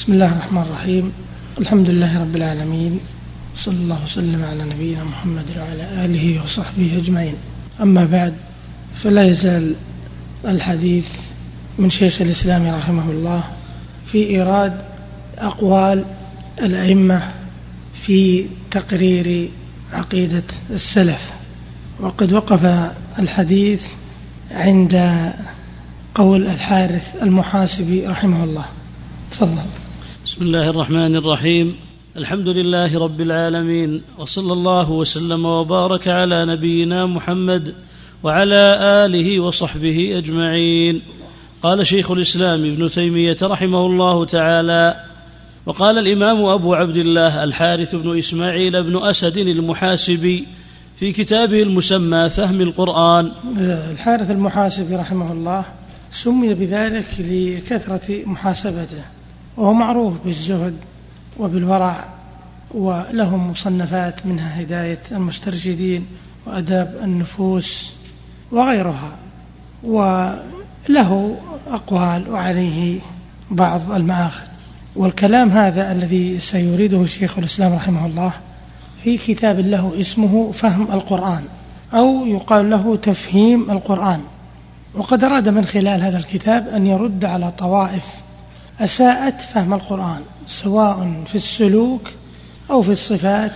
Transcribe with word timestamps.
بسم 0.00 0.12
الله 0.12 0.32
الرحمن 0.32 0.62
الرحيم. 0.62 1.12
الحمد 1.58 1.90
لله 1.90 2.20
رب 2.20 2.36
العالمين. 2.36 3.00
صلى 3.56 3.74
الله 3.74 4.02
وسلم 4.02 4.44
على 4.44 4.64
نبينا 4.64 5.04
محمد 5.04 5.44
وعلى 5.58 6.04
آله 6.04 6.44
وصحبه 6.44 6.96
أجمعين. 6.96 7.34
أما 7.80 8.04
بعد 8.04 8.34
فلا 8.94 9.24
يزال 9.24 9.74
الحديث 10.44 11.08
من 11.78 11.90
شيخ 11.90 12.20
الإسلام 12.20 12.66
رحمه 12.66 13.10
الله 13.10 13.44
في 14.06 14.26
إيراد 14.26 14.80
أقوال 15.38 16.04
الأئمة 16.62 17.22
في 17.92 18.46
تقرير 18.70 19.50
عقيدة 19.92 20.44
السلف. 20.70 21.30
وقد 22.00 22.32
وقف 22.32 22.92
الحديث 23.18 23.82
عند 24.50 24.94
قول 26.14 26.46
الحارث 26.46 27.16
المحاسبي 27.22 28.06
رحمه 28.06 28.44
الله. 28.44 28.64
تفضل. 29.30 29.79
بسم 30.30 30.42
الله 30.42 30.70
الرحمن 30.70 31.16
الرحيم. 31.16 31.76
الحمد 32.16 32.48
لله 32.48 32.98
رب 32.98 33.20
العالمين 33.20 34.02
وصلى 34.18 34.52
الله 34.52 34.90
وسلم 34.90 35.44
وبارك 35.44 36.08
على 36.08 36.46
نبينا 36.46 37.06
محمد 37.06 37.74
وعلى 38.22 38.78
آله 39.04 39.40
وصحبه 39.40 40.18
أجمعين. 40.18 41.02
قال 41.62 41.86
شيخ 41.86 42.10
الإسلام 42.10 42.64
ابن 42.64 42.90
تيمية 42.90 43.36
رحمه 43.42 43.86
الله 43.86 44.24
تعالى 44.24 44.94
وقال 45.66 45.98
الإمام 45.98 46.44
أبو 46.44 46.74
عبد 46.74 46.96
الله 46.96 47.44
الحارث 47.44 47.94
بن 47.94 48.18
إسماعيل 48.18 48.82
بن 48.82 49.02
أسد 49.02 49.36
المحاسبي 49.36 50.46
في 50.96 51.12
كتابه 51.12 51.62
المسمى 51.62 52.30
فهم 52.30 52.60
القرآن. 52.60 53.32
الحارث 53.92 54.30
المحاسبي 54.30 54.96
رحمه 54.96 55.32
الله 55.32 55.64
سمي 56.10 56.54
بذلك 56.54 57.08
لكثرة 57.18 58.22
محاسبته. 58.26 59.19
وهو 59.56 59.72
معروف 59.72 60.14
بالزهد 60.24 60.76
وبالورع 61.38 62.08
وله 62.74 63.36
مصنفات 63.36 64.26
منها 64.26 64.62
هداية 64.62 65.02
المسترشدين 65.12 66.06
وآداب 66.46 67.00
النفوس 67.02 67.92
وغيرها. 68.52 69.16
وله 69.84 71.36
أقوال 71.70 72.30
وعليه 72.30 73.00
بعض 73.50 73.90
المآخذ. 73.92 74.44
والكلام 74.96 75.48
هذا 75.50 75.92
الذي 75.92 76.38
سيريده 76.38 77.06
شيخ 77.06 77.38
الإسلام 77.38 77.74
رحمه 77.74 78.06
الله 78.06 78.32
في 79.04 79.16
كتاب 79.16 79.58
له 79.58 80.00
اسمه 80.00 80.52
فهم 80.52 80.92
القرآن 80.92 81.42
أو 81.94 82.26
يقال 82.26 82.70
له 82.70 82.96
تفهيم 82.96 83.70
القرآن. 83.70 84.20
وقد 84.94 85.24
أراد 85.24 85.48
من 85.48 85.64
خلال 85.64 86.02
هذا 86.02 86.18
الكتاب 86.18 86.68
أن 86.68 86.86
يرد 86.86 87.24
على 87.24 87.50
طوائف 87.50 88.06
أساءت 88.80 89.40
فهم 89.40 89.74
القرآن 89.74 90.20
سواء 90.46 91.22
في 91.26 91.34
السلوك 91.34 92.08
أو 92.70 92.82
في 92.82 92.90
الصفات 92.90 93.52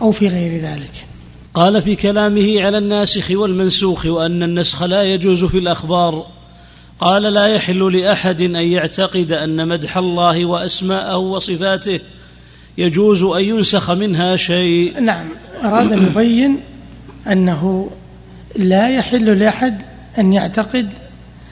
أو 0.00 0.12
في 0.12 0.28
غير 0.28 0.62
ذلك. 0.62 1.06
قال 1.54 1.82
في 1.82 1.96
كلامه 1.96 2.62
على 2.62 2.78
الناسخ 2.78 3.30
والمنسوخ 3.30 4.06
وأن 4.06 4.42
النسخ 4.42 4.82
لا 4.82 5.02
يجوز 5.02 5.44
في 5.44 5.58
الأخبار. 5.58 6.26
قال 6.98 7.22
لا 7.22 7.46
يحل 7.46 7.98
لأحد 7.98 8.42
أن 8.42 8.54
يعتقد 8.54 9.32
أن 9.32 9.68
مدح 9.68 9.96
الله 9.96 10.44
وأسماءه 10.44 11.16
وصفاته 11.16 12.00
يجوز 12.78 13.22
أن 13.22 13.44
ينسخ 13.44 13.90
منها 13.90 14.36
شيء. 14.36 15.00
نعم 15.00 15.28
أراد 15.64 15.92
أن 15.92 16.06
يبين 16.06 16.60
أنه 17.32 17.90
لا 18.56 18.88
يحل 18.88 19.38
لأحد 19.38 19.82
أن 20.18 20.32
يعتقد 20.32 20.88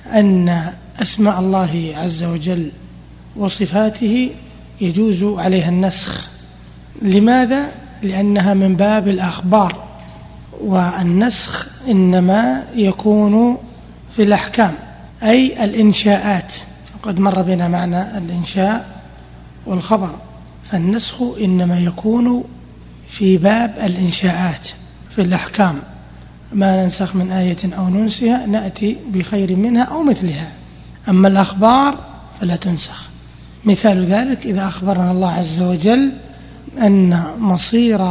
أن 0.06 0.62
أسماء 1.02 1.40
الله 1.40 1.92
عز 1.94 2.24
وجل 2.24 2.70
وصفاته 3.38 4.30
يجوز 4.80 5.24
عليها 5.24 5.68
النسخ. 5.68 6.28
لماذا؟ 7.02 7.68
لأنها 8.02 8.54
من 8.54 8.76
باب 8.76 9.08
الأخبار 9.08 9.84
والنسخ 10.60 11.66
إنما 11.88 12.64
يكون 12.74 13.58
في 14.16 14.22
الأحكام 14.22 14.74
أي 15.22 15.64
الإنشاءات. 15.64 16.52
وقد 16.94 17.20
مر 17.20 17.42
بنا 17.42 17.68
معنى 17.68 18.18
الإنشاء 18.18 19.00
والخبر 19.66 20.10
فالنسخ 20.64 21.22
إنما 21.40 21.80
يكون 21.80 22.44
في 23.08 23.36
باب 23.36 23.74
الإنشاءات 23.82 24.68
في 25.10 25.22
الأحكام. 25.22 25.78
ما 26.52 26.82
ننسخ 26.82 27.16
من 27.16 27.32
آية 27.32 27.74
أو 27.78 27.88
ننسها 27.88 28.46
نأتي 28.46 28.96
بخير 29.12 29.56
منها 29.56 29.82
أو 29.82 30.02
مثلها. 30.02 30.52
أما 31.08 31.28
الأخبار 31.28 31.98
فلا 32.40 32.56
تنسخ. 32.56 33.07
مثال 33.64 34.04
ذلك 34.04 34.46
إذا 34.46 34.68
أخبرنا 34.68 35.10
الله 35.10 35.30
عز 35.30 35.60
وجل 35.60 36.12
أن 36.82 37.22
مصير 37.38 38.02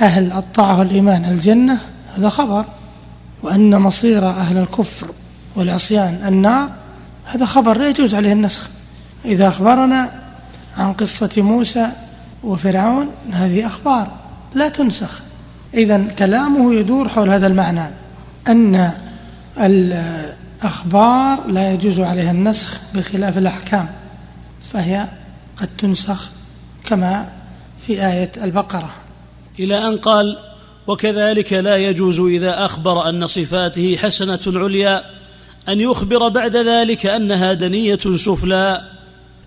أهل 0.00 0.32
الطاعة 0.32 0.78
والإيمان 0.78 1.24
الجنة 1.24 1.78
هذا 2.16 2.28
خبر. 2.28 2.64
وأن 3.42 3.76
مصير 3.76 4.28
أهل 4.28 4.58
الكفر 4.58 5.06
والعصيان 5.56 6.20
النار 6.26 6.70
هذا 7.24 7.44
خبر 7.44 7.78
لا 7.78 7.88
يجوز 7.88 8.14
عليه 8.14 8.32
النسخ. 8.32 8.68
إذا 9.24 9.48
أخبرنا 9.48 10.10
عن 10.78 10.92
قصة 10.92 11.42
موسى 11.42 11.88
وفرعون 12.44 13.08
هذه 13.32 13.66
أخبار 13.66 14.12
لا 14.54 14.68
تنسخ. 14.68 15.20
إذا 15.74 16.04
كلامه 16.18 16.74
يدور 16.74 17.08
حول 17.08 17.30
هذا 17.30 17.46
المعنى 17.46 17.90
أن 18.48 18.92
الأخبار 19.60 21.46
لا 21.46 21.72
يجوز 21.72 22.00
عليها 22.00 22.30
النسخ 22.30 22.80
بخلاف 22.94 23.38
الأحكام. 23.38 23.88
فهي 24.72 25.08
قد 25.56 25.68
تنسخ 25.78 26.30
كما 26.84 27.32
في 27.86 27.92
آية 27.92 28.32
البقرة. 28.44 28.94
إلى 29.58 29.88
أن 29.88 29.98
قال 29.98 30.38
وكذلك 30.86 31.52
لا 31.52 31.76
يجوز 31.76 32.20
إذا 32.20 32.64
أخبر 32.64 33.08
أن 33.08 33.26
صفاته 33.26 33.96
حسنة 33.96 34.40
عليا 34.46 35.04
أن 35.68 35.80
يخبر 35.80 36.28
بعد 36.28 36.56
ذلك 36.56 37.06
أنها 37.06 37.52
دنية 37.52 37.98
سفلى 38.16 38.80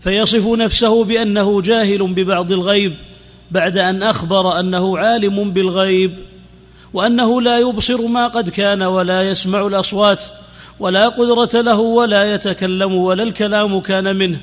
فيصف 0.02 0.48
نفسه 0.48 1.04
بأنه 1.04 1.62
جاهل 1.62 2.14
ببعض 2.14 2.52
الغيب 2.52 2.96
بعد 3.52 3.78
أن 3.78 4.04
أخبر 4.04 4.60
أنه 4.60 4.98
عالم 4.98 5.52
بالغيب 5.52 6.18
وأنه 6.94 7.42
لا 7.42 7.60
يبصر 7.60 8.08
ما 8.08 8.28
قد 8.28 8.50
كان 8.50 8.84
ولا 8.84 9.22
يسمع 9.22 9.68
الأصوات 9.68 10.24
ولا 10.80 11.10
قدرة 11.10 11.62
له 11.62 11.80
ولا 11.80 12.34
يتكلم 12.34 12.96
ولا 12.96 13.24
الكلام 13.24 13.80
كان 13.80 14.16
منه 14.16 14.40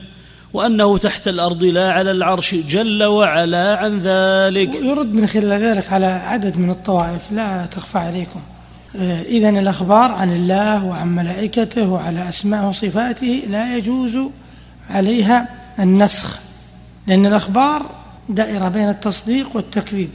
وأنه 0.53 0.99
تحت 0.99 1.29
الأرض 1.29 1.65
لا 1.65 1.93
على 1.93 2.11
العرش 2.11 2.55
جل 2.55 3.05
وعلا 3.05 3.77
عن 3.77 3.99
ذلك. 3.99 4.75
يرد 4.75 5.13
من 5.13 5.27
خلال 5.27 5.63
ذلك 5.63 5.93
على 5.93 6.07
عدد 6.07 6.57
من 6.57 6.71
الطوائف 6.71 7.33
لا 7.33 7.67
تخفى 7.67 7.99
عليكم. 7.99 8.41
آه، 8.97 9.23
اذا 9.23 9.49
الأخبار 9.49 10.13
عن 10.13 10.33
الله 10.33 10.85
وعن 10.85 11.15
ملائكته 11.15 11.89
وعلى 11.89 12.29
أسمائه 12.29 12.69
وصفاته 12.69 13.43
لا 13.49 13.77
يجوز 13.77 14.19
عليها 14.91 15.49
النسخ 15.79 16.41
لأن 17.07 17.27
الأخبار 17.27 17.87
دائرة 18.29 18.69
بين 18.69 18.89
التصديق 18.89 19.57
والتكذيب. 19.57 20.11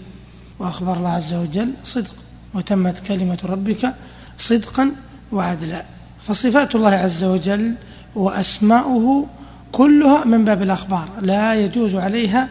وأخبر 0.60 0.98
الله 0.98 1.10
عز 1.10 1.34
وجل 1.34 1.72
صدق 1.84 2.16
وتمت 2.54 3.00
كلمة 3.00 3.38
ربك 3.46 3.94
صدقا 4.38 4.92
وعدلا. 5.32 5.84
فصفات 6.28 6.76
الله 6.76 6.92
عز 6.92 7.24
وجل 7.24 7.74
وأسماؤه 8.16 9.28
كلها 9.74 10.26
من 10.26 10.46
باب 10.46 10.62
الأخبار 10.62 11.10
لا 11.22 11.56
يجوز 11.56 11.96
عليها 11.96 12.50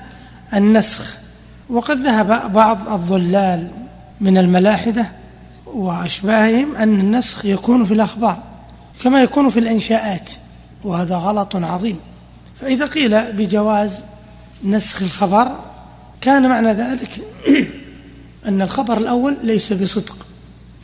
النسخ. 0.54 1.14
وقد 1.70 1.98
ذهب 1.98 2.52
بعض 2.52 2.88
الضلال 2.88 3.68
من 4.20 4.38
الملاحدة 4.38 5.12
وأشباههم 5.66 6.76
أن 6.76 7.00
النسخ 7.00 7.44
يكون 7.44 7.84
في 7.84 7.94
الأخبار 7.94 8.42
كما 9.02 9.22
يكون 9.22 9.50
في 9.50 9.60
الإنشاءات 9.60 10.30
وهذا 10.84 11.16
غلط 11.16 11.56
عظيم. 11.56 11.96
فإذا 12.60 12.86
قيل 12.86 13.32
بجواز 13.32 14.04
نسخ 14.64 15.02
الخبر 15.02 15.56
كان 16.20 16.48
معنى 16.48 16.72
ذلك 16.72 17.10
أن 18.48 18.62
الخبر 18.62 18.98
الأول 18.98 19.36
ليس 19.42 19.72
بصدق 19.72 20.26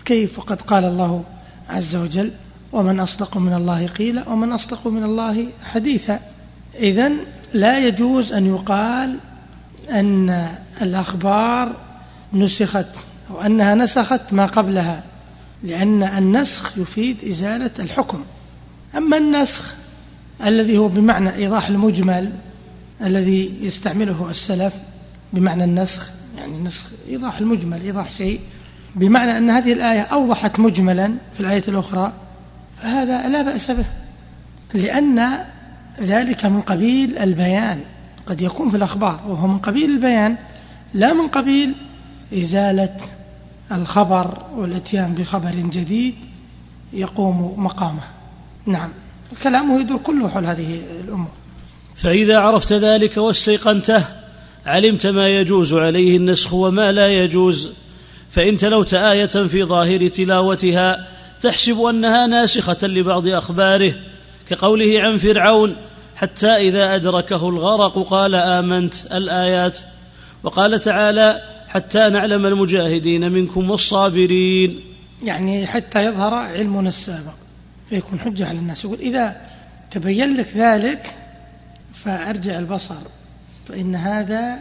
كيف 0.04 0.38
وقد 0.38 0.62
قال 0.62 0.84
الله 0.84 1.24
عز 1.68 1.96
وجل 1.96 2.30
ومن 2.72 3.00
أصدق 3.00 3.36
من 3.36 3.52
الله 3.52 3.86
قيل 3.86 4.22
ومن 4.26 4.52
أصدق 4.52 4.86
من 4.86 5.02
الله 5.02 5.46
حديثا 5.64 6.20
إذا 6.78 7.10
لا 7.54 7.78
يجوز 7.78 8.32
أن 8.32 8.46
يقال 8.46 9.18
أن 9.90 10.48
الأخبار 10.82 11.76
نسخت 12.32 12.86
أو 13.30 13.40
أنها 13.40 13.74
نسخت 13.74 14.32
ما 14.32 14.46
قبلها 14.46 15.02
لأن 15.62 16.02
النسخ 16.02 16.78
يفيد 16.78 17.24
إزالة 17.24 17.70
الحكم. 17.78 18.24
أما 18.96 19.16
النسخ 19.16 19.74
الذي 20.44 20.78
هو 20.78 20.88
بمعنى 20.88 21.34
إيضاح 21.34 21.68
المجمل 21.68 22.32
الذي 23.02 23.58
يستعمله 23.60 24.30
السلف 24.30 24.74
بمعنى 25.32 25.64
النسخ 25.64 26.10
يعني 26.38 26.60
نسخ 26.60 26.86
إيضاح 27.08 27.38
المجمل 27.38 27.82
إيضاح 27.82 28.10
شيء 28.10 28.40
بمعنى 28.94 29.38
أن 29.38 29.50
هذه 29.50 29.72
الآية 29.72 30.00
أوضحت 30.00 30.60
مجملا 30.60 31.14
في 31.34 31.40
الآية 31.40 31.62
الأخرى 31.68 32.12
فهذا 32.82 33.28
لا 33.28 33.42
بأس 33.42 33.70
به 33.70 33.84
لأن 34.74 35.38
ذلك 36.02 36.46
من 36.46 36.60
قبيل 36.60 37.18
البيان. 37.18 37.80
قد 38.26 38.40
يكون 38.40 38.70
في 38.70 38.76
الأخبار 38.76 39.20
وهو 39.28 39.46
من 39.46 39.58
قبيل 39.58 39.90
البيان 39.90 40.36
لا 40.94 41.12
من 41.12 41.28
قبيل 41.28 41.74
إزالة 42.34 42.96
الخبر 43.72 44.38
والإتيان 44.56 45.14
بخبر 45.14 45.50
جديد 45.50 46.14
يقوم 46.92 47.64
مقامه. 47.64 48.02
نعم 48.66 48.90
كلامه 49.42 49.80
يدور 49.80 49.98
كله 49.98 50.28
حول 50.28 50.46
هذه 50.46 50.80
الأمور. 51.00 51.30
فإذا 51.96 52.38
عرفت 52.38 52.72
ذلك 52.72 53.16
واستيقنته 53.16 54.04
علمت 54.66 55.06
ما 55.06 55.28
يجوز 55.28 55.74
عليه 55.74 56.16
النسخ 56.16 56.52
وما 56.52 56.92
لا 56.92 57.08
يجوز 57.08 57.70
فإن 58.30 58.56
تلوت 58.56 58.94
آية 58.94 59.26
في 59.26 59.64
ظاهر 59.64 60.08
تلاوتها 60.08 61.08
تحسب 61.40 61.80
أنها 61.80 62.26
ناسخة 62.26 62.86
لبعض 62.86 63.28
أخباره 63.28 63.94
كقوله 64.50 65.00
عن 65.00 65.18
فرعون 65.18 65.76
حتى 66.16 66.46
إذا 66.46 66.94
أدركه 66.94 67.48
الغرق 67.48 68.08
قال 68.08 68.34
آمنت 68.34 68.94
الآيات. 69.12 69.78
وقال 70.42 70.80
تعالى 70.80 71.42
حتى 71.68 72.08
نعلم 72.08 72.46
المجاهدين 72.46 73.32
منكم 73.32 73.70
والصابرين. 73.70 74.80
يعني 75.22 75.66
حتى 75.66 76.04
يظهر 76.04 76.34
علمنا 76.34 76.88
السابق 76.88 77.34
فيكون 77.88 78.20
حجة 78.20 78.48
على 78.48 78.58
الناس. 78.58 78.84
يقول 78.84 78.98
إذا 78.98 79.40
تبين 79.90 80.36
لك 80.36 80.56
ذلك 80.56 81.16
فأرجع 81.94 82.58
البصر 82.58 82.94
فإن 83.68 83.94
هذا 83.94 84.58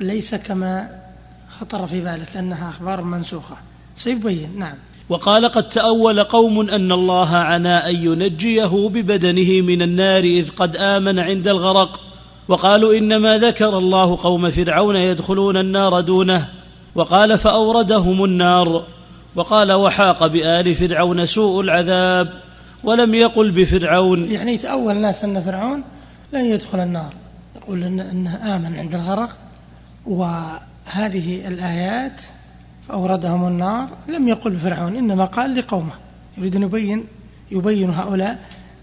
ليس 0.00 0.34
كما 0.34 1.00
خطر 1.48 1.86
في 1.86 2.00
بالك 2.00 2.36
أنها 2.36 2.70
أخبار 2.70 3.02
منسوخة. 3.02 3.56
سيبين 3.96 4.58
نعم. 4.58 4.76
وقال 5.10 5.48
قد 5.48 5.68
تأول 5.68 6.24
قوم 6.24 6.70
أن 6.70 6.92
الله 6.92 7.36
عنا 7.36 7.88
أن 7.90 7.94
ينجيه 7.94 8.88
ببدنه 8.88 9.60
من 9.60 9.82
النار 9.82 10.24
إذ 10.24 10.50
قد 10.50 10.76
آمن 10.76 11.18
عند 11.18 11.48
الغرق. 11.48 12.00
وقالوا 12.48 12.94
إنما 12.94 13.38
ذكر 13.38 13.78
الله 13.78 14.16
قوم 14.16 14.50
فرعون 14.50 14.96
يدخلون 14.96 15.56
النار 15.56 16.00
دونه. 16.00 16.48
وقال 16.94 17.38
فأوردهم 17.38 18.24
النار. 18.24 18.86
وقال 19.36 19.72
وحاق 19.72 20.26
بآل 20.26 20.74
فرعون 20.74 21.26
سوء 21.26 21.60
العذاب. 21.60 22.32
ولم 22.84 23.14
يقل 23.14 23.50
بفرعون. 23.50 24.30
يعني 24.30 24.54
يتأول 24.54 24.96
الناس 24.96 25.24
أن 25.24 25.42
فرعون 25.42 25.84
لن 26.32 26.44
يدخل 26.44 26.78
النار. 26.78 27.12
يقول 27.56 27.82
إن 27.82 28.00
أنه 28.00 28.56
آمن 28.56 28.78
عند 28.78 28.94
الغرق. 28.94 29.36
وهذه 30.06 31.48
الآيات 31.48 32.22
فأوردهم 32.90 33.48
النار 33.48 33.88
لم 34.08 34.28
يقل 34.28 34.56
فرعون 34.56 34.96
إنما 34.96 35.24
قال 35.24 35.54
لقومه. 35.54 35.92
يريد 36.38 36.56
أن 36.56 36.62
يبين 36.62 37.04
يبين 37.50 37.90
هؤلاء 37.90 38.38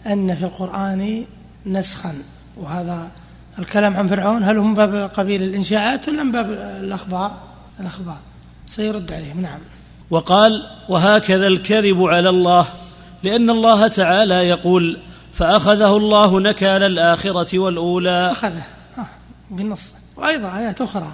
أن 0.08 0.36
في 0.36 0.46
القرآن 0.46 1.26
نسخا. 1.66 2.16
وهذا 2.58 3.12
الكلام 3.60 3.98
عن 3.98 4.08
فرعون 4.08 4.44
هل 4.44 4.58
هم 4.58 4.74
باب 4.74 5.10
قبيل 5.10 5.44
الإنشاءات 5.44 6.10
ولا 6.10 6.24
من 6.24 6.32
باب 6.32 6.52
الأخبار؟ 6.84 7.32
الأخبار. 7.80 8.18
سيرد 8.68 9.12
عليهم 9.12 9.42
نعم. 9.42 9.60
وقال 10.10 10.52
وهكذا 10.90 11.48
الكذب 11.48 12.02
على 12.02 12.30
الله 12.30 12.68
لأن 13.24 13.50
الله 13.50 13.88
تعالى 13.88 14.36
يقول 14.36 15.02
فأخذه 15.34 15.98
الله 15.98 16.40
نكال 16.40 16.84
الآخرة 16.84 17.60
والأولى. 17.60 18.32
أخذه. 18.32 18.64
آه 18.98 19.08
بالنص. 19.52 19.96
وأيضا 20.18 20.58
آيات 20.58 20.82
أخرى. 20.82 21.14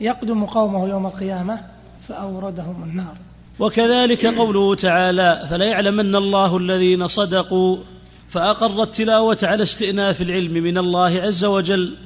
يقدم 0.00 0.44
قومه 0.44 0.88
يوم 0.88 1.06
القيامة 1.06 1.75
فأوردهم 2.08 2.82
النار. 2.82 3.16
وكذلك 3.58 4.26
قوله 4.26 4.74
تعالى 4.74 5.46
فلا 5.50 5.64
يعلمن 5.64 6.16
الله 6.16 6.56
الذين 6.56 7.06
صدقوا 7.06 7.78
فأقر 8.28 8.82
التلاوة 8.82 9.38
على 9.42 9.62
استئناف 9.62 10.22
العلم 10.22 10.52
من 10.52 10.78
الله 10.78 11.20
عز 11.20 11.44
وجل 11.44 11.96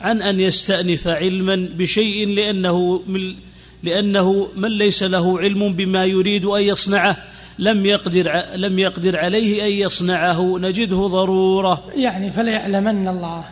عن 0.00 0.22
أن 0.22 0.40
يستأنف 0.40 1.08
علما 1.08 1.68
بشيء 1.78 2.28
لأنه 2.28 3.02
من 3.06 3.34
لأنه 3.82 4.48
من 4.56 4.68
ليس 4.68 5.02
له 5.02 5.40
علم 5.40 5.72
بما 5.72 6.04
يريد 6.04 6.44
أن 6.44 6.62
يصنعه 6.62 7.16
لم 7.58 7.86
يقدر 7.86 8.42
لم 8.56 8.78
يقدر 8.78 9.18
عليه 9.18 9.66
أن 9.66 9.72
يصنعه 9.72 10.58
نجده 10.58 10.96
ضرورة. 10.96 11.84
يعني 11.96 12.30
فلا 12.30 12.52
يعلمن 12.52 13.08
الله. 13.08 13.44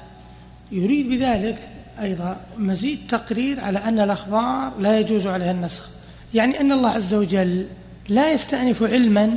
يريد 0.73 1.09
بذلك 1.09 1.72
أيضا 2.01 2.37
مزيد 2.59 2.99
تقرير 3.09 3.61
على 3.61 3.79
أن 3.79 3.99
الأخبار 3.99 4.73
لا 4.79 4.99
يجوز 4.99 5.27
عليها 5.27 5.51
النسخ. 5.51 5.89
يعني 6.35 6.61
أن 6.61 6.73
الله 6.73 6.91
عز 6.91 7.15
وجل 7.15 7.67
لا 8.09 8.33
يستأنف 8.33 8.83
علما 8.83 9.37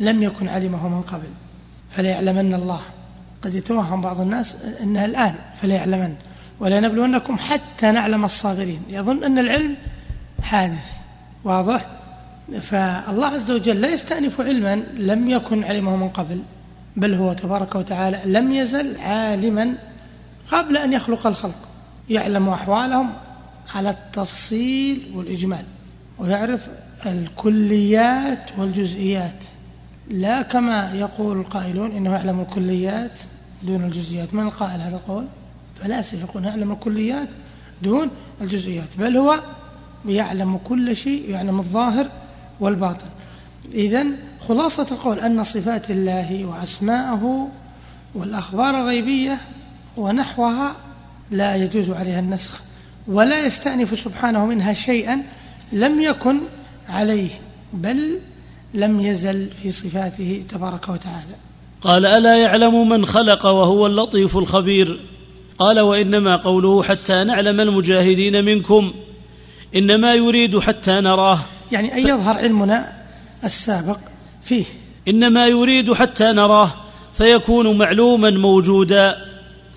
لم 0.00 0.22
يكن 0.22 0.48
علمه 0.48 0.88
من 0.88 1.02
قبل. 1.02 1.28
فلا 1.90 2.08
يعلمن 2.08 2.54
الله 2.54 2.80
قد 3.42 3.54
يتوهم 3.54 4.00
بعض 4.00 4.20
الناس 4.20 4.56
أنها 4.82 5.04
الآن 5.04 5.34
فلا 5.56 5.74
يعلمن 5.74 6.14
ولا 6.60 6.80
نبلونكم 6.80 7.38
حتى 7.38 7.90
نعلم 7.90 8.24
الصابرين 8.24 8.82
يظن 8.88 9.24
أن 9.24 9.38
العلم 9.38 9.76
حادث 10.42 10.92
واضح؟ 11.44 11.86
فالله 12.60 13.26
عز 13.26 13.50
وجل 13.50 13.80
لا 13.80 13.88
يستأنف 13.88 14.40
علما 14.40 14.82
لم 14.94 15.30
يكن 15.30 15.64
علمه 15.64 15.96
من 15.96 16.08
قبل. 16.08 16.42
بل 16.96 17.14
هو 17.14 17.32
تبارك 17.32 17.74
وتعالى 17.74 18.20
لم 18.24 18.52
يزل 18.52 19.00
عالما 19.00 19.74
قبل 20.52 20.76
أن 20.76 20.92
يخلق 20.92 21.26
الخلق. 21.26 21.58
يعلم 22.10 22.48
أحوالهم 22.48 23.12
على 23.74 23.90
التفصيل 23.90 25.12
والإجمال 25.14 25.64
ويعرف 26.18 26.68
الكليات 27.06 28.50
والجزئيات. 28.58 29.44
لا 30.10 30.42
كما 30.42 30.92
يقول 30.94 31.40
القائلون 31.40 31.92
إنه 31.92 32.12
يعلم 32.12 32.40
الكليات 32.40 33.20
دون 33.62 33.84
الجزئيات. 33.84 34.34
من 34.34 34.42
القائل 34.42 34.80
هذا 34.80 34.96
القول؟ 34.96 35.24
فلاسفة 35.80 36.20
يقول 36.20 36.44
يعلم 36.44 36.72
الكليات 36.72 37.28
دون 37.82 38.10
الجزئيات 38.40 38.88
بل 38.98 39.16
هو 39.16 39.40
يعلم 40.08 40.56
كل 40.56 40.96
شيء 40.96 41.30
يعلم 41.30 41.58
الظاهر 41.58 42.08
والباطن. 42.60 43.06
إذا 43.72 44.06
خلاصة 44.48 44.86
القول 44.90 45.18
أن 45.18 45.44
صفات 45.44 45.90
الله 45.90 46.44
وأسماءه 46.44 47.48
والأخبار 48.14 48.80
الغيبية 48.80 49.38
ونحوها 49.96 50.76
لا 51.30 51.56
يجوز 51.56 51.90
عليها 51.90 52.20
النسخ 52.20 52.60
ولا 53.08 53.46
يستأنف 53.46 54.00
سبحانه 54.00 54.46
منها 54.46 54.72
شيئا 54.72 55.22
لم 55.72 56.00
يكن 56.00 56.40
عليه 56.88 57.28
بل 57.72 58.20
لم 58.74 59.00
يزل 59.00 59.50
في 59.62 59.70
صفاته 59.70 60.44
تبارك 60.48 60.88
وتعالى. 60.88 61.34
قال 61.80 62.06
ألا 62.06 62.36
يعلم 62.36 62.88
من 62.88 63.06
خلق 63.06 63.46
وهو 63.46 63.86
اللطيف 63.86 64.36
الخبير؟ 64.36 65.00
قال 65.58 65.80
وإنما 65.80 66.36
قوله 66.36 66.82
حتى 66.82 67.24
نعلم 67.24 67.60
المجاهدين 67.60 68.44
منكم 68.44 68.92
إنما 69.76 70.14
يريد 70.14 70.58
حتى 70.58 70.92
نراه. 70.92 71.38
يعني 71.72 71.94
أن 71.94 71.98
يظهر 71.98 72.36
علمنا 72.36 72.92
السابق 73.44 73.98
فيه. 74.42 74.64
إنما 75.08 75.46
يريد 75.46 75.92
حتى 75.92 76.24
نراه 76.24 76.70
فيكون 77.14 77.78
معلوما 77.78 78.30
موجودا. 78.30 79.29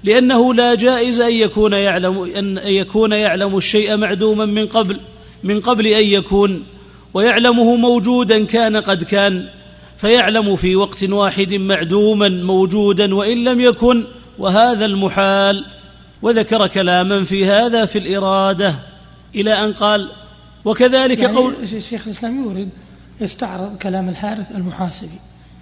لأنه 0.03 0.53
لا 0.53 0.75
جائز 0.75 1.21
أن 1.21 1.33
يكون 1.33 1.73
يعلم 1.73 2.23
أن 2.23 2.57
يكون 2.57 3.11
يعلم 3.11 3.57
الشيء 3.57 3.97
معدوما 3.97 4.45
من 4.45 4.65
قبل 4.65 4.99
من 5.43 5.59
قبل 5.59 5.87
أن 5.87 6.05
يكون 6.05 6.63
ويعلمه 7.13 7.75
موجودا 7.75 8.45
كان 8.45 8.77
قد 8.77 9.03
كان 9.03 9.49
فيعلم 9.97 10.55
في 10.55 10.75
وقت 10.75 11.03
واحد 11.03 11.53
معدوما 11.53 12.29
موجودا 12.29 13.15
وإن 13.15 13.43
لم 13.43 13.59
يكن 13.59 14.03
وهذا 14.39 14.85
المحال. 14.85 15.65
وذكر 16.21 16.67
كلاما 16.67 17.23
في 17.23 17.45
هذا 17.45 17.85
في 17.85 17.99
الإرادة 17.99 18.75
إلى 19.35 19.53
أن 19.53 19.73
قال 19.73 20.11
وكذلك 20.65 21.19
يعني 21.19 21.35
قول 21.35 21.53
شيخ 21.81 22.07
الإسلام 22.07 22.43
يورد 22.43 22.69
يستعرض 23.21 23.77
كلام 23.77 24.09
الحارث 24.09 24.51
المحاسبي. 24.51 25.19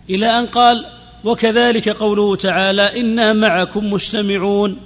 إلى 0.09 0.39
أن 0.39 0.45
قال 0.45 0.85
وكذلك 1.23 1.89
قوله 1.89 2.35
تعالى 2.35 2.99
إنا 3.01 3.33
معكم 3.33 3.93
مستمعون. 3.93 4.77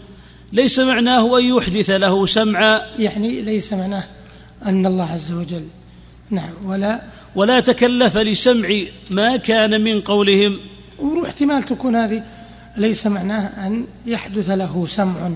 ليس 0.54 0.80
معناه 0.80 1.40
أن 1.40 1.44
يحدث 1.44 1.90
له 1.90 2.26
سمعا. 2.26 2.82
يعني 3.00 3.42
ليس 3.42 3.74
معناه 3.74 4.04
أن 4.66 4.86
الله 4.86 5.06
عز 5.06 5.32
وجل 5.32 5.68
نعم 6.30 6.54
ولا 6.66 7.02
ولا 7.36 7.60
تكلف 7.60 8.18
لسمع 8.18 8.70
ما 9.10 9.38
كان 9.38 9.82
من 9.84 10.00
قولهم. 10.00 10.60
واحتمال 11.00 11.64
تكون 11.64 11.96
هذه. 11.96 12.24
ليس 12.78 13.08
معناه 13.08 13.68
أن 13.68 13.86
يحدث 14.06 14.50
له 14.50 14.86
سمع 14.86 15.28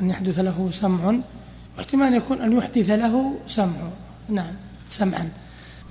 أن 0.00 0.10
يحدث 0.10 0.38
له 0.38 0.68
سمع. 0.72 1.14
واحتمال 1.78 2.14
يكون 2.14 2.40
أن 2.40 2.58
يحدث 2.58 2.90
له 2.90 3.34
سمع 3.46 3.90
نعم 4.28 4.52
سمعا. 4.90 5.28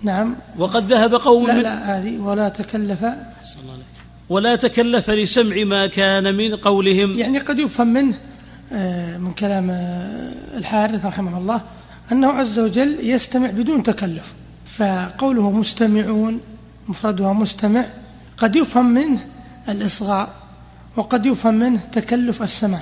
نعم. 0.04 0.36
وقد 0.58 0.94
ذهب 0.94 1.16
قوم 1.16 1.48
لا 1.48 1.62
لا 1.62 2.00
هذه 2.00 2.18
ولا 2.18 2.50
تكلف. 2.50 3.06
ولا 4.30 4.56
تكلف 4.56 5.10
لسمع 5.10 5.64
ما 5.64 5.88
كان 5.88 6.36
من 6.36 6.56
قولهم. 6.56 7.20
يعني 7.20 7.38
قد 7.38 7.60
يفهم 7.60 7.88
منه 7.88 8.20
آه، 8.74 9.18
من 9.18 9.32
كلام 9.32 9.70
آه، 9.70 10.58
الحارث 10.58 11.06
رحمه 11.06 11.38
الله 11.38 11.62
أنه 12.12 12.28
عز 12.28 12.60
وجل 12.60 12.98
يستمع 13.02 13.52
بدون 13.52 13.84
تكلف. 13.84 14.34
فقوله 14.78 15.52
مستمعون 15.52 16.40
مفردها 16.88 17.34
مستمع 17.34 17.86
قد 18.38 18.56
يفهم 18.56 18.94
منه 18.94 19.26
الإصغاء 19.70 20.36
وقد 20.96 21.26
يفهم 21.26 21.54
منه 21.54 21.82
تكلف 21.92 22.44
السمع 22.44 22.80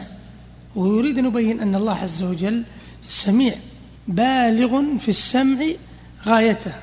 ويريد 0.75 1.17
أن 1.17 1.25
يبين 1.25 1.59
أن 1.59 1.75
الله 1.75 1.93
عز 1.93 2.23
وجل 2.23 2.63
سميع 3.01 3.55
بالغ 4.07 4.97
في 4.97 5.09
السمع 5.09 5.65
غايته. 6.25 6.73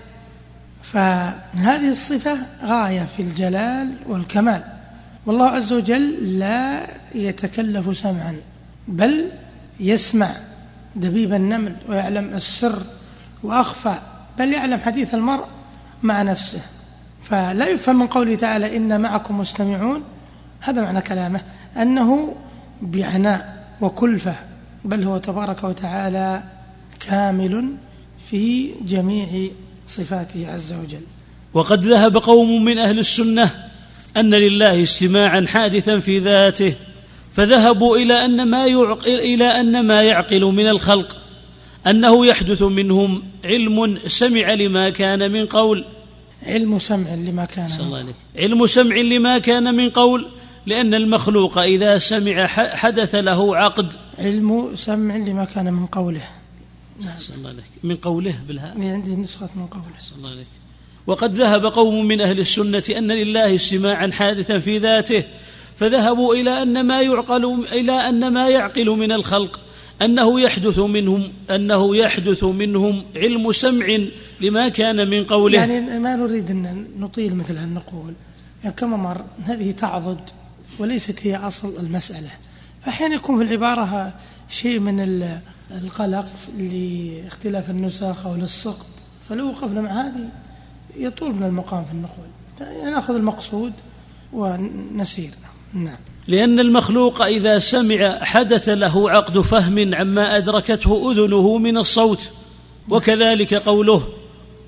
فهذه 0.83 1.91
الصفة 1.91 2.39
غاية 2.65 3.05
في 3.05 3.23
الجلال 3.23 3.95
والكمال. 4.07 4.65
والله 5.27 5.47
عز 5.47 5.73
وجل 5.73 6.39
لا 6.39 6.87
يتكلف 7.15 7.97
سمعا 7.97 8.37
بل 8.89 9.29
يسمع 9.81 10.31
دبيب 10.97 11.33
النمل 11.33 11.77
ويعلم 11.89 12.35
السر 12.35 12.83
وأخفى 13.43 13.99
بل 14.39 14.53
يعلم 14.53 14.81
حديث 14.81 15.15
المرء 15.15 15.45
مع 16.03 16.23
نفسه. 16.23 16.61
فلا 17.23 17.69
يفهم 17.69 17.99
من 17.99 18.07
قوله 18.07 18.35
تعالى 18.35 18.77
إن 18.77 19.01
معكم 19.01 19.39
مستمعون. 19.39 20.03
هذا 20.61 20.83
معنى 20.83 21.01
كلامه 21.01 21.41
أنه 21.77 22.37
بعناء 22.83 23.67
وكلفة 23.81 24.35
بل 24.85 25.05
هو 25.05 25.19
تبارك 25.19 25.65
وتعالى 25.65 26.43
كامل 27.01 27.77
في 28.31 28.73
جميع 28.85 29.51
صفاته 29.97 30.41
عز 30.53 30.73
وجل. 30.73 31.05
وقد 31.55 31.85
ذهب 31.85 32.17
قوم 32.17 32.65
من 32.65 32.79
أهل 32.79 32.99
السنة 32.99 33.51
أن 34.17 34.35
لله 34.35 34.83
استماعا 34.83 35.45
حادثا 35.49 35.99
في 35.99 36.19
ذاته 36.19 36.75
فذهبوا 37.33 37.97
إلى 37.97 38.25
أن 38.25 38.51
ما 38.51 38.67
يعقل 38.67 39.19
إلى 39.21 39.45
أن 39.61 39.87
ما 39.87 40.03
يعقل 40.03 40.45
من 40.45 40.69
الخلق 40.69 41.17
أنه 41.87 42.27
يحدث 42.27 42.63
منهم 42.63 43.23
علم 43.45 43.99
سمع 44.07 44.55
لما 44.55 44.91
كان 44.91 45.33
من 45.33 45.47
قول. 45.47 45.85
علم 46.43 46.79
سمع 46.79 47.15
لما 47.15 47.45
كان 47.45 47.69
صلى 47.69 47.87
الله 47.87 47.99
عليه 47.99 48.15
علم 48.37 48.67
سمع 48.67 48.97
لما 48.97 49.39
كان 49.39 49.75
من 49.75 49.91
قول 49.91 50.27
لأن 50.67 50.95
المخلوق 50.95 51.59
إذا 51.59 51.99
سمع 51.99 52.47
حدث 52.81 53.15
له 53.15 53.57
عقد. 53.57 53.95
علم 54.19 54.71
سمع 54.75 55.17
لما 55.17 55.45
كان 55.45 55.73
من 55.73 55.87
قوله. 55.87 56.42
نعم. 57.05 57.17
الله 57.37 57.49
عليك 57.49 57.65
من 57.83 57.97
قوله 57.97 58.35
بالهاء؟ 58.49 58.81
عندي 58.81 59.17
نسخة 59.17 59.49
من 59.57 59.67
قوله. 59.67 59.85
صلى 59.99 60.19
الله 60.19 60.31
عليك 60.31 60.47
وقد 61.07 61.35
ذهب 61.35 61.67
قوم 61.67 62.09
من 62.09 62.21
أهل 62.21 62.41
السنة 62.41 62.85
أن 62.91 63.13
لله 63.13 63.55
استماعا 63.55 64.11
حادثا 64.11 64.59
في 64.59 64.79
ذاته 64.79 65.25
فذهبوا 65.77 66.35
إلى 66.35 66.63
أن 66.63 66.87
ما 66.87 67.03
يعقل 67.03 67.67
إلى 67.73 67.93
أن 67.93 68.33
ما 68.33 68.49
يعقل 68.49 68.87
من 68.87 69.13
الخلق 69.13 69.61
أنه 70.03 70.41
يحدث 70.41 70.79
منهم 70.79 71.33
أنه 71.51 71.97
يحدث 71.97 72.45
منهم 72.45 73.05
علم 73.17 73.53
سمع 73.53 73.99
لما 74.41 74.69
كان 74.69 75.11
من 75.11 75.25
قوله. 75.25 75.59
يعني 75.59 75.99
ما 75.99 76.17
نريد 76.17 76.51
أن 76.51 76.87
نطيل 76.99 77.35
مثل 77.35 77.57
أن 77.57 77.75
نقول 77.75 78.15
يعني 78.65 78.77
كما 78.77 78.97
مر 78.97 79.25
هذه 79.45 79.71
تعضد 79.71 80.21
وليست 80.79 81.27
هي 81.27 81.37
أصل 81.37 81.77
المسألة. 81.81 82.31
فأحيانا 82.85 83.15
يكون 83.15 83.39
في 83.39 83.45
العبارة 83.45 84.15
شيء 84.49 84.79
من 84.81 85.01
القلق 85.83 86.27
لاختلاف 86.59 87.71
النسخ 87.71 88.27
أو 88.27 88.35
للسقط 88.35 88.87
فلو 89.29 89.49
وقفنا 89.49 89.81
مع 89.81 89.91
هذه 89.91 90.29
يطول 90.97 91.35
من 91.35 91.43
المقام 91.43 91.85
في 91.85 91.93
النقول. 91.93 92.27
يعني 92.61 92.91
نأخذ 92.91 93.15
المقصود 93.15 93.73
ونسير. 94.33 95.31
نعم. 95.75 95.97
لأن 96.29 96.61
المخلوق 96.61 97.23
إذا 97.23 97.59
سمع 97.59 98.19
حدث 98.25 98.69
له 98.69 99.11
عقد 99.11 99.39
فهم 99.39 99.95
عما 99.95 100.37
أدركته 100.37 101.13
أذنه 101.13 101.59
من 101.59 101.77
الصوت 101.77 102.31
وكذلك 102.91 103.55
قوله 103.55 104.09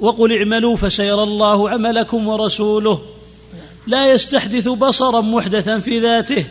وقل 0.00 0.38
اعملوا 0.38 0.76
فسيرى 0.76 1.22
الله 1.22 1.70
عملكم 1.70 2.28
ورسوله. 2.28 3.00
لا 3.86 4.12
يستحدث 4.12 4.68
بصرا 4.68 5.20
محدثا 5.20 5.78
في 5.78 6.00
ذاته. 6.00 6.46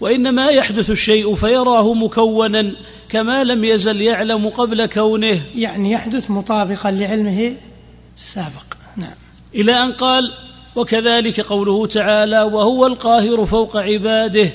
وإنما 0.00 0.46
يحدث 0.46 0.90
الشيء 0.90 1.34
فيراه 1.34 1.94
مكونا 1.94 2.72
كما 3.08 3.44
لم 3.44 3.64
يزل 3.64 4.00
يعلم 4.00 4.48
قبل 4.48 4.86
كونه. 4.86 5.40
يعني 5.54 5.92
يحدث 5.92 6.30
مطابقا 6.30 6.90
لعلمه 6.90 7.52
السابق. 8.16 8.74
نعم. 8.96 9.14
إلى 9.54 9.72
أن 9.72 9.92
قال 9.92 10.34
وكذلك 10.76 11.40
قوله 11.40 11.86
تعالى 11.86 12.42
وهو 12.42 12.86
القاهر 12.86 13.46
فوق 13.46 13.76
عباده. 13.76 14.50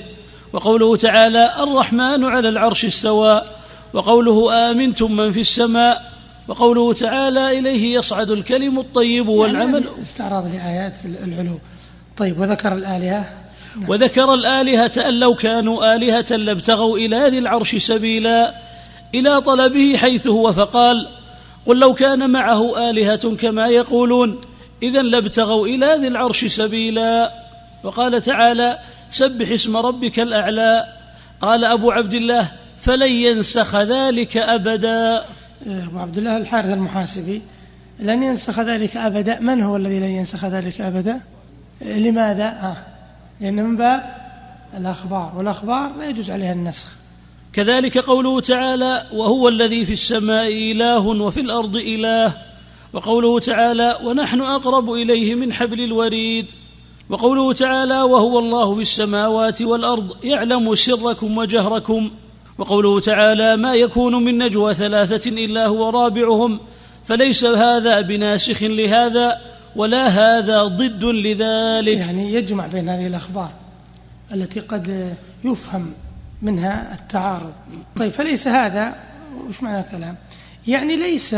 وقوله 0.52 0.96
تعالى 0.96 1.62
الرحمن 1.62 2.24
على 2.24 2.48
العرش 2.48 2.84
استوى. 2.84 3.42
وقوله 3.92 4.70
آمنتم 4.70 5.12
من 5.12 5.32
في 5.32 5.40
السماء. 5.40 6.12
وقوله 6.48 6.92
تعالى 6.92 7.58
إليه 7.58 7.98
يصعد 7.98 8.30
الكلم 8.30 8.78
الطيب 8.78 9.28
والعمل. 9.28 9.84
يعني 9.84 10.00
استعراض 10.00 10.54
لآيات 10.54 10.94
العلو. 11.04 11.58
طيب 12.16 12.40
وذكر 12.40 12.72
الآلهة. 12.72 13.41
وذكر 13.88 14.34
الآلهة 14.34 14.92
أن 14.96 15.20
لو 15.20 15.34
كانوا 15.34 15.94
آلهة 15.94 16.36
لابتغوا 16.36 16.98
إلى 16.98 17.28
ذي 17.28 17.38
العرش 17.38 17.76
سبيلا 17.76 18.54
إلى 19.14 19.40
طلبه 19.40 19.96
حيث 19.96 20.26
هو 20.26 20.52
فقال 20.52 21.08
قل 21.66 21.80
لو 21.80 21.94
كان 21.94 22.30
معه 22.30 22.90
آلهة 22.90 23.36
كما 23.36 23.68
يقولون 23.68 24.40
إذا 24.82 25.02
لابتغوا 25.02 25.66
إلى 25.66 25.94
ذي 26.00 26.08
العرش 26.08 26.44
سبيلا. 26.44 27.32
وقال 27.84 28.22
تعالى 28.22 28.78
سبح 29.10 29.50
اسم 29.50 29.76
ربك 29.76 30.20
الأعلى. 30.20 30.84
قال 31.40 31.64
أبو 31.64 31.90
عبد 31.90 32.14
الله 32.14 32.50
فلن 32.80 33.12
ينسخ 33.12 33.76
ذلك 33.76 34.36
أبدا. 34.36 35.24
أبو 35.66 35.98
عبد 35.98 36.18
الله 36.18 36.36
الحارث 36.36 36.70
المحاسبي 36.70 37.42
لن 38.00 38.22
ينسخ 38.22 38.60
ذلك 38.60 38.96
أبدا. 38.96 39.40
من 39.40 39.62
هو 39.62 39.76
الذي 39.76 40.00
لن 40.00 40.10
ينسخ 40.10 40.44
ذلك 40.44 40.80
أبدا؟ 40.80 41.20
لماذا؟ 41.80 42.44
آه. 42.44 42.91
لأن 43.42 43.64
من 43.64 43.76
باب 43.76 44.02
الأخبار 44.76 45.32
والأخبار 45.36 45.92
لا 45.98 46.08
يجوز 46.08 46.30
عليها 46.30 46.52
النسخ. 46.52 46.88
كذلك 47.52 47.98
قوله 47.98 48.40
تعالى 48.40 49.06
وهو 49.12 49.48
الذي 49.48 49.84
في 49.84 49.92
السماء 49.92 50.48
إله 50.48 50.98
وفي 50.98 51.40
الأرض 51.40 51.76
إله. 51.76 52.34
وقوله 52.92 53.38
تعالى 53.38 53.98
ونحن 54.04 54.40
أقرب 54.40 54.92
إليه 54.92 55.34
من 55.34 55.52
حبل 55.52 55.80
الوريد. 55.80 56.52
وقوله 57.10 57.52
تعالى 57.52 58.02
وهو 58.02 58.38
الله 58.38 58.74
في 58.74 58.80
السماوات 58.80 59.62
والأرض 59.62 60.24
يعلم 60.24 60.74
سركم 60.74 61.38
وجهركم. 61.38 62.10
وقوله 62.58 63.00
تعالى 63.00 63.56
ما 63.56 63.74
يكون 63.74 64.24
من 64.24 64.38
نجوى 64.38 64.74
ثلاثة 64.74 65.30
إلا 65.30 65.66
هو 65.66 65.90
رابعهم. 65.90 66.60
فليس 67.04 67.44
هذا 67.44 68.00
بناسخ 68.00 68.62
لهذا 68.62 69.40
ولا 69.76 70.08
هذا 70.08 70.64
ضد 70.64 71.04
لذلك. 71.04 71.98
يعني 71.98 72.34
يجمع 72.34 72.66
بين 72.66 72.88
هذه 72.88 73.06
الأخبار 73.06 73.52
التي 74.32 74.60
قد 74.60 75.16
يفهم 75.44 75.92
منها 76.42 76.94
التعارض. 76.94 77.52
طيب 77.96 78.12
فليس 78.12 78.48
هذا 78.48 78.94
وش 79.48 79.62
معنى 79.62 79.80
الكلام؟ 79.80 80.16
يعني 80.66 80.96
ليس 80.96 81.36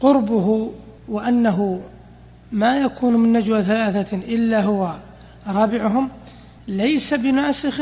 قربه 0.00 0.72
وأنه 1.08 1.80
ما 2.52 2.80
يكون 2.80 3.16
من 3.16 3.32
نجوى 3.32 3.62
ثلاثة 3.62 4.16
إلا 4.16 4.62
هو 4.62 4.96
رابعهم 5.46 6.10
ليس 6.68 7.14
بناسخ 7.14 7.80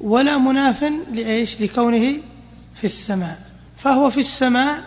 ولا 0.00 0.38
مناف 0.38 0.84
لإيش؟ 1.12 1.60
لكونه 1.60 2.16
في 2.74 2.84
السماء. 2.84 3.38
فهو 3.76 4.10
في 4.10 4.20
السماء 4.20 4.82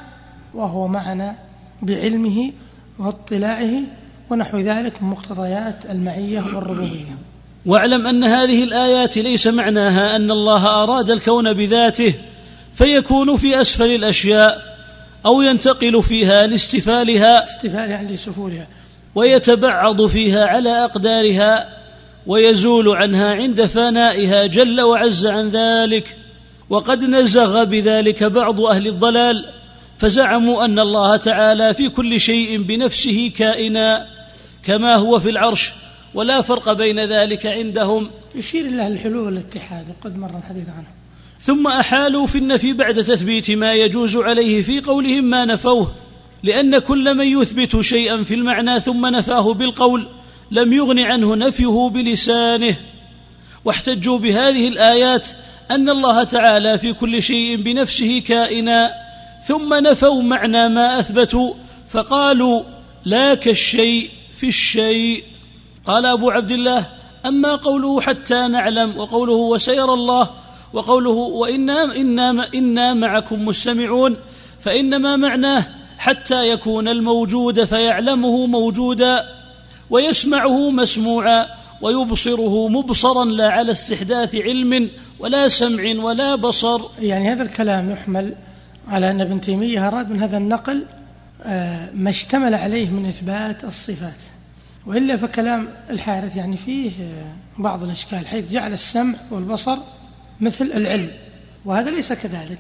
وهو 0.53 0.87
معنا 0.87 1.35
بعلمه 1.81 2.51
واطلاعه 2.99 3.71
ونحو 4.29 4.57
ذلك 4.57 5.03
من 5.03 5.09
مقتضيات 5.09 5.85
المعية 5.89 6.41
والربوبية. 6.41 7.17
واعلم 7.65 8.07
أن 8.07 8.23
هذه 8.23 8.63
الآيات 8.63 9.17
ليس 9.17 9.47
معناها 9.47 10.15
أن 10.15 10.31
الله 10.31 10.83
أراد 10.83 11.09
الكون 11.09 11.53
بذاته 11.53 12.15
فيكون 12.73 13.37
في 13.37 13.61
أسفل 13.61 13.95
الأشياء 13.95 14.61
أو 15.25 15.41
ينتقل 15.41 16.03
فيها 16.03 16.47
لاستفالها 16.47 17.43
استفال 17.43 17.91
يعني 17.91 18.13
لسفولها. 18.13 18.67
ويتبعض 19.15 20.05
فيها 20.05 20.45
على 20.45 20.85
أقدارها 20.85 21.69
ويزول 22.27 22.89
عنها 22.89 23.33
عند 23.33 23.65
فنائها 23.65 24.45
جل 24.45 24.81
وعز 24.81 25.25
عن 25.25 25.49
ذلك. 25.49 26.17
وقد 26.69 27.03
نزغ 27.03 27.63
بذلك 27.63 28.23
بعض 28.23 28.61
أهل 28.61 28.87
الضلال 28.87 29.45
فزعموا 29.97 30.65
أن 30.65 30.79
الله 30.79 31.15
تعالى 31.15 31.73
في 31.73 31.89
كل 31.89 32.19
شيء 32.19 32.61
بنفسه 32.61 33.31
كائنا. 33.37 34.14
كما 34.65 34.95
هو 34.95 35.19
في 35.19 35.29
العرش 35.29 35.73
ولا 36.13 36.41
فرق 36.41 36.73
بين 36.73 36.99
ذلك 36.99 37.45
عندهم. 37.45 38.11
يشير 38.35 38.65
الله 38.65 38.87
الحلول 38.87 39.25
والاتحاد 39.25 39.85
وقد 39.89 40.17
مر 40.17 40.37
الحديث 40.37 40.69
عنه. 40.69 40.87
ثم 41.41 41.67
أحالوا 41.67 42.27
في 42.27 42.37
النفي 42.37 42.73
بعد 42.73 43.03
تثبيت 43.03 43.51
ما 43.51 43.73
يجوز 43.73 44.17
عليه 44.17 44.61
في 44.61 44.81
قولهم 44.81 45.23
ما 45.23 45.45
نفوه 45.45 45.91
لأن 46.43 46.77
كل 46.77 47.17
من 47.17 47.25
يثبت 47.25 47.81
شيئا 47.81 48.23
في 48.23 48.33
المعنى 48.33 48.79
ثم 48.79 49.05
نفاه 49.05 49.53
بالقول 49.53 50.07
لم 50.51 50.73
يغن 50.73 50.99
عنه 50.99 51.35
نفيه 51.35 51.89
بلسانه. 51.89 52.75
واحتجوا 53.65 54.19
بهذه 54.19 54.67
الآيات 54.67 55.27
أن 55.71 55.89
الله 55.89 56.23
تعالى 56.23 56.77
في 56.77 56.93
كل 56.93 57.21
شيء 57.21 57.61
بنفسه 57.63 58.19
كائنا 58.19 58.91
ثم 59.47 59.73
نفوا 59.73 60.21
معنى 60.21 60.69
ما 60.69 60.99
أثبتوا 60.99 61.53
فقالوا 61.87 62.63
لا 63.05 63.35
كالشيء 63.35 64.09
في 64.37 64.47
الشيء. 64.47 65.23
قال 65.87 66.05
أبو 66.05 66.29
عبد 66.29 66.51
الله 66.51 66.89
أما 67.25 67.55
قوله 67.55 68.01
حتى 68.01 68.47
نعلم 68.47 68.97
وقوله 68.97 69.33
وسيرى 69.33 69.93
الله 69.93 70.29
وقوله 70.73 71.09
وإنا 71.09 71.95
إنا, 71.95 72.47
إنا 72.55 72.93
معكم 72.93 73.45
مستمعون 73.45 74.17
فإنما 74.59 75.15
معناه 75.15 75.67
حتى 75.97 76.49
يكون 76.49 76.87
الموجود 76.87 77.63
فيعلمه 77.63 78.47
موجودا 78.47 79.23
ويسمعه 79.89 80.71
مسموعا 80.71 81.47
ويبصره 81.81 82.67
مبصرا 82.67 83.25
لا 83.25 83.49
على 83.49 83.71
استحداث 83.71 84.35
علم 84.35 84.89
ولا 85.19 85.47
سمع 85.47 86.03
ولا 86.03 86.35
بصر. 86.35 86.81
يعني 86.99 87.31
هذا 87.31 87.43
الكلام 87.43 87.91
يحمل 87.91 88.35
على 88.87 89.11
أن 89.11 89.21
ابن 89.21 89.41
تيمية 89.41 89.87
أراد 89.87 90.09
من 90.09 90.19
هذا 90.19 90.37
النقل 90.37 90.85
ما 91.93 92.09
اشتمل 92.09 92.53
عليه 92.53 92.89
من 92.89 93.05
إثبات 93.05 93.63
الصفات. 93.63 94.17
وإلا 94.85 95.17
فكلام 95.17 95.67
الحارث 95.89 96.35
يعني 96.35 96.57
فيه 96.57 96.91
آه، 97.01 97.33
بعض 97.57 97.83
الإشكال 97.83 98.27
حيث 98.27 98.51
جعل 98.51 98.73
السمع 98.73 99.15
والبصر 99.31 99.77
مثل 100.41 100.65
العلم 100.65 101.11
وهذا 101.65 101.91
ليس 101.91 102.13
كذلك. 102.13 102.59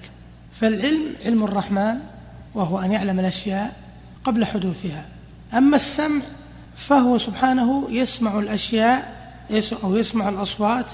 فالعلم 0.53 1.03
علم 1.25 1.43
الرحمن 1.43 1.95
وهو 2.55 2.79
أن 2.79 2.91
يعلم 2.91 3.19
الأشياء 3.19 3.75
قبل 4.23 4.45
حدوثها. 4.45 5.05
أما 5.53 5.75
السمع 5.75 6.21
فهو 6.75 7.17
سبحانه 7.17 7.87
يسمع 7.89 8.39
الأشياء 8.39 9.15
أو 9.83 9.95
يسمع 9.95 10.29
الأصوات 10.29 10.91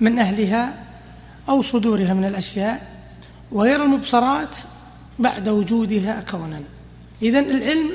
من 0.00 0.18
أهلها 0.18 0.74
أو 1.48 1.62
صدورها 1.62 2.14
من 2.14 2.24
الأشياء 2.24 2.86
ويرى 3.52 3.82
المبصرات 3.82 4.56
بعد 5.18 5.48
وجودها 5.48 6.20
كونا. 6.30 6.60
إذا 7.22 7.40
العلم 7.40 7.90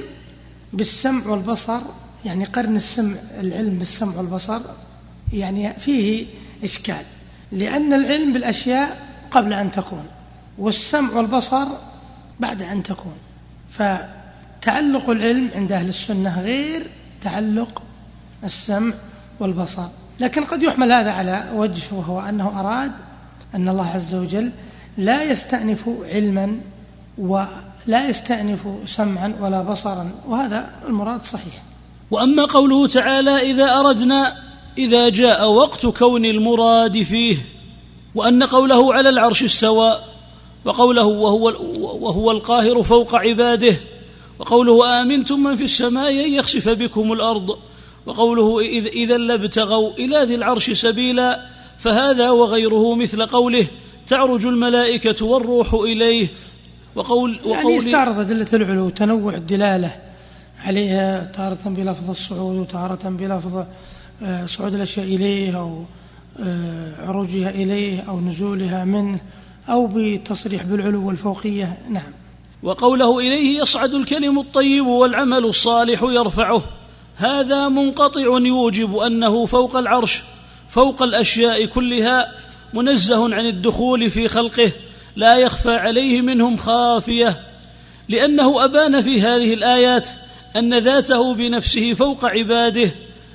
بالسمع 0.73 1.25
والبصر 1.25 1.79
يعني 2.25 2.43
قرن 2.43 2.75
السمع 2.75 3.15
العلم 3.39 3.77
بالسمع 3.77 4.15
والبصر 4.15 4.61
يعني 5.33 5.73
فيه 5.73 6.25
إشكال 6.63 7.03
لأن 7.51 7.93
العلم 7.93 8.33
بالأشياء 8.33 9.07
قبل 9.31 9.53
أن 9.53 9.71
تكون 9.71 10.05
والسمع 10.57 11.13
والبصر 11.13 11.67
بعد 12.39 12.61
أن 12.61 12.83
تكون. 12.83 13.17
فتعلق 13.69 15.09
العلم 15.09 15.49
عند 15.55 15.71
أهل 15.71 15.87
السنة 15.87 16.41
غير 16.41 16.87
تعلق 17.21 17.81
السمع 18.43 18.93
والبصر. 19.39 19.87
لكن 20.19 20.43
قد 20.43 20.63
يحمل 20.63 20.91
هذا 20.91 21.11
على 21.11 21.51
وجه 21.53 21.93
وهو 21.93 22.19
أنه 22.19 22.59
أراد 22.59 22.91
أن 23.55 23.69
الله 23.69 23.87
عز 23.87 24.15
وجل 24.15 24.51
لا 24.97 25.23
يستأنف 25.23 25.89
علما 26.03 26.59
ولا 27.87 28.09
يستأنف 28.09 28.59
سمعا 28.85 29.35
ولا 29.41 29.61
بصرا 29.61 30.11
وهذا 30.27 30.69
المراد 30.87 31.23
صحيح. 31.23 31.63
وأما 32.11 32.45
قوله 32.45 32.87
تعالى 32.87 33.51
إذا 33.51 33.79
أردنا 33.79 34.35
إذا 34.77 35.09
جاء 35.09 35.51
وقت 35.51 35.85
كون 35.85 36.25
المراد 36.25 37.03
فيه 37.03 37.37
وأن 38.15 38.43
قوله 38.43 38.93
على 38.93 39.09
العرش 39.09 39.43
استوى 39.43 39.99
وقوله 40.65 41.05
وهو, 41.05 41.53
وهو 41.79 42.31
القاهر 42.31 42.83
فوق 42.83 43.15
عباده 43.15 43.79
وقوله 44.39 45.01
آمنتم 45.01 45.43
من 45.43 45.55
في 45.55 45.63
السماء 45.63 46.11
أن 46.11 46.33
يخسف 46.33 46.69
بكم 46.69 47.13
الأرض 47.13 47.57
وقوله 48.05 48.59
إذا 48.89 49.17
لابتغوا 49.17 49.91
إلى 49.91 50.23
ذي 50.23 50.35
العرش 50.35 50.71
سبيلا 50.71 51.45
فهذا 51.79 52.29
وغيره 52.29 52.95
مثل 52.95 53.25
قوله 53.25 53.67
تعرج 54.07 54.45
الملائكة 54.45 55.25
والروح 55.25 55.73
إليه 55.73 56.27
وقول 56.95 57.39
يعني 57.45 57.77
استعرض 57.77 58.19
أدلة 58.19 58.47
العلو 58.53 58.89
تنوع 58.89 59.33
الدلالة 59.35 59.95
عليها 60.59 61.31
تارة 61.35 61.59
بلفظ 61.65 62.09
الصعود 62.09 62.57
وتارة 62.57 63.09
بلفظ 63.09 63.65
آه، 64.23 64.45
صعود 64.45 64.75
الأشياء 64.75 65.05
إليه 65.05 65.59
أو 65.59 65.83
آه، 66.39 67.07
عروجها 67.07 67.49
إليه 67.49 68.01
أو 68.01 68.19
نزولها 68.19 68.85
منه 68.85 69.19
أو 69.69 69.89
بتصريح 69.95 70.63
بالعلو 70.63 71.07
والفوقية. 71.07 71.77
نعم. 71.89 72.11
وقوله 72.63 73.19
إليه 73.19 73.61
يصعد 73.61 73.93
الكلم 73.93 74.39
الطيب 74.39 74.85
والعمل 74.85 75.45
الصالح 75.45 76.03
يرفعه. 76.03 76.63
هذا 77.15 77.69
منقطع 77.69 78.21
يوجب 78.21 78.95
أنه 78.95 79.45
فوق 79.45 79.75
العرش 79.75 80.23
فوق 80.67 81.03
الأشياء 81.03 81.65
كلها 81.65 82.31
منزه 82.73 83.35
عن 83.35 83.45
الدخول 83.45 84.09
في 84.09 84.27
خلقه. 84.27 84.71
لا 85.19 85.37
يخفى 85.37 85.71
عليه 85.71 86.21
منهم 86.21 86.57
خافية 86.57 87.39
لأنه 88.09 88.65
أبان 88.65 89.01
في 89.01 89.21
هذه 89.21 89.53
الآيات 89.53 90.09
أن 90.55 90.77
ذاته 90.77 91.33
بنفسه 91.33 91.93
فوق 91.93 92.25
عباده 92.25 92.91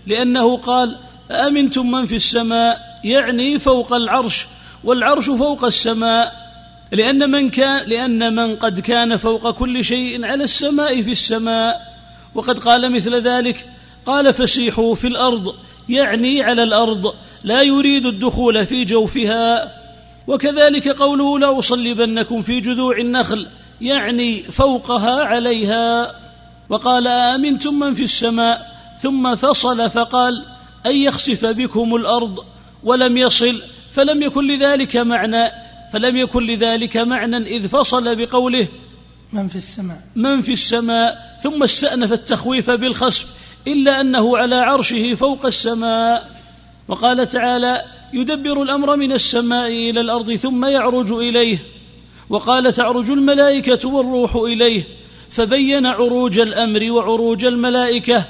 لأنه 0.06 0.56
قال 0.56 0.98
امنتم 1.30 1.90
من 1.90 2.06
في 2.06 2.16
السماء؟ 2.16 3.00
يعني 3.04 3.58
فوق 3.58 3.92
العرش 3.92 4.46
والعرش 4.84 5.30
فوق 5.30 5.64
السماء 5.64 6.32
لأن 6.92 7.30
من 7.30 7.50
كان 7.50 7.88
لأن 7.88 8.34
من 8.34 8.56
قد 8.56 8.80
كان 8.80 9.16
فوق 9.16 9.50
كل 9.50 9.84
شيء 9.84 10.24
على 10.24 10.44
السماء 10.44 11.02
في 11.02 11.12
السماء. 11.12 11.94
وقد 12.34 12.58
قال 12.58 12.92
مثل 12.92 13.14
ذلك 13.14 13.68
قال 14.06 14.34
فسيحوا 14.34 14.94
في 14.94 15.06
الأرض. 15.06 15.54
يعني 15.88 16.42
على 16.42 16.62
الأرض 16.62 17.14
لا 17.42 17.62
يريد 17.62 18.06
الدخول 18.06 18.66
في 18.66 18.84
جوفها. 18.84 19.83
وكذلك 20.26 20.88
قوله 20.88 21.38
لأصلبنكم 21.38 22.42
في 22.42 22.60
جذوع 22.60 22.98
النخل 22.98 23.48
يعني 23.80 24.42
فوقها 24.42 25.24
عليها. 25.24 26.12
وقال 26.68 27.06
آمنتم 27.06 27.74
من 27.74 27.94
في 27.94 28.02
السماء؟ 28.02 28.74
ثم 29.02 29.34
فصل 29.34 29.90
فقال 29.90 30.44
أن 30.86 30.96
يخسف 30.96 31.46
بكم 31.46 31.94
الأرض 31.94 32.44
ولم 32.84 33.16
يصل 33.16 33.62
فلم 33.92 34.22
يكن 34.22 34.46
لذلك 34.46 34.96
معنى 34.96 35.50
فلم 35.92 36.16
يكن 36.16 36.46
لذلك 36.46 36.96
معنى 36.96 37.36
إذ 37.36 37.68
فصل 37.68 38.16
بقوله 38.16 38.68
من 39.32 39.48
في 39.48 39.56
السماء. 39.56 40.02
من 40.16 40.42
في 40.42 40.52
السماء. 40.52 41.38
ثم 41.42 41.62
استأنف 41.62 42.12
التخويف 42.12 42.70
بالخسف 42.70 43.26
إلا 43.66 44.00
أنه 44.00 44.38
على 44.38 44.56
عرشه 44.56 45.14
فوق 45.14 45.46
السماء. 45.46 46.30
وقال 46.88 47.28
تعالى 47.28 47.82
يدبر 48.12 48.62
الأمر 48.62 48.96
من 48.96 49.12
السماء 49.12 49.68
إلى 49.68 50.00
الأرض 50.00 50.34
ثم 50.34 50.64
يعرج 50.64 51.12
إليه. 51.12 51.58
وقال 52.30 52.72
تعرج 52.72 53.10
الملائكة 53.10 53.88
والروح 53.88 54.36
إليه. 54.36 54.84
فبين 55.30 55.86
عروج 55.86 56.38
الأمر 56.38 56.92
وعروج 56.92 57.44
الملائكة. 57.44 58.24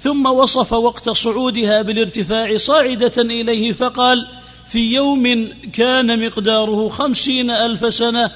ثم 0.00 0.26
وصف 0.26 0.72
وقت 0.72 1.10
صعودها 1.10 1.82
بالارتفاع 1.82 2.56
صاعدة 2.56 3.12
إليه 3.22 3.72
فقال 3.72 4.26
في 4.66 4.94
يوم 4.94 5.52
كان 5.72 6.26
مقداره 6.26 6.88
خمسين 6.88 7.50
ألف 7.50 7.94
سنة. 7.94 8.30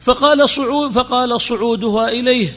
فقال, 0.00 0.50
صعود 0.50 0.92
فقال 0.92 1.40
صعودها 1.40 2.08
إليه. 2.08 2.56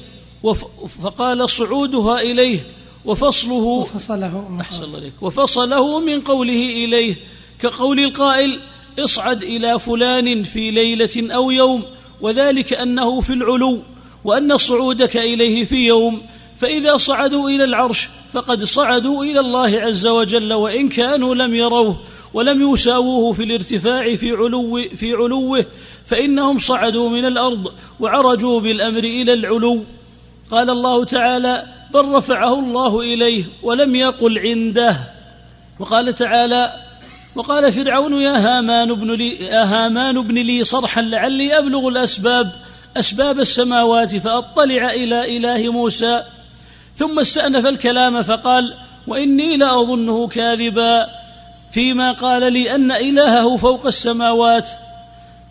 فقال 1.03 1.49
صعودها 1.49 2.21
إليه. 2.21 2.59
وفصله 3.05 3.55
وفصله 3.55 4.57
أحسن 4.61 4.95
عليك. 4.95 5.13
وفصله 5.21 5.99
من 5.99 6.21
قوله 6.21 6.85
إليه. 6.85 7.15
كقول 7.61 7.99
القائل 7.99 8.59
اصعد 8.99 9.43
إلى 9.43 9.79
فلان 9.79 10.43
في 10.43 10.71
ليلة 10.71 11.33
أو 11.35 11.51
يوم 11.51 11.83
وذلك 12.21 12.73
أنه 12.73 13.21
في 13.21 13.33
العلو 13.33 13.83
وأن 14.23 14.57
صعودك 14.57 15.17
إليه 15.17 15.65
في 15.65 15.87
يوم. 15.87 16.21
فإذا 16.57 16.97
صعدوا 16.97 17.49
إلى 17.49 17.63
العرش 17.63 18.09
فقد 18.31 18.63
صعدوا 18.63 19.23
إلى 19.23 19.39
الله 19.39 19.79
عز 19.79 20.07
وجل 20.07 20.53
وإن 20.53 20.89
كانوا 20.89 21.35
لم 21.35 21.55
يروه 21.55 21.99
ولم 22.33 22.73
يساووه 22.73 23.33
في 23.33 23.43
الارتفاع 23.43 24.15
في 24.15 24.31
علو 24.31 24.81
في 24.95 25.13
علوه 25.13 25.65
فإنهم 26.05 26.57
صعدوا 26.57 27.09
من 27.09 27.25
الأرض 27.25 27.67
وعرجوا 27.99 28.59
بالأمر 28.59 29.03
إلى 29.03 29.33
العلو. 29.33 29.83
قال 30.51 30.69
الله 30.69 31.05
تعالى 31.05 31.63
بل 31.93 32.05
رفعه 32.05 32.59
الله 32.59 32.99
إليه 32.99 33.43
ولم 33.63 33.95
يقل 33.95 34.39
عنده 34.39 34.97
وقال 35.79 36.13
تعالى 36.13 36.90
وقال 37.35 37.73
فرعون 37.73 38.21
يا 38.21 38.37
هامان 38.37 38.91
ابن 38.91 39.11
لي 39.11 39.45
يا 39.45 39.63
هامان 39.63 40.17
ابن 40.17 40.35
لي 40.35 40.63
صرحا 40.63 41.01
لعلي 41.01 41.57
أبلغ 41.57 41.87
الأسباب 41.87 42.51
أسباب 42.97 43.39
السماوات 43.39 44.15
فأطلع 44.15 44.91
إلى 44.91 45.37
إله 45.37 45.71
موسى. 45.71 46.23
ثم 46.95 47.19
استأنف 47.19 47.65
الكلام 47.65 48.23
فقال 48.23 48.73
وإني 49.07 49.57
لأظنه 49.57 50.27
كاذبا 50.27 51.07
فيما 51.71 52.11
قال 52.11 52.53
لي 52.53 52.75
أن 52.75 52.91
إلهه 52.91 53.57
فوق 53.57 53.85
السماوات. 53.85 54.69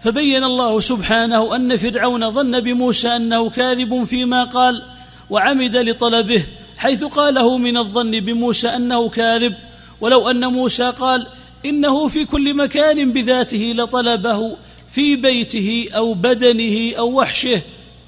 فبين 0.01 0.45
الله 0.45 0.81
سبحانه 0.81 1.57
أن 1.57 1.77
فرعون 1.77 2.31
ظن 2.31 2.61
بموسى 2.61 3.09
أنه 3.17 3.51
كاذب 3.51 4.05
فيما 4.05 4.45
قال 4.45 4.83
وعمد 5.31 5.77
لطلبه 5.77 6.45
حيث 6.79 7.05
قاله 7.05 7.59
من 7.59 7.77
الظن 7.77 8.11
بموسى 8.11 8.69
أنه 8.69 9.09
كاذب. 9.09 9.55
ولو 10.01 10.31
أن 10.31 10.47
موسى 10.47 10.91
قال 10.91 11.27
إنه 11.65 12.09
في 12.09 12.25
كل 12.25 12.55
مكان 12.55 13.13
بذاته 13.13 13.73
لطلبه 13.77 14.57
في 14.89 15.17
بيته 15.17 15.89
أو 15.95 16.15
بدنه 16.15 16.97
أو 16.99 17.21
وحشه. 17.21 17.63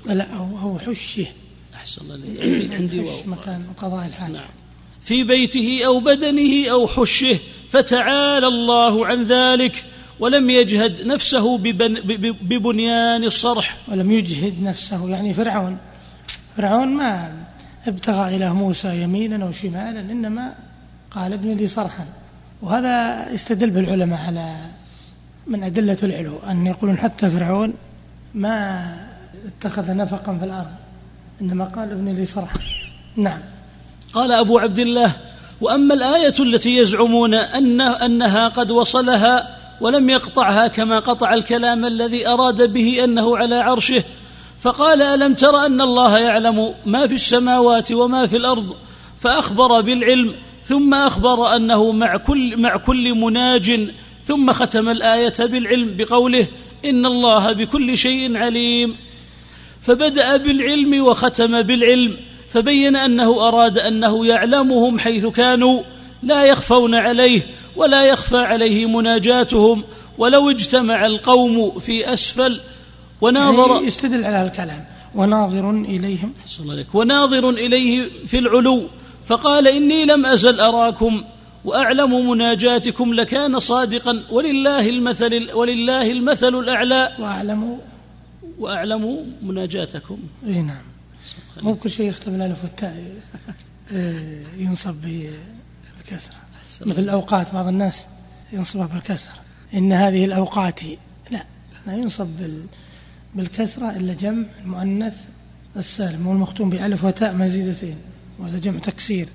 لا 0.06 0.26
أو, 0.36 0.58
أو 0.62 0.78
حشه. 0.78 1.26
أحسن 1.74 2.02
الله 2.02 2.14
عندي 2.42 2.74
عندي 2.74 3.00
مكان 3.26 3.66
قضاء 3.76 4.06
الحاجة. 4.06 4.32
نعم. 4.32 4.50
في 5.02 5.24
بيته 5.24 5.80
أو 5.86 6.00
بدنه 6.00 6.70
أو 6.70 6.88
حشه 6.88 7.38
فتعالى 7.70 8.46
الله 8.46 9.06
عن 9.06 9.22
ذلك 9.24 9.84
ولم 10.20 10.50
يجهد 10.50 11.06
نفسه 11.06 11.58
ببن 11.58 12.00
ببنيان 12.42 13.24
الصرح. 13.24 13.76
ولم 13.88 14.12
يجهد 14.12 14.62
نفسه 14.62 15.08
يعني 15.08 15.34
فرعون. 15.34 15.78
فرعون 16.56 16.88
ما 16.88 17.32
ابتغى 17.86 18.36
إله 18.36 18.54
موسى 18.54 19.02
يمينا 19.02 19.46
أو 19.46 19.52
شمالا 19.52 20.00
إنما 20.00 20.54
قال 21.10 21.32
ابن 21.32 21.54
لي 21.54 21.68
صرحا. 21.68 22.06
وهذا 22.62 23.26
يستدل 23.32 23.70
بالعلماء 23.70 24.20
على 24.20 24.56
من 25.46 25.62
أدلة 25.62 25.96
العلو 26.02 26.38
أن 26.50 26.66
يقولون 26.66 26.98
حتى 26.98 27.30
فرعون 27.30 27.74
ما 28.34 28.86
اتخذ 29.46 29.96
نفقا 29.96 30.38
في 30.38 30.44
الأرض 30.44 30.70
إنما 31.40 31.64
قال 31.64 31.90
ابن 31.90 32.08
لي 32.08 32.26
صرحا. 32.26 32.58
نعم. 33.16 33.40
قال 34.12 34.32
أبو 34.32 34.58
عبد 34.58 34.78
الله 34.78 35.16
وأما 35.60 35.94
الآية 35.94 36.34
التي 36.40 36.76
يزعمون 36.76 37.34
أن 37.34 37.80
أنها 37.80 38.48
قد 38.48 38.70
وصلها 38.70 39.56
ولم 39.80 40.10
يقطعها 40.10 40.68
كما 40.68 40.98
قطع 40.98 41.34
الكلام 41.34 41.84
الذي 41.84 42.28
أراد 42.28 42.72
به 42.72 43.04
أنه 43.04 43.36
على 43.36 43.54
عرشه 43.54 44.04
فقال 44.58 45.02
ألم 45.02 45.34
تر 45.34 45.66
أن 45.66 45.80
الله 45.80 46.18
يعلم 46.18 46.74
ما 46.86 47.06
في 47.06 47.14
السماوات 47.14 47.92
وما 47.92 48.26
في 48.26 48.36
الأرض؟ 48.36 48.76
فأخبر 49.18 49.80
بالعلم 49.80 50.34
ثم 50.64 50.94
أخبر 50.94 51.56
أنه 51.56 51.92
مع 51.92 52.16
كل, 52.16 52.60
مع 52.60 52.76
كل 52.76 53.14
مناج 53.14 53.90
ثم 54.24 54.52
ختم 54.52 54.88
الآية 54.88 55.34
بالعلم 55.40 55.96
بقوله 55.96 56.48
إن 56.84 57.06
الله 57.06 57.52
بكل 57.52 57.98
شيء 57.98 58.36
عليم. 58.36 58.94
فبدأ 59.82 60.36
بالعلم 60.36 61.04
وختم 61.04 61.62
بالعلم 61.62 62.16
فبين 62.48 62.96
أنه 62.96 63.48
أراد 63.48 63.78
أنه 63.78 64.26
يعلمهم 64.26 64.98
حيث 64.98 65.26
كانوا 65.26 65.82
لا 66.22 66.44
يخفون 66.44 66.94
عليه 66.94 67.46
ولا 67.76 68.04
يخفى 68.04 68.36
عليه 68.36 68.86
مناجاتهم 68.86 69.84
ولو 70.18 70.50
اجتمع 70.50 71.06
القوم 71.06 71.78
في 71.78 72.12
أسفل. 72.12 72.60
وناظر 73.20 73.74
يعني 73.74 73.86
يستدل 73.86 74.24
على 74.24 74.46
الكلام. 74.46 74.84
وناظر 75.14 75.70
إليهم. 75.70 76.32
وناظر 76.94 77.50
إليه 77.50 78.10
في 78.26 78.38
العلو. 78.38 78.88
فقال 79.24 79.68
إني 79.68 80.04
لم 80.04 80.26
أزل 80.26 80.60
أراكم 80.60 81.24
وأعلم 81.64 82.30
مناجاتكم 82.30 83.14
لكان 83.14 83.58
صادقا 83.58 84.24
ولله 84.30 84.88
المثل 84.88 85.52
ولله 85.52 86.12
المثل 86.12 86.54
الأعلى. 86.54 87.16
وأعلم. 87.18 87.78
وأعلم 88.58 89.34
مناجاتكم. 89.42 90.18
إي 90.46 90.62
نعم. 90.62 90.82
مو 91.62 91.74
كل 91.74 91.90
شيء 91.90 92.08
يختم 92.08 92.34
الألف 92.34 92.64
والتاء 92.64 93.14
إيه، 93.92 94.44
ينصب 94.56 94.94
بالكسرة. 94.94 96.36
مثل 96.80 97.02
الأوقات 97.02 97.54
بعض 97.54 97.66
الناس 97.66 98.06
ينصبها 98.52 98.86
بالكسرة. 98.86 99.34
إن 99.74 99.92
هذه 99.92 100.24
الأوقات 100.24 100.80
لا 101.30 101.44
لا 101.86 101.96
ينصب 101.96 102.28
بالكسرة 103.34 103.90
إلا 103.90 104.14
جمع 104.14 104.44
المؤنث 104.64 105.16
السالم 105.76 106.26
والمختوم 106.26 106.70
بألف 106.70 107.04
وتاء 107.04 107.34
مزيدتين. 107.34 107.96
وهذا 108.38 108.58
جمع 108.58 108.78
تكسير 108.78 109.28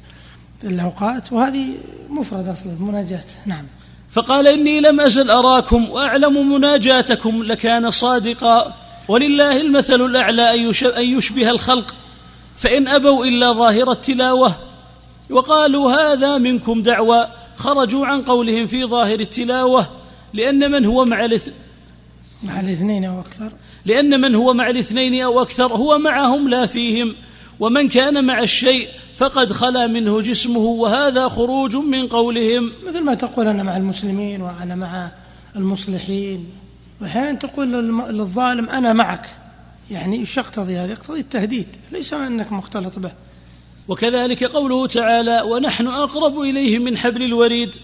الأوقات 0.64 1.34
وهذه 1.34 1.66
مفرد 2.10 2.48
أصلا 2.48 2.74
مناجاة. 2.80 3.26
نعم. 3.46 3.66
فقال 4.12 4.48
إني 4.48 4.80
لم 4.82 5.00
أزل 5.00 5.30
أراكم 5.32 5.90
وأعلم 5.90 6.54
مناجاتكم 6.54 7.44
لكان 7.44 7.92
صادقا 7.92 8.74
ولله 9.08 9.62
المثل 9.62 10.02
الأعلى 10.02 10.54
أن 10.98 11.18
يشبه 11.18 11.50
الخلق 11.50 11.96
فإن 12.58 12.88
أبوا 12.88 13.26
إلا 13.26 13.54
ظاهر 13.54 13.92
التلاوة. 13.92 14.56
وقالوا 15.30 15.92
هذا 15.92 16.38
منكم 16.38 16.82
دعوى 16.82 17.28
خرجوا 17.56 18.06
عن 18.06 18.22
قولهم 18.22 18.68
في 18.68 18.86
ظاهر 18.86 19.20
التلاوة 19.20 19.88
لأن 20.34 20.72
من 20.72 20.86
هو 20.86 21.06
مع 21.06 21.26
الاث... 21.26 21.50
مع 22.44 22.60
الاثنين 22.60 23.06
أو 23.06 23.20
أكثر. 23.20 23.52
لأن 23.86 24.22
من 24.22 24.36
هو 24.36 24.54
مع 24.54 24.70
الاثنين 24.70 25.24
أو 25.24 25.42
أكثر 25.42 25.74
هو 25.74 25.98
معهم 25.98 26.50
لا 26.50 26.66
فيهم. 26.66 27.16
ومن 27.60 27.90
كان 27.90 28.26
مع 28.26 28.42
الشيء 28.42 28.90
فقد 29.16 29.52
خلا 29.52 29.88
منه 29.88 30.22
جسمه 30.22 30.60
وهذا 30.60 31.30
خروج 31.30 31.76
من 31.76 32.08
قولهم. 32.08 32.72
مثل 32.88 33.04
ما 33.04 33.14
تقول 33.14 33.48
أنا 33.48 33.64
مع 33.64 33.78
المسلمين 33.78 34.42
وأنا 34.42 34.76
مع 34.76 35.12
المصلحين. 35.56 36.50
وأحيانا 37.02 37.34
تقول 37.34 37.72
للظالم 38.18 38.70
أنا 38.70 38.94
معك. 38.94 39.30
يعني 39.92 40.20
إيش 40.20 40.38
يقتضي 40.38 40.78
هذا؟ 40.78 40.92
يقتضي 40.92 41.20
التهديد. 41.20 41.68
ليس 41.92 42.14
أنك 42.14 42.52
مختلط 42.52 43.00
به. 43.00 43.12
وكذلك 43.88 44.44
قوله 44.44 44.88
تعالى 44.88 45.42
ونحن 45.42 45.88
أقرب 45.88 46.40
إليه 46.40 46.80
من 46.80 46.98
حبل 46.98 47.24
الوريد 47.24 47.76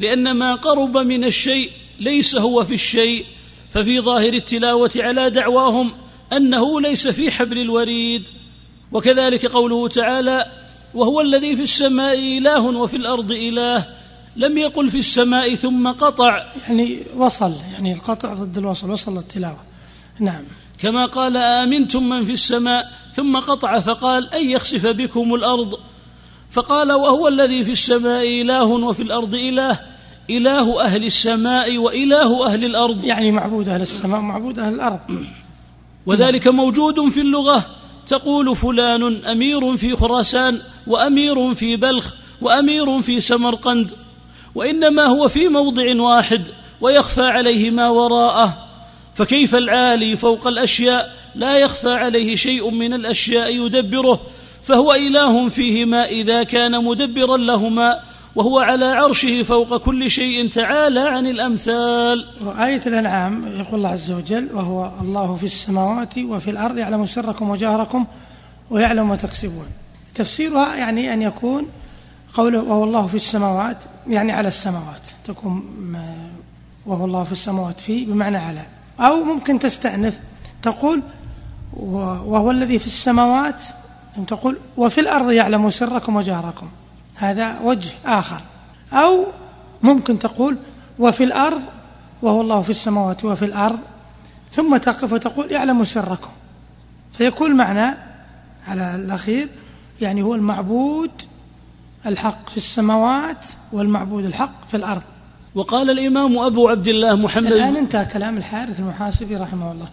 لأن 0.00 0.32
ما 0.32 0.54
قرب 0.54 0.96
من 0.96 1.24
الشيء 1.24 1.70
ليس 2.00 2.36
هو 2.36 2.64
في 2.64 2.74
الشيء. 2.74 3.26
ففي 3.70 4.00
ظاهر 4.00 4.32
التلاوة 4.32 4.90
على 4.96 5.30
دعواهم 5.30 5.92
أنه 6.32 6.80
ليس 6.80 7.08
في 7.08 7.30
حبل 7.30 7.58
الوريد. 7.58 8.28
وكذلك 8.96 9.46
قوله 9.46 9.88
تعالى 9.88 10.46
وهو 10.94 11.20
الذي 11.20 11.56
في 11.56 11.62
السماء 11.62 12.38
إله 12.38 12.60
وفي 12.60 12.96
الأرض 12.96 13.32
إله 13.32 13.86
لم 14.36 14.58
يقل 14.58 14.88
في 14.88 14.98
السماء 14.98 15.54
ثم 15.54 15.92
قطع 15.92 16.44
يعني 16.68 17.02
وصل 17.16 17.52
يعني 17.72 17.92
القطع 17.92 18.34
ضد 18.34 18.58
الوصل 18.58 18.90
وصل 18.90 19.18
التلاوة. 19.18 19.58
نعم. 20.20 20.44
كما 20.78 21.06
قال 21.06 21.36
آمنتم 21.36 22.08
من 22.08 22.24
في 22.24 22.32
السماء 22.32 22.92
ثم 23.14 23.36
قطع 23.36 23.80
فقال 23.80 24.34
أن 24.34 24.50
يخسف 24.50 24.86
بكم 24.86 25.34
الأرض. 25.34 25.74
فقال 26.50 26.92
وهو 26.92 27.28
الذي 27.28 27.64
في 27.64 27.72
السماء 27.72 28.40
إله 28.40 28.64
وفي 28.64 29.02
الأرض 29.02 29.34
إله 29.34 29.80
إله 30.30 30.84
أهل 30.84 31.04
السماء 31.04 31.78
وإله 31.78 32.46
أهل 32.46 32.64
الأرض. 32.64 33.04
يعني 33.04 33.32
معبود 33.32 33.68
أهل 33.68 33.82
السماء 33.82 34.20
ومعبود 34.20 34.58
أهل 34.58 34.74
الأرض. 34.74 35.00
وذلك 36.06 36.48
موجود 36.48 37.08
في 37.08 37.20
اللغة 37.20 37.75
تقول 38.06 38.56
فلان 38.56 39.24
أمير 39.24 39.76
في 39.76 39.96
خراسان 39.96 40.60
وأمير 40.86 41.54
في 41.54 41.76
بلخ 41.76 42.14
وأمير 42.40 43.02
في 43.02 43.20
سمرقند 43.20 43.92
وإنما 44.54 45.02
هو 45.02 45.28
في 45.28 45.48
موضع 45.48 46.02
واحد 46.02 46.48
ويخفى 46.80 47.22
عليه 47.22 47.70
ما 47.70 47.88
وراءه 47.88 48.66
فكيف 49.14 49.54
العالي 49.54 50.16
فوق 50.16 50.46
الأشياء؟ 50.46 51.16
لا 51.34 51.58
يخفى 51.58 51.92
عليه 51.92 52.36
شيء 52.36 52.70
من 52.70 52.94
الأشياء 52.94 53.66
يدبره 53.66 54.20
فهو 54.62 54.94
إله 54.94 55.48
فيهما 55.48 56.04
إذا 56.04 56.42
كان 56.42 56.84
مدبرا 56.84 57.36
لهما 57.36 58.00
وهو 58.36 58.58
على 58.58 58.84
عرشه 58.84 59.42
فوق 59.42 59.76
كل 59.76 60.10
شيء 60.10 60.48
تعالى 60.48 61.00
عن 61.00 61.26
الأمثال. 61.26 62.26
وآية 62.44 62.80
الأنعام 62.86 63.46
يقول 63.46 63.74
الله 63.74 63.88
عز 63.88 64.10
وجل 64.10 64.48
وهو 64.54 64.90
الله 65.00 65.36
في 65.36 65.44
السماوات 65.44 66.18
وفي 66.18 66.50
الأرض 66.50 66.78
يعلم 66.78 67.06
سركم 67.06 67.50
وجهركم 67.50 68.06
ويعلم 68.70 69.08
ما 69.08 69.16
تكسبون. 69.16 69.66
تفسيرها 70.14 70.74
يعني 70.74 71.12
أن 71.12 71.22
يكون 71.22 71.66
قوله 72.34 72.62
وهو 72.62 72.84
الله 72.84 73.06
في 73.06 73.14
السماوات 73.14 73.84
يعني 74.08 74.32
على 74.32 74.48
السماوات. 74.48 75.10
تكون 75.24 75.64
وهو 76.86 77.04
الله 77.04 77.24
في 77.24 77.32
السماوات 77.32 77.80
في 77.80 78.04
بمعنى 78.04 78.36
على. 78.36 78.66
أو 79.00 79.24
ممكن 79.24 79.58
تستأنف 79.58 80.18
تقول 80.62 81.02
وهو 81.72 82.50
الذي 82.50 82.78
في 82.78 82.86
السماوات 82.86 83.62
تقول 84.26 84.56
وفي 84.76 85.00
الأرض 85.00 85.30
يعلم 85.30 85.70
سركم 85.70 86.16
وجهركم. 86.16 86.68
هذا 87.16 87.60
وجه 87.60 87.94
آخر. 88.06 88.40
أو 88.92 89.26
ممكن 89.82 90.18
تقول 90.18 90.56
وفي 90.98 91.24
الأرض 91.24 91.62
وهو 92.22 92.40
الله 92.40 92.62
في 92.62 92.70
السماوات 92.70 93.24
وفي 93.24 93.44
الأرض 93.44 93.78
ثم 94.52 94.76
تقف 94.76 95.12
وتقول 95.12 95.52
يعلم 95.52 95.84
سركم. 95.84 96.30
فيكون 97.12 97.56
معنى 97.56 97.96
على 98.66 98.94
الأخير 98.94 99.48
يعني 100.00 100.22
هو 100.22 100.34
المعبود 100.34 101.10
الحق 102.06 102.48
في 102.48 102.56
السماوات 102.56 103.46
والمعبود 103.72 104.24
الحق 104.24 104.68
في 104.68 104.76
الأرض. 104.76 105.02
وقال 105.54 105.90
الإمام 105.90 106.38
أبو 106.38 106.68
عبد 106.68 106.88
الله 106.88 107.16
محمد 107.16 107.52
الآن 107.52 107.76
انتهى 107.76 108.04
كلام 108.04 108.36
الحارث 108.36 108.80
المحاسبي 108.80 109.36
رحمه 109.36 109.72
الله. 109.72 109.88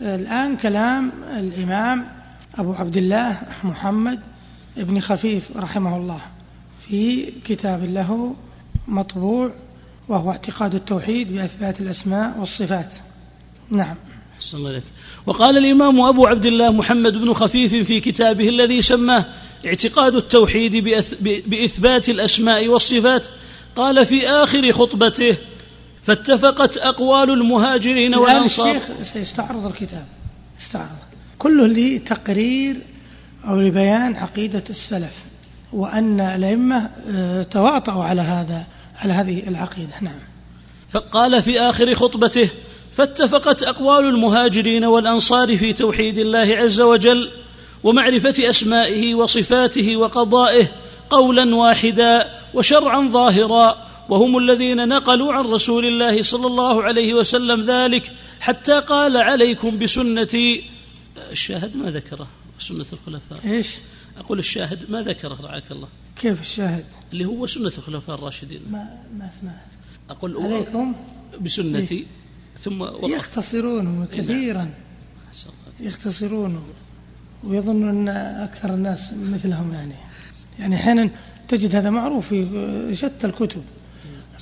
الآن 0.00 0.56
كلام 0.56 1.12
الإمام 1.36 2.08
أبو 2.58 2.72
عبد 2.72 2.96
الله 2.96 3.36
محمد 3.64 4.20
ابن 4.78 5.00
خفيف 5.00 5.56
رحمه 5.56 5.96
الله. 5.96 6.20
في 6.88 7.32
كتاب 7.44 7.84
له 7.84 8.34
مطبوع 8.88 9.50
وهو 10.08 10.30
اعتقاد 10.30 10.74
التوحيد 10.74 11.32
بأثبات 11.32 11.80
الأسماء 11.80 12.38
والصفات. 12.38 12.96
نعم. 13.70 13.96
أحسن 14.36 14.58
الله 14.58 14.70
عليك 14.70 14.84
وقال 15.26 15.58
الإمام 15.58 16.00
أبو 16.00 16.26
عبد 16.26 16.46
الله 16.46 16.72
محمد 16.72 17.12
بن 17.12 17.32
خفيف 17.32 17.74
في 17.74 18.00
كتابه 18.00 18.48
الذي 18.48 18.82
سماه 18.82 19.24
اعتقاد 19.66 20.14
التوحيد 20.14 20.76
بإثبات 21.46 22.08
الأسماء 22.08 22.68
والصفات 22.68 23.28
قال 23.76 24.06
في 24.06 24.28
آخر 24.28 24.72
خطبته 24.72 25.36
فاتفقت 26.02 26.76
أقوال 26.76 27.30
المهاجرين 27.30 28.14
والأنصار. 28.14 28.76
الشيخ 28.76 29.02
سيستعرض 29.02 29.66
الكتاب. 29.66 30.06
استعرض. 30.60 30.98
كله 31.38 31.66
لتقرير 31.66 32.76
أو 33.48 33.60
لبيان 33.60 34.16
عقيدة 34.16 34.64
السلف. 34.70 35.24
وأن 35.74 36.20
الأئمة 36.20 36.90
آه، 37.10 37.42
تواطؤوا 37.42 38.04
على 38.04 38.22
هذا 38.22 38.64
على 38.96 39.12
هذه 39.12 39.48
العقيدة. 39.48 39.92
نعم. 40.00 40.18
فقال 40.90 41.42
في 41.42 41.60
آخر 41.60 41.94
خطبته 41.94 42.50
فاتفقت 42.92 43.62
أقوال 43.62 44.04
المهاجرين 44.04 44.84
والأنصار 44.84 45.56
في 45.56 45.72
توحيد 45.72 46.18
الله 46.18 46.56
عز 46.56 46.80
وجل 46.80 47.30
ومعرفة 47.84 48.50
أسمائه 48.50 49.14
وصفاته 49.14 49.96
وقضائه 49.96 50.66
قولا 51.10 51.54
واحدا 51.56 52.30
وشرعا 52.54 53.08
ظاهرا 53.12 53.86
وهم 54.08 54.38
الذين 54.38 54.88
نقلوا 54.88 55.32
عن 55.32 55.44
رسول 55.44 55.86
الله 55.86 56.22
صلى 56.22 56.46
الله 56.46 56.82
عليه 56.82 57.14
وسلم 57.14 57.60
ذلك 57.60 58.12
حتى 58.40 58.80
قال 58.80 59.16
عليكم 59.16 59.78
بسنتي. 59.78 60.64
الشاهد 61.32 61.76
ما 61.76 61.90
ذكره 61.90 62.26
سنة 62.58 62.86
الخلفاء. 62.92 63.52
إيش؟ 63.52 63.68
أقول 64.18 64.38
الشاهد 64.38 64.90
ما 64.90 65.02
ذكره 65.02 65.38
رعاك 65.42 65.72
الله. 65.72 65.88
كيف 66.16 66.40
الشاهد؟ 66.40 66.84
اللي 67.12 67.24
هو 67.24 67.46
سنة 67.46 67.72
الخلفاء 67.78 68.16
الراشدين. 68.16 68.60
ما 68.70 69.02
ما 69.18 69.30
سمعت. 69.40 69.54
أقول 70.10 70.36
عليكم. 70.36 70.94
بسنتي 71.40 72.06
ثم 72.60 72.80
وقف. 72.80 73.10
يختصرونه 73.10 74.06
كثيرا. 74.12 74.70
يختصرونه 75.80 76.62
ويظن 77.44 77.88
أن 77.88 78.08
أكثر 78.48 78.74
الناس 78.74 79.12
مثلهم 79.12 79.74
يعني. 79.74 79.94
يعني 80.58 80.76
أحيانا 80.76 81.10
تجد 81.48 81.76
هذا 81.76 81.90
معروف 81.90 82.28
في 82.28 82.90
شتى 82.92 83.26
الكتب. 83.26 83.62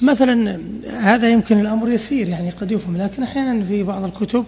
مثلا 0.02 0.61
هذا 0.87 1.30
يمكن 1.30 1.61
الأمر 1.61 1.90
يسير 1.90 2.28
يعني 2.28 2.50
قد 2.50 2.72
يفهم 2.72 2.96
لكن 2.96 3.22
أحيانا 3.22 3.64
في 3.64 3.82
بعض 3.82 4.04
الكتب 4.04 4.44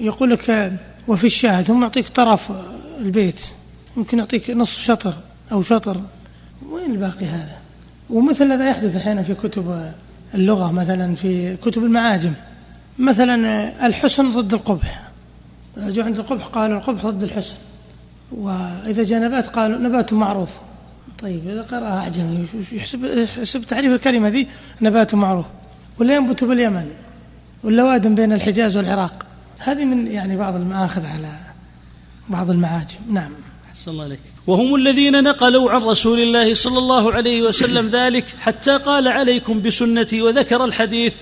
يقول 0.00 0.30
لك 0.30 0.72
وفي 1.08 1.26
الشاهد 1.26 1.70
هم 1.70 1.82
يعطيك 1.82 2.08
طرف 2.08 2.52
البيت. 2.98 3.40
ممكن 3.96 4.18
يعطيك 4.18 4.50
نصف 4.50 4.78
شطر 4.78 5.14
أو 5.52 5.62
شطر. 5.62 6.00
وين 6.70 6.90
الباقي 6.90 7.26
هذا؟ 7.26 7.56
ومثل 8.10 8.52
هذا 8.52 8.70
يحدث 8.70 8.96
أحيانا 8.96 9.22
في 9.22 9.34
كتب 9.34 9.92
اللغة 10.34 10.72
مثلا 10.72 11.14
في 11.14 11.56
كتب 11.56 11.84
المعاجم. 11.84 12.32
مثلا 12.98 13.36
الحسن 13.86 14.30
ضد 14.30 14.54
القبح. 14.54 15.02
جو 15.76 16.02
عند 16.02 16.18
القبح 16.18 16.46
قالوا 16.46 16.78
القبح 16.78 17.06
ضد 17.06 17.22
الحسن. 17.22 17.56
وإذا 18.32 19.02
جاء 19.02 19.22
نبات 19.22 19.46
قالوا 19.46 19.78
نبات 19.78 20.12
معروف. 20.12 20.48
طيب 21.18 21.48
إذا 21.48 21.62
قرأها 21.62 21.98
أعجمي. 21.98 22.46
يحسب, 22.72 23.04
يحسب 23.04 23.62
تعريف 23.62 23.92
الكلمة 23.92 24.28
ذي 24.28 24.48
نبات 24.80 25.14
معروف. 25.14 25.46
ولا 25.98 26.14
ينبت 26.16 26.44
باليمن. 26.44 26.90
ولا 27.64 27.84
واد 27.84 28.06
بين 28.06 28.32
الحجاز 28.32 28.76
والعراق. 28.76 29.26
هذه 29.58 29.84
من 29.84 30.06
يعني 30.06 30.36
بعض 30.36 30.54
المآخذ 30.54 31.06
على 31.06 31.38
بعض 32.28 32.50
المعاجم. 32.50 32.98
نعم. 33.10 33.32
أحسن 33.74 33.90
الله 33.90 34.04
عليك 34.04 34.20
وهم 34.46 34.74
الذين 34.74 35.22
نقلوا 35.22 35.70
عن 35.70 35.82
رسول 35.82 36.20
الله 36.20 36.54
صلى 36.54 36.78
الله 36.78 37.12
عليه 37.12 37.42
وسلم 37.42 37.86
ذلك 37.86 38.24
حتى 38.40 38.78
قال 38.78 39.08
عليكم 39.08 39.62
بسنتي 39.62 40.22
وذكر 40.22 40.64
الحديث. 40.64 41.14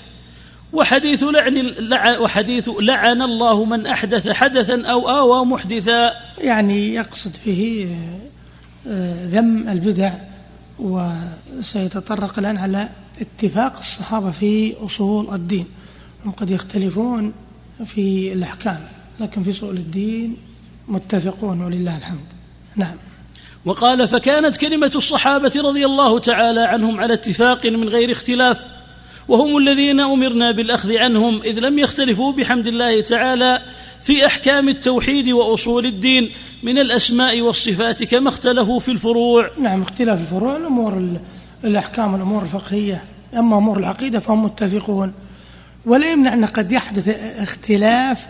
وحديث 0.73 1.25
لعن 1.25 2.17
وحديث 2.21 2.71
لعن 2.81 3.23
الله 3.23 3.65
من 3.65 3.87
أحدث 3.87 4.29
حدثا 4.29 4.87
أو 4.87 5.09
آوى 5.09 5.47
محدثا. 5.47 6.13
يعني 6.39 6.95
يقصد 6.95 7.37
به 7.47 7.97
آه، 8.89 9.27
ذم 9.27 9.69
البدع 9.69 10.15
وسيتطرق 10.79 12.39
الآن 12.39 12.57
على 12.57 12.89
اتفاق 13.21 13.79
الصحابة 13.79 14.31
في 14.31 14.75
أصول 14.87 15.35
الدين. 15.35 15.67
هم 16.25 16.31
قد 16.31 16.51
يختلفون 16.51 17.33
في 17.85 18.33
الأحكام 18.33 18.81
لكن 19.21 19.43
في 19.43 19.51
أصول 19.51 19.77
الدين 19.77 20.37
متفقون 20.89 21.61
ولله 21.63 21.97
الحمد. 21.97 22.42
نعم. 22.77 22.97
وقال 23.65 24.09
فكانت 24.09 24.57
كلمة 24.57 24.93
الصحابة 24.95 25.53
رضي 25.57 25.87
الله 25.87 26.19
تعالى 26.19 26.61
عنهم 26.61 27.01
على 27.01 27.15
اتفاق 27.15 27.67
من 27.67 27.89
غير 27.89 28.13
اختلاف 28.13 28.65
وهم 29.29 29.57
الذين 29.57 30.01
أمرنا 30.01 30.53
بالأخذ 30.53 30.97
عنهم 30.97 31.43
إذ 31.43 31.59
لم 31.59 31.79
يختلفوا 31.79 32.33
بحمد 32.33 32.67
الله 32.67 33.01
تعالى 33.01 33.63
في 34.03 34.27
أحكام 34.27 34.69
التوحيد 34.69 35.29
وأصول 35.29 35.87
الدين 35.87 36.31
من 36.63 36.79
الأسماء 36.79 37.41
والصفات 37.41 38.03
كما 38.03 38.29
اختلفوا 38.29 38.81
في 38.81 38.91
الفروع. 38.91 39.51
نعم 39.59 39.83
اختلاف 39.83 40.21
الفروع 40.21 40.57
الأمور 40.57 41.19
الأحكام 41.65 42.15
الأمور 42.15 42.43
الفقهية. 42.43 43.05
أما 43.35 43.59
أمور 43.59 43.79
العقيدة 43.79 44.21
فهم 44.21 44.45
متفقون. 44.45 45.13
ولا 45.87 46.13
يمنع 46.13 46.35
أن 46.35 46.45
قد 46.45 46.73
يحدث 46.73 47.09
اختلاف 47.39 48.27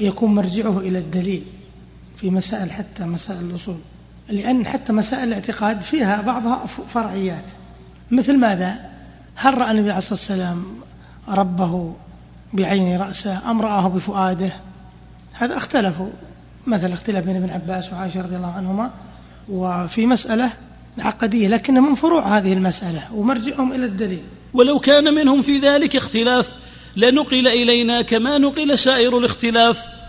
يكون 0.00 0.34
مرجعه 0.34 0.78
إلى 0.78 0.98
الدليل. 0.98 1.42
في 2.22 2.30
مسائل 2.30 2.72
حتى 2.72 3.04
مسائل 3.04 3.40
الأصول. 3.40 3.76
لأن 4.28 4.66
حتى 4.66 4.92
مسائل 4.92 5.28
الاعتقاد 5.28 5.80
فيها 5.80 6.20
بعضها 6.20 6.66
فرعيات. 6.66 7.44
مثل 8.10 8.38
ماذا؟ 8.38 8.90
هل 9.34 9.58
رأى 9.58 9.70
النبي 9.70 9.88
عليه 9.90 9.98
الصلاة 9.98 10.18
والسلام 10.18 10.64
ربه 11.28 11.94
بعين 12.52 13.00
رأسه 13.00 13.50
أم 13.50 13.62
رآه 13.62 13.88
بفؤاده؟ 13.88 14.52
هذا 15.32 15.56
اختلفوا 15.56 16.10
مثل 16.66 16.92
اختلاف 16.92 17.24
بين 17.24 17.36
ابن 17.36 17.50
عباس 17.50 17.92
وعائشة 17.92 18.20
رضي 18.20 18.36
الله 18.36 18.52
عنهما. 18.52 18.90
وفي 19.48 20.06
مسألة 20.06 20.50
عقدية 20.98 21.48
لكن 21.48 21.74
من 21.74 21.94
فروع 21.94 22.38
هذه 22.38 22.52
المسألة 22.52 23.14
ومرجعهم 23.14 23.72
إلى 23.72 23.84
الدليل. 23.84 24.22
ولو 24.54 24.78
كان 24.78 25.14
منهم 25.14 25.42
في 25.42 25.58
ذلك 25.58 25.96
اختلاف 25.96 26.52
لنقل 26.96 27.48
إلينا 27.48 28.02
كما 28.02 28.38
نقل 28.38 28.78
سائر 28.78 29.18
الاختلاف. 29.18 30.01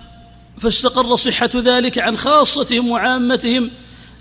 فاستقر 0.58 1.16
صحة 1.16 1.50
ذلك 1.56 2.00
عن 2.00 2.18
خاصتهم 2.18 2.90
وعامتهم 2.90 3.72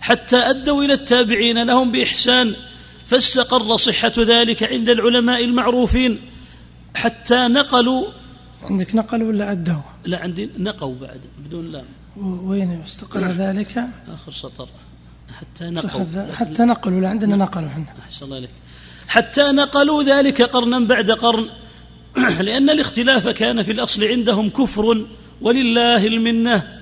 حتى 0.01 0.37
أدوا 0.37 0.85
إلى 0.85 0.93
التابعين 0.93 1.63
لهم 1.63 1.93
بإحسان. 1.93 2.55
فاستقر 3.07 3.77
صحة 3.77 4.13
ذلك 4.19 4.63
عند 4.63 4.89
العلماء 4.89 5.45
المعروفين 5.45 6.21
حتى 6.95 7.49
نقلوا. 7.49 8.07
عندك 8.63 8.95
نقلوا 8.95 9.29
ولا 9.29 9.53
أدوا؟ 9.53 9.83
لا 10.05 10.19
عندي 10.19 10.51
نقوا 10.59 10.95
بعد 11.01 11.21
بدون 11.39 11.73
لام. 11.73 11.85
وين 12.49 12.83
استقر 12.83 13.21
ذلك؟ 13.21 13.85
آخر 14.09 14.33
سطر. 14.33 14.69
حتى 15.41 15.65
نقوا. 15.71 16.33
حتى 16.33 16.63
نقلوا 16.63 17.01
لا 17.01 17.09
عندنا 17.09 17.37
نقلوا 17.37 17.69
إحنا 17.69 17.85
أحسن 18.05 18.25
الله 18.25 18.37
عليك 18.37 18.51
حتى 19.09 19.43
نقلوا 19.43 20.03
ذلك 20.03 20.43
قرنا 20.43 20.79
بعد 20.79 21.11
قرن. 21.11 21.49
لأن 22.47 22.71
الاختلاف 22.71 23.29
كان 23.29 23.63
في 23.63 23.73
الأصل 23.73 24.05
عندهم 24.05 24.51
كفر 24.51 25.07
ولله 25.43 26.07
المنة. 26.07 26.79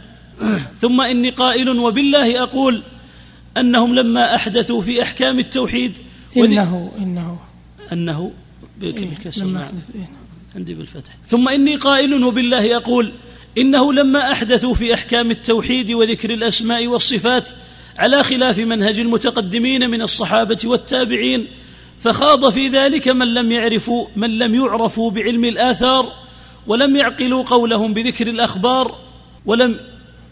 ثم 0.81 1.01
إني 1.01 1.31
قائل 1.31 1.69
وبالله 1.69 2.43
أقول 2.43 2.83
أنهم 3.57 3.95
لما 3.95 4.35
أحدثوا 4.35 4.83
في 4.83 5.03
أحكام 5.03 5.39
التوحيد 5.39 5.99
إنه 6.37 6.93
إنه. 6.99 7.39
أنه 7.93 8.33
بالكسر 8.81 9.47
إيه 9.47 9.53
نعم 9.53 9.73
إيه. 9.95 10.11
عندي 10.57 10.75
بالفتح. 10.75 11.17
ثم 11.27 11.49
إني 11.49 11.77
قائل 11.77 12.25
وبالله 12.25 12.77
أقول 12.77 13.13
إنه 13.59 13.93
لما 13.93 14.33
أحدثوا 14.33 14.75
في 14.75 14.95
أحكام 14.95 15.31
التوحيد 15.31 15.91
وذكر 15.91 16.31
الأسماء 16.31 16.87
والصفات 16.87 17.49
على 17.99 18.23
خلاف 18.23 18.59
منهج 18.59 19.01
المتقدمين 19.01 19.91
من 19.91 20.03
الصحابة 20.03 20.59
والتابعين 20.65 21.47
فخاض 21.99 22.53
في 22.53 22.69
ذلك 22.69 23.09
من 23.09 23.35
لم 23.35 23.53
يعرفوا 23.53 24.07
من 24.17 24.39
لم 24.39 24.55
يعرفوا 24.55 25.11
بعلم 25.11 25.45
الآثار 25.45 26.13
ولم 26.67 26.97
يعقلوا 26.97 27.43
قولهم 27.43 27.95
بذكر 27.95 28.27
الأخبار 28.29 28.99
ولم 29.47 29.81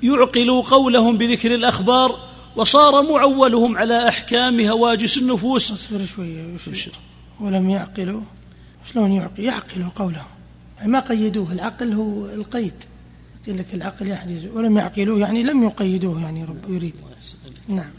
يعقلوا 0.03 0.63
قولهم 0.63 1.19
بذكر 1.19 1.55
الأخبار 1.55 2.29
وصار 2.57 3.03
معولهم 3.03 3.79
على 3.79 4.09
أحكام 4.09 4.61
هواجس 4.61 5.19
النفوس. 5.19 5.73
أصبر 5.73 6.05
شوية 6.05 6.57
ابشر 6.67 6.93
ولم 7.41 7.71
يعقلوا؟ 7.71 8.21
شلون 8.93 9.13
يعقل؟ 9.13 9.45
يعقلوا 9.45 9.89
قوله 9.97 10.27
يعني 10.79 10.91
ما 10.91 11.01
قيدوه 11.01 11.53
العقل 11.53 11.93
هو 11.93 12.27
القيد. 12.27 12.75
يقول 13.47 13.59
لك 13.59 13.75
العقل 13.75 14.09
يحجز. 14.09 14.47
ولم 14.47 14.79
يعقلوه 14.79 15.19
يعني 15.19 15.43
لم 15.43 15.63
يقيدوه 15.63 16.23
يعني 16.23 16.45
رب 16.45 16.75
يريد. 16.75 16.95
نعم. 17.69 17.91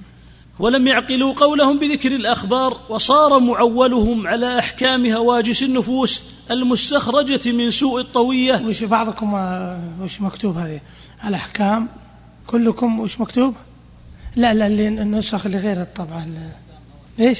ولم 0.59 0.87
يعقلوا 0.87 1.33
قولهم 1.33 1.79
بذكر 1.79 2.11
الأخبار 2.11 2.81
وصار 2.89 3.39
معولهم 3.39 4.27
على 4.27 4.59
أحكام 4.59 5.05
هواجس 5.05 5.63
النفوس 5.63 6.23
المستخرجة 6.51 7.51
من 7.51 7.71
سوء 7.71 8.01
الطوية. 8.01 8.61
وش 8.65 8.83
بعضكم 8.83 9.33
وش 10.01 10.21
مكتوب 10.21 10.57
هذه؟ 10.57 10.81
الأحكام 11.25 11.87
كلكم 12.47 12.99
وش 12.99 13.19
مكتوب؟ 13.19 13.55
لا 14.35 14.53
لا 14.53 14.67
اللي 14.67 14.87
النسخ 14.87 15.45
اللي 15.45 15.57
غير 15.57 15.81
الطبعة 15.81 16.27
إيش؟ 17.19 17.39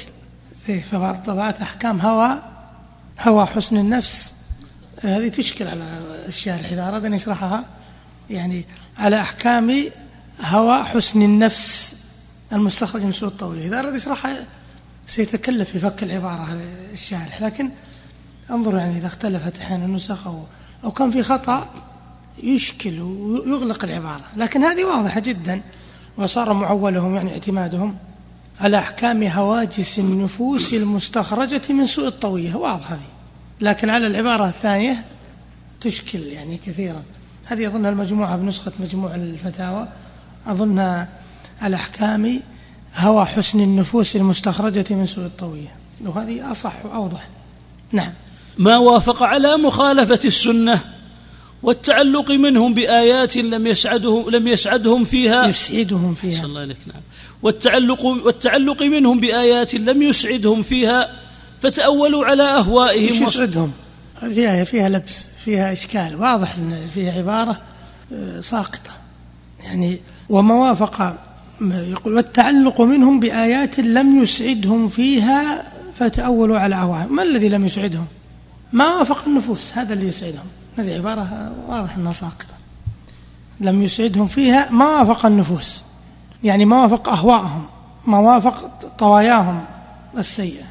في 0.66 0.82
بعض 0.92 1.14
الطبعات 1.14 1.60
أحكام 1.60 2.00
هوى 2.00 2.42
هوى 3.20 3.46
حسن 3.46 3.76
النفس. 3.76 4.34
هذه 5.00 5.28
تشكل 5.28 5.66
على 5.66 5.84
الشارح 6.28 6.72
إذا 6.72 6.88
أراد 6.88 7.04
أن 7.04 7.14
يشرحها 7.14 7.64
يعني 8.30 8.64
على 8.98 9.20
أحكام 9.20 9.84
هوى 10.40 10.84
حسن 10.84 11.22
النفس. 11.22 11.96
المستخرج 12.52 13.04
من 13.04 13.12
سوء 13.12 13.28
الطويل. 13.28 13.62
إذا 13.62 13.80
أراد 13.80 13.94
يشرحها 13.94 14.46
سيتكلف 15.06 15.70
في 15.70 15.78
فك 15.78 16.02
العبارة 16.02 16.52
الشارح. 16.92 17.42
لكن 17.42 17.70
انظر 18.50 18.76
يعني 18.76 18.98
إذا 18.98 19.06
اختلفت 19.06 19.58
أحيانا 19.58 19.84
النسخ 19.84 20.26
أو, 20.26 20.42
أو 20.84 20.90
كان 20.90 21.10
في 21.10 21.22
خطأ 21.22 21.68
يشكل 22.42 23.00
ويغلق 23.00 23.84
العبارة. 23.84 24.24
لكن 24.36 24.64
هذه 24.64 24.84
واضحة 24.84 25.20
جدا. 25.20 25.60
وصار 26.16 26.52
معولهم 26.52 27.14
يعني 27.14 27.32
اعتمادهم 27.32 27.96
على 28.60 28.78
أحكام 28.78 29.22
هواجس 29.22 29.98
النفوس 29.98 30.74
المستخرجة 30.74 31.72
من 31.72 31.86
سوء 31.86 32.06
الطوية 32.06 32.54
واضحة 32.54 32.94
هذه. 32.94 33.00
لكن 33.60 33.90
على 33.90 34.06
العبارة 34.06 34.48
الثانية 34.48 35.04
تشكل 35.80 36.18
يعني 36.18 36.56
كثيرا. 36.56 37.02
هذه 37.46 37.66
أظنها 37.66 37.90
المجموعة 37.90 38.36
بنسخة 38.36 38.72
مجموع 38.80 39.14
الفتاوى. 39.14 39.88
أظنها 40.46 41.08
الأحكام 41.64 42.40
هوى 42.96 43.24
حسن 43.24 43.60
النفوس 43.60 44.16
المستخرجة 44.16 44.84
من 44.90 45.06
سوء 45.06 45.24
الطوية. 45.24 45.74
وهذه 46.06 46.52
أصح 46.52 46.86
وأوضح. 46.86 47.28
نعم. 47.92 48.12
ما 48.58 48.78
وافق 48.78 49.22
على 49.22 49.56
مخالفة 49.56 50.20
السنة 50.24 50.80
والتعلق 51.62 52.30
منهم 52.30 52.74
بآيات 52.74 53.36
لم 53.36 53.66
يسعدهم 53.66 54.30
لم 54.30 54.48
يسعدهم 54.48 55.04
فيها. 55.04 55.46
يسعدهم 55.46 56.14
فيها. 56.14 56.38
صلى 56.38 56.46
الله 56.46 56.60
عليك 56.60 56.76
نعم. 56.86 57.02
والتعلق 57.42 58.04
والتعلق 58.04 58.82
منهم 58.82 59.20
بآيات 59.20 59.74
لم 59.74 60.02
يسعدهم 60.02 60.62
فيها 60.62 61.16
فتأولوا 61.60 62.24
على 62.24 62.42
أهوائهم. 62.42 63.22
يسعدهم؟ 63.22 63.72
فيها 64.20 64.64
فيها 64.64 64.88
لبس 64.88 65.26
فيها 65.44 65.72
إشكال. 65.72 66.16
واضح 66.16 66.56
أن 66.56 66.88
فيها 66.94 67.12
عبارة 67.12 67.60
آه، 68.12 68.40
ساقطة. 68.40 68.90
يعني 69.60 70.00
وما 70.28 70.54
وافق 70.54 71.16
يقول 71.60 72.14
والتعلق 72.14 72.80
منهم 72.80 73.20
بآيات 73.20 73.80
لم 73.80 74.22
يسعدهم 74.22 74.88
فيها 74.88 75.62
فتأولوا 75.94 76.58
على 76.58 76.74
أهوائهم 76.74 77.16
ما 77.16 77.22
الذي 77.22 77.48
لم 77.48 77.64
يسعدهم؟ 77.64 78.06
ما 78.72 78.94
وافق 78.94 79.28
النفوس 79.28 79.78
هذا 79.78 79.92
اللي 79.92 80.08
يسعدهم. 80.08 80.46
هذه 80.78 80.94
عبارة 80.94 81.52
واضح 81.68 81.96
أنها 81.96 82.12
ساقطة. 82.12 82.54
لم 83.60 83.82
يسعدهم 83.82 84.26
فيها 84.26 84.70
ما 84.70 84.86
وافق 84.86 85.26
النفوس. 85.26 85.84
يعني 86.44 86.64
ما 86.64 86.82
وافق 86.82 87.08
أهواءهم 87.08 87.66
ما 88.06 88.18
وافق 88.18 88.86
طواياهم 88.98 89.64
السيئة. 90.18 90.64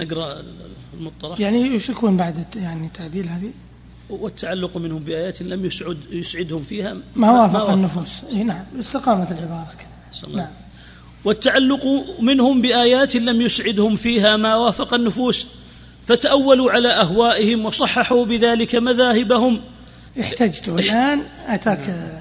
نقرأ 0.00 0.42
المطرح 0.94 1.40
يعني 1.40 1.60
يشركون 1.60 2.16
بعد 2.16 2.44
يعني 2.56 2.88
تعديل 2.88 3.28
هذه؟ 3.28 3.50
والتعلق 4.10 4.76
منهم 4.76 4.98
بآيات 4.98 5.42
لم 5.42 5.64
يسعد 5.64 5.98
يسعدهم 6.10 6.62
فيها 6.62 6.96
ما 7.16 7.30
وافق 7.30 7.70
النفوس. 7.70 8.24
إيه 8.24 8.42
نعم 8.42 8.64
استقامة 8.80 9.30
العبارة 9.30 9.68
نعم. 10.24 10.46
والتعلق 11.24 11.86
منهم 12.20 12.62
بآيات 12.62 13.16
لم 13.16 13.40
يسعدهم 13.40 13.96
فيها 13.96 14.36
ما 14.36 14.56
وافق 14.56 14.94
النفوس 14.94 15.46
فتأولوا 16.06 16.72
على 16.72 16.88
أهوائهم 16.88 17.64
وصححوا 17.64 18.24
بذلك 18.24 18.74
مذاهبهم. 18.74 19.60
احتجت. 20.20 20.68
الآن 20.68 21.22
أتاك 21.46 22.14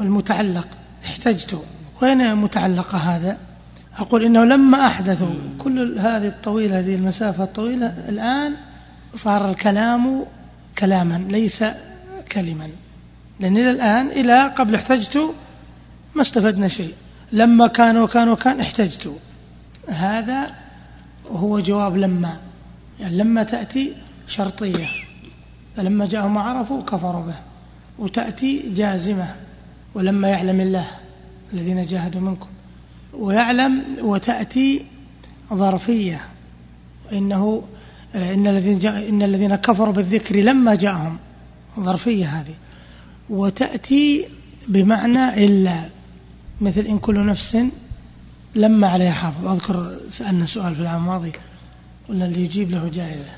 المتعلق. 0.00 0.68
احتجت. 1.04 1.62
وين 2.02 2.34
متعلق 2.34 2.94
هذا؟ 2.94 3.38
أقول 3.98 4.24
إنه 4.24 4.44
لما 4.44 4.86
أحدثوا 4.86 5.34
كل 5.58 5.98
هذه 5.98 6.26
الطويلة 6.26 6.78
هذه 6.78 6.94
المسافة 6.94 7.44
الطويلة 7.44 7.86
الآن 8.08 8.54
صار 9.14 9.50
الكلام 9.50 10.26
كلاما 10.78 11.24
ليس 11.28 11.64
كلما. 12.32 12.68
لأن 13.40 13.56
إلى 13.56 13.70
الآن 13.70 14.06
إلى 14.06 14.54
قبل 14.58 14.74
احتجت 14.74 15.34
ما 16.16 16.22
استفدنا 16.22 16.68
شيء. 16.68 16.94
لما 17.32 17.66
كان 17.66 17.96
وكان 17.96 18.28
وكان 18.28 18.60
احتجت. 18.60 19.12
هذا 19.88 20.54
هو 21.30 21.60
جواب 21.60 21.96
لما. 21.96 22.36
يعني 23.00 23.16
لما 23.16 23.42
تأتي 23.42 23.92
شرطية. 24.26 24.86
فلما 25.76 26.06
جاءهم 26.06 26.38
عرفوا 26.38 26.82
كفروا 26.82 27.22
به. 27.22 27.34
وتأتي 27.98 28.62
جازمة. 28.74 29.34
ولما 29.94 30.28
يعلم 30.28 30.60
الله 30.60 30.86
الذين 31.52 31.86
جاهدوا 31.86 32.20
منكم. 32.20 32.48
ويعلم 33.12 33.82
وتأتي 34.00 34.84
ظرفية. 35.54 36.20
إنه 37.12 37.62
إن 38.14 38.46
الذين 38.46 38.78
جاء 38.78 39.08
إن 39.08 39.22
الذين 39.22 39.54
كفروا 39.54 39.92
بالذكر 39.92 40.36
لما 40.36 40.74
جاءهم. 40.74 41.18
ظرفية 41.80 42.26
هذه. 42.26 42.54
وتأتي 43.30 44.28
بمعنى 44.68 45.46
إلا. 45.46 45.93
مثل 46.60 46.80
إن 46.80 46.98
كل 46.98 47.26
نفس 47.26 47.58
لما 48.54 48.88
عليها 48.88 49.12
حافظ. 49.12 49.46
أذكر 49.46 49.96
سألنا 50.08 50.46
سؤال 50.46 50.74
في 50.74 50.80
العام 50.80 51.02
الماضي 51.02 51.32
قلنا 52.08 52.24
اللي 52.24 52.44
يجيب 52.44 52.70
له 52.70 52.88
جائزة. 52.88 53.30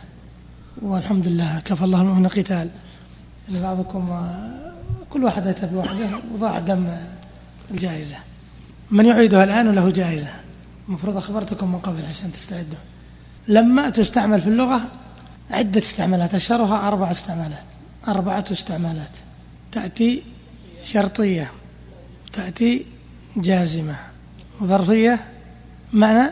والحمد 0.82 1.28
لله 1.28 1.60
كفى 1.60 1.84
الله 1.84 2.00
المؤمن 2.00 2.28
قتال. 2.28 2.68
إن 3.48 3.62
بعضكم 3.62 4.32
كل 5.10 5.24
واحد 5.24 5.46
أتى 5.46 5.66
بواحدة 5.66 6.20
وضاع 6.34 6.58
دم 6.58 6.86
الجائزة. 7.70 8.16
من 8.90 9.06
يعيدها 9.06 9.44
الآن 9.44 9.68
وله 9.68 9.90
جائزة؟ 9.90 10.28
المفروض 10.88 11.16
أخبرتكم 11.16 11.72
من 11.72 11.78
قبل 11.78 12.04
عشان 12.04 12.32
تستعدوا. 12.32 12.78
لما 13.48 13.90
تستعمل 13.90 14.40
في 14.40 14.46
اللغة 14.46 14.90
عدة 15.50 15.80
استعمالات 15.80 16.34
أشهرها 16.34 16.88
أربع 16.88 17.10
استعمالات. 17.10 17.64
أربعة 18.08 18.44
استعمالات. 18.50 19.16
تأتي 19.72 20.22
شرطية 20.84 21.50
تأتي 22.32 22.86
جازمة. 23.36 23.96
وظرفية 24.60 25.24
معنى 25.92 26.30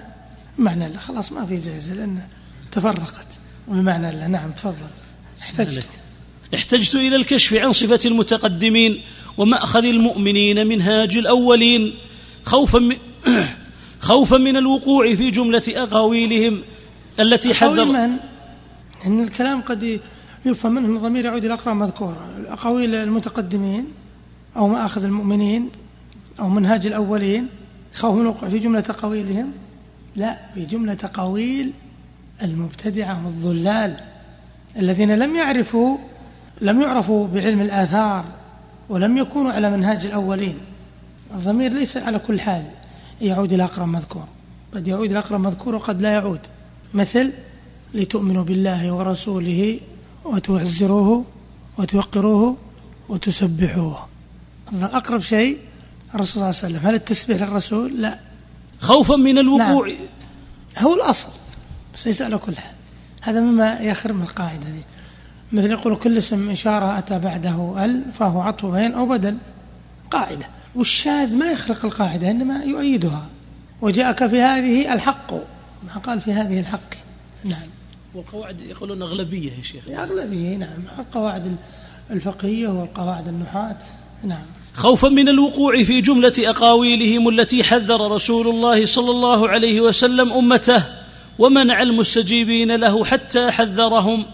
معنى 0.59 0.89
لا 0.89 0.99
خلاص 0.99 1.33
ما 1.33 1.47
في 1.47 1.57
جائزة 1.57 1.95
لأن 1.95 2.19
تفرقت. 2.73 3.27
بمعنى 3.69 4.11
لا 4.11 4.29
نعم 4.29 4.51
تفضل. 4.51 4.75
احتجت. 5.43 5.87
احتجت 6.55 6.95
إلى 6.95 7.17
الكشف 7.17 7.55
عن 7.55 7.73
صفة 7.73 8.01
المتقدمين 8.05 9.03
ومأخذ 9.37 9.85
المؤمنين 9.85 10.67
منهاج 10.67 11.17
الأولين. 11.17 11.95
خوفا 12.45 12.79
من 12.79 12.97
خوفا 14.09 14.37
من 14.37 14.57
الوقوع 14.57 15.15
في 15.15 15.31
جملة 15.31 15.63
أقاويلهم 15.69 16.63
التي 17.21 17.55
حذر 17.55 17.85
من؟ 17.85 18.17
إن 19.07 19.23
الكلام 19.23 19.61
قد 19.61 20.01
يفهم 20.45 20.73
منه 20.73 20.97
الضمير 20.97 21.25
يعود 21.25 21.45
إلى 21.45 21.55
أقرب 21.55 21.77
مذكور 21.77 22.17
أقاويل 22.49 22.95
المتقدمين 22.95 23.85
أو 24.57 24.69
مآخذ 24.69 25.05
المؤمنين 25.05 25.71
أو 26.41 26.49
منهاج 26.49 26.87
الأولين 26.87 27.49
خوف 27.95 28.15
من 28.15 28.21
الوقوع 28.21 28.49
في 28.49 28.59
جملة 28.59 28.85
أقاويلهم 28.91 29.53
لا 30.17 30.39
في 30.55 30.65
جملة 30.65 30.97
أقاويل 31.05 31.73
المبتدعة 32.43 33.27
والضلال 33.27 33.97
الذين 34.77 35.15
لم 35.19 35.37
يعرفوا 35.37 35.99
لم 36.61 36.81
يعرفوا 36.81 37.27
بعلم 37.27 37.61
الآثار 37.61 38.25
ولم 38.89 39.19
يكونوا 39.19 39.53
على 39.53 39.71
منهاج 39.71 40.07
الأولين. 40.07 40.59
الضمير 41.35 41.73
ليس 41.73 41.97
على 41.97 42.19
كل 42.19 42.41
حال 42.41 42.65
يعود 43.21 43.53
إلى 43.53 43.65
أقرب 43.65 43.89
مذكور. 43.89 44.25
قد 44.75 44.89
يعود 44.89 45.11
إلى 45.11 45.19
أقرب 45.19 45.41
مذكور 45.41 45.75
وقد 45.75 46.03
لا 46.03 46.13
يعود. 46.13 46.41
مثل 46.95 47.33
لتؤمنوا 47.95 48.45
بالله 48.45 48.93
ورسوله 48.93 49.81
وتعزروه 50.25 51.25
وتوقروه 51.79 52.57
وتسبحوه. 53.09 54.07
أقرب 54.83 55.21
شيء 55.21 55.59
الرسول 56.15 56.27
صلى 56.27 56.37
الله 56.37 56.61
عليه 56.65 56.75
وسلم. 56.75 56.89
هل 56.89 56.95
التسبيح 56.95 57.43
للرسول؟ 57.43 58.03
لا. 58.03 58.19
خوفا 58.81 59.17
من 59.17 59.39
الوقوع. 59.39 59.89
نعم. 59.89 59.97
هو 60.79 60.95
الأصل 60.95 61.29
بس 61.95 62.07
ليس 62.07 62.23
على 62.23 62.39
كل 62.39 62.57
حال. 62.57 62.75
هذا 63.21 63.41
مما 63.41 63.81
يخرم 63.81 64.23
القاعدة 64.23 64.65
دي. 64.71 64.83
مثل 65.53 65.71
يقول 65.71 65.97
كل 65.97 66.19
اسم 66.19 66.51
إشارة 66.51 66.99
أتى 66.99 67.19
بعده 67.19 67.85
أل 67.85 68.03
فهو 68.19 68.41
عطف 68.41 68.67
بين 68.67 68.93
أو 68.93 69.07
بدل. 69.07 69.37
قاعدة. 70.11 70.47
والشاذ 70.75 71.35
ما 71.35 71.47
يخرق 71.47 71.85
القاعدة 71.85 72.31
إنما 72.31 72.65
يؤيدها. 72.65 73.27
وجاءك 73.81 74.27
في 74.27 74.41
هذه 74.41 74.93
الحق. 74.93 75.33
ما 75.85 76.01
قال 76.05 76.21
في 76.21 76.33
هذه 76.33 76.61
الحق. 76.61 76.95
نعم. 77.45 77.69
والقواعد 78.15 78.61
يقولون 78.61 79.03
أغلبية 79.03 79.53
يا 79.53 79.63
شيخ. 79.63 79.89
أغلبية 79.89 80.57
نعم. 80.57 80.83
القواعد 80.99 81.57
الفقهية 82.11 82.69
والقواعد 82.69 83.29
النحاة. 83.29 83.79
نعم. 84.25 84.47
خوفا 84.75 85.09
من 85.09 85.29
الوقوع 85.29 85.85
في 85.85 86.01
جملة 86.01 86.33
أقاويلهم 86.39 87.29
التي 87.29 87.65
حذر 87.65 88.11
رسول 88.11 88.49
الله 88.49 88.87
صلى 88.87 89.11
الله 89.11 89.49
عليه 89.49 89.81
وسلم 89.81 90.33
أمته 90.33 90.85
ومنع 91.39 91.83
المستجيبين 91.83 92.77
له 92.77 93.05
حتى 93.05 93.51
حذرهم. 93.51 94.27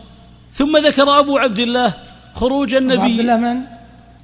ثم 0.52 0.76
ذكر 0.76 1.18
أبو 1.18 1.38
عبد 1.38 1.58
الله 1.58 1.94
خروج 2.34 2.74
النبي 2.74 3.02
عبد 3.02 3.20
الله 3.20 3.36
من؟ 3.36 3.60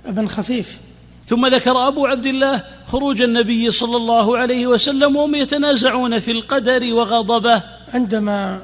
ابن 0.07 0.29
خفيف. 0.29 0.81
ثم 1.27 1.47
ذكر 1.47 1.89
أبو 1.89 2.07
عبد 2.07 2.27
الله 2.27 2.63
خروج 2.87 3.23
النبي 3.23 3.71
صلى 3.71 3.97
الله 3.97 4.39
عليه 4.39 4.67
وسلم 4.67 5.17
وهم 5.17 5.35
يتنازعون 5.35 6.19
في 6.19 6.31
القدر 6.31 6.95
وغضبه. 6.95 7.63
عندما 7.95 8.61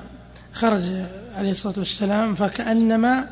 خرج 0.52 0.82
عليه 1.34 1.50
الصلاة 1.50 1.74
والسلام 1.78 2.34
فكأنما 2.34 3.28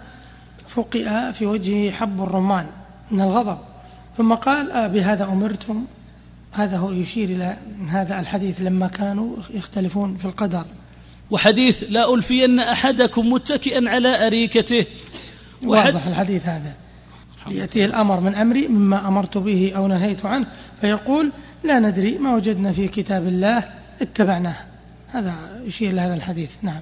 فقئ 0.68 1.32
في 1.32 1.46
وجهه 1.46 1.90
حب 1.90 2.22
الرمان 2.22 2.66
من 3.10 3.20
الغضب. 3.20 3.69
ثم 4.16 4.34
قال 4.34 4.70
آه 4.70 4.86
بهذا 4.86 5.24
أمرتم. 5.24 5.84
هذا 6.52 6.76
هو 6.76 6.92
يشير 6.92 7.28
إلى 7.28 7.56
هذا 7.88 8.20
الحديث 8.20 8.60
لما 8.60 8.86
كانوا 8.86 9.36
يختلفون 9.54 10.16
في 10.16 10.24
القدر. 10.24 10.64
وحديث 11.30 11.84
لا 11.88 12.14
ألفين 12.14 12.60
أحدكم 12.60 13.32
متكئا 13.32 13.88
على 13.88 14.26
أريكته. 14.26 14.86
واضح 15.62 16.06
الحديث 16.06 16.46
هذا. 16.46 16.74
ليأتيه 17.46 17.84
الأمر 17.84 18.20
من 18.20 18.34
أمري 18.34 18.68
مما 18.68 19.08
أمرت 19.08 19.38
به 19.38 19.72
أو 19.76 19.86
نهيت 19.86 20.26
عنه 20.26 20.46
فيقول 20.80 21.32
لا 21.64 21.78
ندري 21.78 22.18
ما 22.18 22.34
وجدنا 22.34 22.72
في 22.72 22.88
كتاب 22.88 23.26
الله 23.26 23.64
اتبعناه. 24.00 24.56
هذا 25.08 25.34
يشير 25.64 25.92
لهذا 25.92 26.14
الحديث. 26.14 26.50
نعم. 26.62 26.80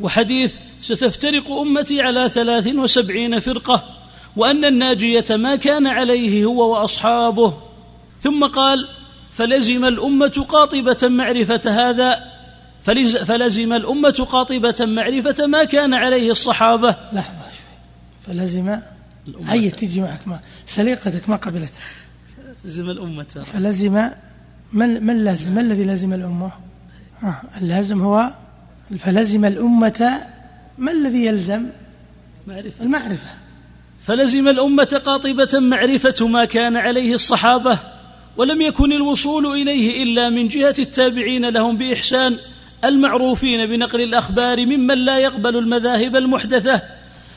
وحديث 0.00 0.56
ستفترق 0.80 1.50
أمتي 1.50 2.02
على 2.02 2.28
ثلاث 2.28 2.66
وسبعين 2.66 3.40
فرقة. 3.40 4.03
وأن 4.36 4.64
الناجية 4.64 5.24
ما 5.30 5.56
كان 5.56 5.86
عليه 5.86 6.44
هو 6.44 6.72
وأصحابه. 6.72 7.54
ثم 8.20 8.46
قال 8.46 8.88
فلزم 9.32 9.84
الأمة 9.84 10.46
قاطبة 10.48 11.08
معرفة 11.08 11.60
هذا 11.70 12.24
فلزم 13.26 13.72
الأمة 13.72 14.26
قاطبة 14.30 14.74
معرفة 14.80 15.46
ما 15.46 15.64
كان 15.64 15.94
عليه 15.94 16.30
الصحابة. 16.30 16.96
لحظة 17.12 17.44
شوي. 17.50 17.66
فلزم 18.26 18.76
هيا 19.44 19.70
تجي 19.70 20.00
معك 20.00 20.28
ما 20.28 20.40
سليقتك 20.66 21.28
ما 21.28 21.36
قبلتها 21.36 21.82
لزم 22.64 22.90
الأمة. 22.90 23.24
فلزم 23.24 24.10
من 24.72 25.06
من 25.06 25.24
لازم؟ 25.24 25.54
ما 25.54 25.60
الذي 25.60 25.84
لزم 25.84 26.14
الأمة؟ 26.14 26.50
آه 27.22 27.40
اللازم 27.60 28.02
هو 28.02 28.32
فلزم 28.98 29.44
الأمة. 29.44 30.20
ما 30.78 30.92
الذي 30.92 31.24
يلزم؟ 31.26 31.66
معرفة. 32.46 32.84
المعرفة. 32.84 33.43
فلزم 34.06 34.48
الأمة 34.48 35.00
قاطبة 35.06 35.60
معرفة 35.60 36.26
ما 36.26 36.44
كان 36.44 36.76
عليه 36.76 37.14
الصحابة 37.14 37.78
ولم 38.36 38.62
يكن 38.62 38.92
الوصول 38.92 39.46
إليه 39.46 40.02
إلا 40.02 40.30
من 40.30 40.48
جهة 40.48 40.74
التابعين 40.78 41.48
لهم 41.48 41.76
بإحسان 41.76 42.36
المعروفين 42.84 43.66
بنقل 43.66 44.00
الأخبار 44.00 44.66
ممن 44.66 44.98
لا 44.98 45.18
يقبل 45.18 45.56
المذاهب 45.56 46.16
المحدثة. 46.16 46.82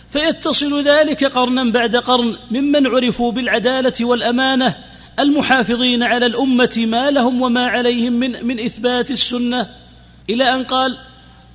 فيتصل 0.10 0.84
ذلك 0.84 1.24
قرنا 1.24 1.72
بعد 1.72 1.96
قرن 1.96 2.38
ممن 2.52 2.88
عرفوا 2.88 3.32
بالعدالة 3.32 3.94
والأمانة 4.02 4.76
المحافظين 5.20 6.04
على 6.04 6.26
الأمة 6.26 6.74
ما 6.78 7.12
لهم 7.12 7.42
وما 7.42 7.68
عليهم 7.68 8.14
من 8.14 8.46
من 8.46 8.60
إثبات 8.60 9.12
السنة. 9.12 9.70
إلى 10.30 10.54
أن 10.56 10.64
قال 10.64 10.98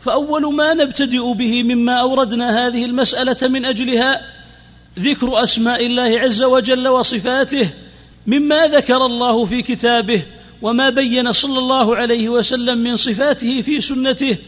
فأول 0.00 0.54
ما 0.54 0.74
نبتدئ 0.74 1.32
به 1.32 1.62
مما 1.62 2.00
أوردنا 2.00 2.66
هذه 2.66 2.84
المسألة 2.84 3.48
من 3.48 3.64
أجلها 3.64 4.41
ذكر 4.98 5.42
أسماء 5.42 5.86
الله 5.86 6.20
عز 6.20 6.42
وجل 6.42 6.88
وصفاته 6.88 7.68
مما 8.26 8.66
ذكر 8.66 9.06
الله 9.06 9.44
في 9.44 9.62
كتابه 9.62 10.22
وما 10.62 10.90
بين 10.90 11.32
صلى 11.32 11.58
الله 11.58 11.96
عليه 11.96 12.28
وسلم 12.28 12.78
من 12.78 12.96
صفاته 12.96 13.62
في 13.62 13.80
سنته 13.80 14.38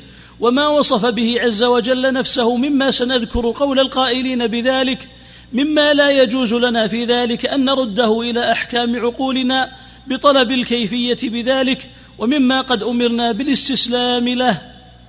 وما 0.41 0.67
وصف 0.67 1.07
به 1.07 1.37
عز 1.41 1.65
وجل 1.65 2.13
نفسه 2.13 2.57
مما 2.57 2.91
سنذكر 2.91 3.51
قول 3.51 3.81
القائلين 3.81 4.47
بذلك 4.47 5.09
مما 5.53 5.95
لا 5.95 6.11
يجوز 6.11 6.55
لنا 6.55 6.87
في 6.87 7.05
ذلك 7.05 7.47
أن 7.47 7.65
نرده 7.65 8.21
إلى 8.21 8.53
أحكام 8.53 8.97
عقولنا 8.97 9.73
بطلب 10.07 10.51
الكيفية 10.51 11.19
بذلك 11.23 11.91
ومما 12.19 12.61
قد 12.61 12.83
أمرنا 12.83 13.33
بالاستسلام 13.33 14.29
له. 14.29 14.61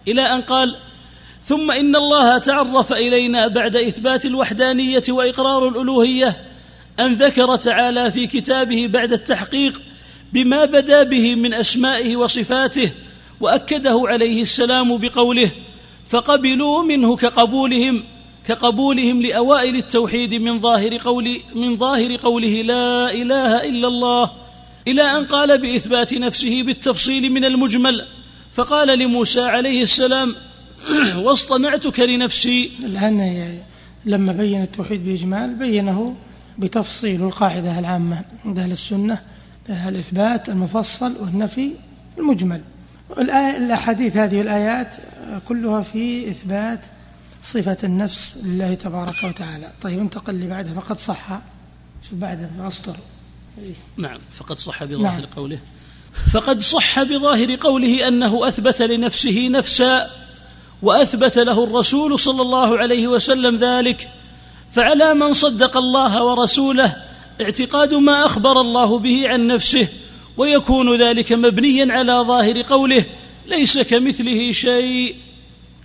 إلى 0.07 0.21
أن 0.21 0.41
قال 0.41 0.75
ثم 1.45 1.71
إن 1.71 1.95
الله 1.95 2.37
تعرف 2.37 2.93
إلينا 2.93 3.47
بعد 3.47 3.75
إثبات 3.75 4.25
الوحدانية 4.25 5.03
وإقرار 5.09 5.67
الألوهية 5.67 6.37
أن 6.99 7.13
ذكر 7.13 7.55
تعالى 7.55 8.11
في 8.11 8.27
كتابه 8.27 8.87
بعد 8.87 9.13
التحقيق 9.13 9.81
بما 10.33 10.65
بدا 10.65 11.03
به 11.03 11.35
من 11.35 11.53
أسمائه 11.53 12.15
وصفاته 12.15 12.91
وأكده 13.41 14.03
عليه 14.05 14.41
السلام 14.41 14.97
بقوله 14.97 15.51
فقبلوا 16.09 16.83
منه 16.83 17.15
كقبولهم 17.15 18.03
كقبولهم 18.47 19.21
لأوائل 19.21 19.75
التوحيد 19.75 20.33
من 20.33 20.61
ظاهر 20.61 20.97
قول 20.97 21.37
من 21.55 21.77
ظاهر 21.77 22.15
قوله 22.15 22.61
لا 22.61 23.13
إله 23.13 23.69
إلا 23.69 23.87
الله 23.87 24.31
إلى 24.87 25.01
أن 25.01 25.25
قال 25.25 25.57
بإثبات 25.57 26.13
نفسه 26.13 26.63
بالتفصيل 26.63 27.31
من 27.31 27.45
المجمل 27.45 28.07
فقال 28.51 28.99
لموسى 28.99 29.41
عليه 29.41 29.83
السلام 29.83 30.35
واصطنعتك 31.25 31.99
لنفسي. 31.99 32.71
الآن 32.83 33.59
لما 34.05 34.33
بين 34.33 34.61
التوحيد 34.61 35.05
بإجمال 35.05 35.55
بينه 35.55 36.15
بتفصيل 36.57 37.23
القاعدة 37.23 37.79
العامة 37.79 38.25
عند 38.45 38.59
أهل 38.59 38.71
السنة 38.71 39.21
الإثبات 39.69 40.49
المفصل 40.49 41.15
والنفي 41.21 41.71
المجمل. 42.17 42.61
الأحاديث 43.17 44.17
هذه 44.17 44.41
الآيات 44.41 44.95
كلها 45.47 45.81
في 45.81 46.29
إثبات 46.29 46.79
صفة 47.43 47.77
النفس 47.83 48.37
لله 48.43 48.73
تبارك 48.73 49.23
وتعالى. 49.23 49.71
طيب 49.81 49.99
انتقل 49.99 50.35
لي 50.35 50.47
بعدها 50.47 50.73
فقد 50.73 50.99
صح. 50.99 51.41
شو 52.09 52.15
بعدها 52.15 52.49
أسطر 52.67 52.95
نعم 53.97 54.19
فقد 54.31 54.59
صح 54.59 54.83
بظاهر 54.83 55.19
نعم. 55.19 55.29
قوله. 55.35 55.59
فقد 56.33 56.61
صح 56.61 57.03
بظاهر 57.03 57.55
قوله 57.55 58.07
أنه 58.07 58.47
أثبت 58.47 58.81
لنفسه 58.81 59.47
نفسا 59.47 60.09
وأثبت 60.81 61.37
له 61.37 61.63
الرسول 61.63 62.19
صلى 62.19 62.41
الله 62.41 62.77
عليه 62.77 63.07
وسلم 63.07 63.55
ذلك 63.55 64.09
فعلى 64.71 65.13
من 65.13 65.33
صدق 65.33 65.77
الله 65.77 66.23
ورسوله 66.23 66.95
اعتقاد 67.41 67.93
ما 67.93 68.25
أخبر 68.25 68.61
الله 68.61 68.99
به 68.99 69.27
عن 69.27 69.47
نفسه 69.47 69.87
ويكون 70.37 71.01
ذلك 71.01 71.33
مبنيا 71.33 71.93
على 71.93 72.13
ظاهر 72.13 72.61
قوله 72.61 73.05
ليس 73.47 73.79
كمثله 73.79 74.51
شيء. 74.51 75.15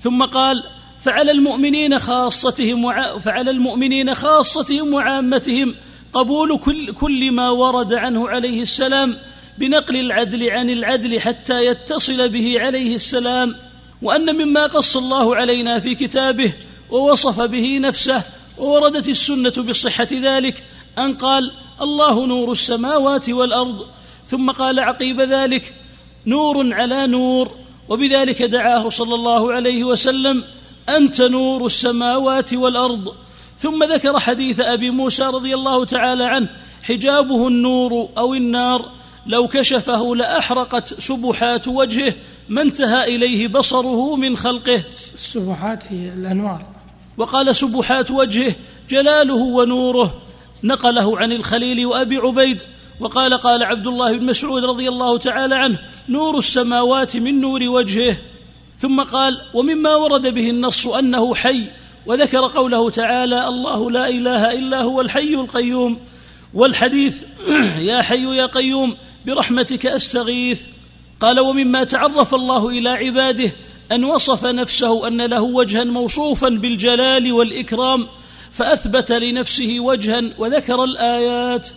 ثم 0.00 0.22
قال 0.22 0.64
فعلى 1.00 1.30
المؤمنين 1.30 1.98
خاصتهم 1.98 2.84
وع... 2.84 3.18
فعلى 3.18 3.50
المؤمنين 3.50 4.14
خاصتهم 4.14 4.94
وعامتهم 4.94 5.74
قبول 6.12 6.58
كل, 6.58 6.92
كل 6.92 7.30
ما 7.32 7.50
ورد 7.50 7.92
عنه 7.92 8.28
عليه 8.28 8.62
السلام 8.62 9.16
بنقل 9.58 9.96
العدل 9.96 10.50
عن 10.50 10.70
العدل 10.70 11.20
حتى 11.20 11.66
يتصل 11.66 12.28
به 12.28 12.60
عليه 12.60 12.94
السلام. 12.94 13.54
وأن 14.02 14.36
مما 14.36 14.66
قص 14.66 14.96
الله 14.96 15.36
علينا 15.36 15.80
في 15.80 15.94
كتابه 15.94 16.52
ووصف 16.90 17.40
به 17.40 17.78
نفسه 17.78 18.22
ووردت 18.58 19.08
السنة 19.08 19.50
بصحة 19.68 20.08
ذلك 20.12 20.64
أن 20.98 21.14
قال 21.14 21.52
الله 21.82 22.26
نور 22.26 22.52
السماوات 22.52 23.30
والأرض 23.30 23.86
ثم 24.26 24.50
قال 24.50 24.80
عقيب 24.80 25.20
ذلك 25.20 25.74
نور 26.26 26.74
على 26.74 27.06
نور 27.06 27.50
وبذلك 27.88 28.42
دعاه 28.42 28.88
صلى 28.88 29.14
الله 29.14 29.52
عليه 29.52 29.84
وسلم 29.84 30.44
أنت 30.88 31.20
نور 31.20 31.66
السماوات 31.66 32.54
والأرض. 32.54 33.14
ثم 33.58 33.84
ذكر 33.84 34.18
حديث 34.18 34.60
أبي 34.60 34.90
موسى 34.90 35.24
رضي 35.24 35.54
الله 35.54 35.84
تعالى 35.84 36.24
عنه 36.24 36.48
حجابه 36.82 37.48
النور 37.48 38.08
أو 38.18 38.34
النار 38.34 38.99
لو 39.30 39.48
كشفه 39.48 40.16
لأحرقت 40.16 41.00
سبحات 41.00 41.68
وجهه 41.68 42.14
ما 42.48 42.62
انتهى 42.62 43.16
إليه 43.16 43.48
بصره 43.48 44.16
من 44.16 44.36
خلقه. 44.36 44.84
السبحات 45.14 45.92
هي 45.92 46.12
الأنوار. 46.12 46.66
وقال 47.16 47.56
سبحات 47.56 48.10
وجهه 48.10 48.54
جلاله 48.88 49.34
ونوره. 49.34 50.22
نقله 50.64 51.18
عن 51.18 51.32
الخليل 51.32 51.86
وأبي 51.86 52.16
عبيد. 52.16 52.62
وقال 53.00 53.34
قال 53.34 53.62
عبد 53.62 53.86
الله 53.86 54.18
بن 54.18 54.26
مسعود 54.26 54.64
رضي 54.64 54.88
الله 54.88 55.18
تعالى 55.18 55.54
عنه 55.54 55.78
نور 56.08 56.38
السماوات 56.38 57.16
من 57.16 57.40
نور 57.40 57.62
وجهه. 57.62 58.16
ثم 58.78 59.00
قال 59.02 59.40
ومما 59.54 59.94
ورد 59.94 60.34
به 60.34 60.50
النص 60.50 60.86
أنه 60.86 61.34
حي. 61.34 61.64
وذكر 62.06 62.46
قوله 62.46 62.90
تعالى 62.90 63.48
الله 63.48 63.90
لا 63.90 64.08
إله 64.08 64.52
إلا 64.52 64.80
هو 64.80 65.00
الحي 65.00 65.34
القيوم. 65.34 65.98
والحديث 66.54 67.22
يا 67.90 68.02
حي 68.02 68.36
يا 68.36 68.46
قيوم. 68.46 68.96
برحمتك 69.26 69.86
أستغيث. 69.86 70.60
قال 71.20 71.40
ومما 71.40 71.84
تعرف 71.84 72.34
الله 72.34 72.68
إلى 72.68 72.88
عباده 72.88 73.52
أن 73.92 74.04
وصف 74.04 74.44
نفسه 74.44 75.08
أن 75.08 75.22
له 75.22 75.42
وجها 75.42 75.84
موصوفا 75.84 76.48
بالجلال 76.48 77.32
والإكرام 77.32 78.06
فأثبت 78.52 79.12
لنفسه 79.12 79.80
وجها 79.80 80.22
وذكر 80.38 80.84
الآيات. 80.84 81.68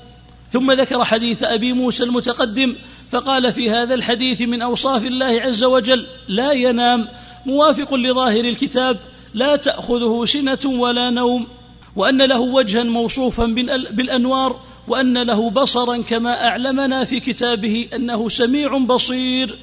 ثم 0.51 0.71
ذكر 0.71 1.05
حديث 1.05 1.43
أبي 1.43 1.73
موسى 1.73 2.03
المتقدم 2.03 2.75
فقال 3.09 3.53
في 3.53 3.69
هذا 3.69 3.93
الحديث 3.93 4.41
من 4.41 4.61
أوصاف 4.61 5.03
الله 5.05 5.41
عز 5.41 5.63
وجل 5.63 6.05
لا 6.27 6.51
ينام 6.51 7.07
موافق 7.45 7.93
لظاهر 7.93 8.45
الكتاب 8.45 8.99
لا 9.33 9.55
تأخذه 9.55 10.25
سنة 10.25 10.59
ولا 10.65 11.09
نوم 11.09 11.47
وأن 11.95 12.21
له 12.21 12.39
وجها 12.39 12.83
موصوفا 12.83 13.45
بالأنوار 13.91 14.59
وأن 14.87 15.17
له 15.17 15.49
بصرا 15.49 16.01
كما 16.01 16.47
أعلمنا 16.47 17.05
في 17.05 17.19
كتابه 17.19 17.87
أنه 17.95 18.29
سميع 18.29 18.77
بصير. 18.77 19.57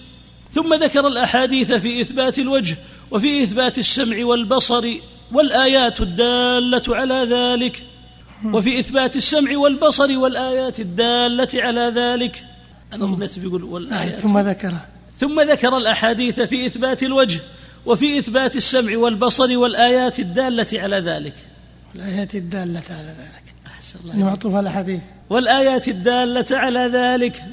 ثم 0.53 0.75
ذكر 0.75 1.07
الأحاديث 1.07 1.73
في 1.73 2.01
إثبات 2.01 2.39
الوجه 2.39 2.77
وفي 3.11 3.43
إثبات 3.43 3.79
السمع 3.79 4.25
والبصر 4.25 4.95
والآيات 5.33 6.01
الدالة 6.01 6.83
على 6.89 7.29
ذلك. 7.31 7.87
وفي 8.45 8.81
إثبات 8.81 9.17
السمع 9.17 9.57
والبصر 9.57 10.19
والآيات 10.19 10.81
الدالة 10.81 11.49
على 11.55 11.93
ذلك. 11.97 12.45
أنا 12.93 13.07
ظنيت 13.07 13.39
بيقول 13.39 13.65
والآيات. 13.65 14.21
ثم 14.21 14.39
ذكر. 14.39 14.73
ثم 15.17 15.41
ذكر 15.41 15.77
الأحاديث 15.77 16.41
في 16.41 16.67
إثبات 16.67 17.03
الوجه 17.03 17.41
وفي 17.87 18.19
إثبات 18.19 18.57
السمع 18.57 18.97
والبصر 18.97 19.59
والآيات 19.59 20.19
الدالة 20.19 20.67
على 20.73 20.97
ذلك. 20.97 21.35
الايات 21.95 22.35
الدالة 22.35 22.83
على 22.91 23.15
ذلك. 23.19 23.40
احسن 23.97 24.11
الله. 24.11 24.25
معطوف 24.25 24.57
الاحاديث 24.57 25.01
والآيات 25.31 25.89
الدالة 25.89 26.47
على 26.51 26.81
ذلك. 26.81 27.45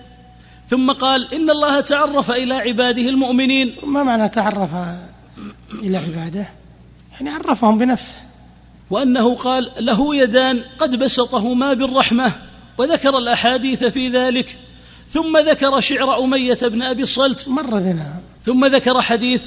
ثم 0.70 0.92
قال 0.92 1.34
إن 1.34 1.50
الله 1.50 1.82
تعرف 1.82 2.32
إلى 2.32 2.54
عباده 2.54 3.02
المؤمنين. 3.02 3.76
ما 3.84 4.04
معنى 4.04 4.30
تعرف 4.30 4.70
إلى 5.74 5.98
عباده؟ 5.98 6.46
يعني 7.14 7.30
عرفهم 7.30 7.78
بنفسه. 7.78 8.16
وأنه 8.90 9.36
قال 9.36 9.72
له 9.80 10.16
يدان 10.16 10.64
قد 10.80 10.96
بسطهما 10.96 11.74
بالرحمة 11.74 12.32
وذكر 12.78 13.18
الأحاديث 13.18 13.84
في 13.84 14.10
ذلك. 14.10 14.58
ثم 15.10 15.38
ذكر 15.38 15.80
شعر 15.80 16.24
أمية 16.24 16.60
بن 16.62 16.82
أبي 16.82 17.04
الصلت 17.04 17.48
مر 17.48 17.80
بنا. 17.80 18.22
ثم 18.44 18.66
ذكر 18.66 19.02
حديث 19.02 19.46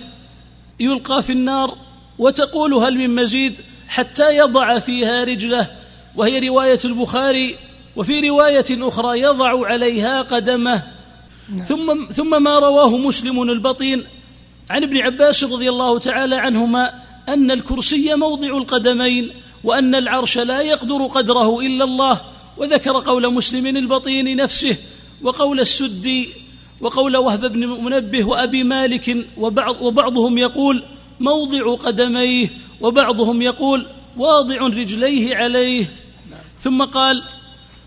يلقى 0.80 1.22
في 1.22 1.32
النار 1.32 1.76
وتقول 2.18 2.74
هل 2.74 2.98
من 2.98 3.14
مزيد 3.14 3.60
حتى 3.88 4.36
يضع 4.36 4.78
فيها 4.78 5.24
رجله 5.24 5.79
وهي 6.16 6.48
رواية 6.48 6.78
البخاري 6.84 7.56
وفي 7.96 8.28
رواية 8.28 8.66
أخرى 8.70 9.20
يضع 9.20 9.66
عليها 9.66 10.22
قدمه. 10.22 10.82
نعم. 11.56 11.66
ثم 11.66 12.06
ثم 12.12 12.42
ما 12.42 12.58
رواه 12.58 12.96
مسلم 12.96 13.42
البطين 13.42 14.04
عن 14.70 14.82
ابن 14.82 14.98
عباس 14.98 15.44
رضي 15.44 15.68
الله 15.68 15.98
تعالى 15.98 16.36
عنهما 16.36 16.92
أن 17.28 17.50
الكرسي 17.50 18.14
موضع 18.14 18.58
القدمين 18.58 19.30
وأن 19.64 19.94
العرش 19.94 20.38
لا 20.38 20.60
يقدر 20.60 21.06
قدره 21.06 21.60
إلا 21.60 21.84
الله. 21.84 22.20
وذكر 22.56 23.00
قول 23.00 23.34
مسلم 23.34 23.66
البطين 23.66 24.36
نفسه 24.36 24.76
وقول 25.22 25.60
السدي 25.60 26.28
وقول 26.80 27.16
وهب 27.16 27.52
بن 27.52 27.66
منبه 27.66 28.24
وأبي 28.24 28.64
مالك 28.64 29.26
وبعض 29.36 29.82
وبعضهم 29.82 30.38
يقول 30.38 30.82
موضع 31.20 31.74
قدميه 31.74 32.48
وبعضهم 32.80 33.42
يقول 33.42 33.86
واضع 34.16 34.56
رجليه 34.56 35.36
عليه. 35.36 35.86
ثم 36.60 36.82
قال 36.82 37.22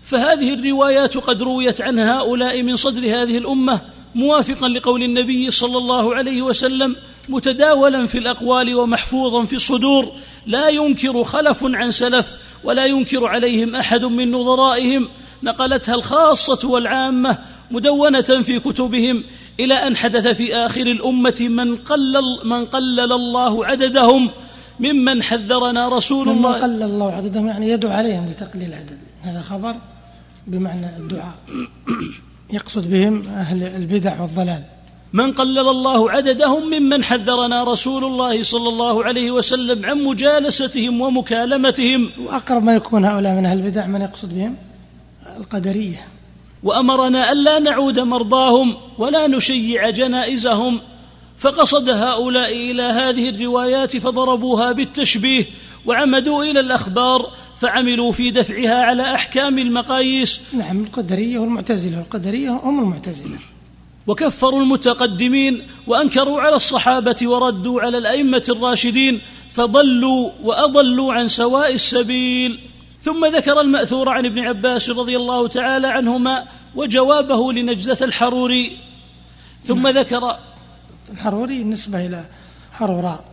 فهذه 0.02 0.54
الروايات 0.54 1.16
قد 1.16 1.42
رويت 1.42 1.80
عن 1.80 1.98
هؤلاء 1.98 2.62
من 2.62 2.76
صدر 2.76 3.00
هذه 3.00 3.38
الأمة 3.38 3.80
موافقا 4.14 4.68
لقول 4.68 5.02
النبي 5.02 5.50
صلى 5.50 5.78
الله 5.78 6.14
عليه 6.14 6.42
وسلم 6.42 6.96
متداولا 7.28 8.06
في 8.06 8.18
الأقوال 8.18 8.74
ومحفوظا 8.74 9.44
في 9.44 9.56
الصدور 9.56 10.12
لا 10.46 10.68
ينكر 10.68 11.24
خلف 11.24 11.58
عن 11.64 11.90
سلف 11.90 12.34
ولا 12.64 12.86
ينكر 12.86 13.26
عليهم 13.26 13.74
أحد 13.76 14.04
من 14.04 14.30
نظرائهم. 14.30 15.08
نقلتها 15.42 15.94
الخاصة 15.94 16.68
والعامة 16.68 17.38
مدونة 17.70 18.20
في 18.20 18.60
كتبهم 18.60 19.24
إلى 19.60 19.74
أن 19.74 19.96
حدث 19.96 20.26
في 20.26 20.56
آخر 20.56 20.80
الأمة 20.86 21.36
من 21.40 21.76
قلل 21.76 22.38
من 22.44 22.66
قلل 22.66 23.12
الله 23.12 23.66
عددهم. 23.66 24.30
ممن 24.80 25.22
حذرنا 25.22 25.88
رسول 25.88 26.28
الله. 26.28 26.52
من 26.52 26.62
قلل 26.62 26.82
الله 26.82 27.12
عددهم 27.12 27.46
يعني 27.46 27.68
يدعو 27.68 27.90
عليهم 27.90 28.30
لتقليل 28.30 28.68
العدد. 28.68 28.98
هذا 29.22 29.40
خبر 29.42 29.74
بمعنى 30.46 30.96
الدعاء. 30.96 31.34
يقصد 32.52 32.90
بهم 32.90 33.28
أهل 33.28 33.62
البدع 33.62 34.20
والضلال. 34.20 34.62
من 35.12 35.32
قلل 35.32 35.58
الله 35.58 36.10
عددهم 36.10 36.70
ممن 36.70 37.04
حذرنا 37.04 37.64
رسول 37.64 38.04
الله 38.04 38.42
صلى 38.42 38.68
الله 38.68 39.04
عليه 39.04 39.30
وسلم 39.30 39.86
عن 39.86 40.04
مجالستهم 40.04 41.00
ومكالمتهم. 41.00 42.10
وأقرب 42.26 42.62
ما 42.62 42.74
يكون 42.74 43.04
هؤلاء 43.04 43.34
من 43.34 43.46
أهل 43.46 43.58
البدع 43.58 43.86
من 43.86 44.00
يقصد 44.00 44.34
بهم 44.34 44.56
القدرية. 45.36 46.08
وأمرنا 46.62 47.32
ألا 47.32 47.58
نعود 47.58 47.98
مرضاهم 47.98 48.76
ولا 48.98 49.26
نشيع 49.26 49.90
جنائزهم. 49.90 50.80
فقصد 51.38 51.88
هؤلاء 51.88 52.52
إلى 52.70 52.82
هذه 52.82 53.28
الروايات 53.28 53.96
فضربوها 53.96 54.72
بالتشبيه 54.72 55.46
وعمدوا 55.86 56.44
إلى 56.44 56.60
الأخبار 56.60 57.30
فعملوا 57.60 58.12
في 58.12 58.30
دفعها 58.30 58.82
على 58.82 59.14
أحكام 59.14 59.58
المقاييس. 59.58 60.40
نعم 60.52 60.84
القدرية 60.84 61.38
والمعتزلة. 61.38 62.00
القدرية 62.00 62.50
هم 62.50 62.80
المعتزلة. 62.80 63.38
وكفروا 64.06 64.60
المتقدمين 64.60 65.62
وأنكروا 65.86 66.40
على 66.40 66.56
الصحابة 66.56 67.16
وردوا 67.22 67.80
على 67.80 67.98
الأئمة 67.98 68.42
الراشدين 68.48 69.20
فضلوا 69.50 70.30
وأضلوا 70.42 71.12
عن 71.12 71.28
سواء 71.28 71.74
السبيل. 71.74 72.60
ثم 73.02 73.26
ذكر 73.26 73.60
المأثور 73.60 74.08
عن 74.08 74.26
ابن 74.26 74.38
عباس 74.38 74.90
رضي 74.90 75.16
الله 75.16 75.48
تعالى 75.48 75.86
عنهما 75.86 76.44
وجوابه 76.74 77.52
لنجدة 77.52 77.98
الحروري. 78.02 78.76
ثم 79.64 79.82
نعم. 79.82 79.98
ذكر 79.98 80.36
الحروري 81.12 81.64
نسبة 81.64 82.06
إلى 82.06 82.24
حروراء 82.72 83.24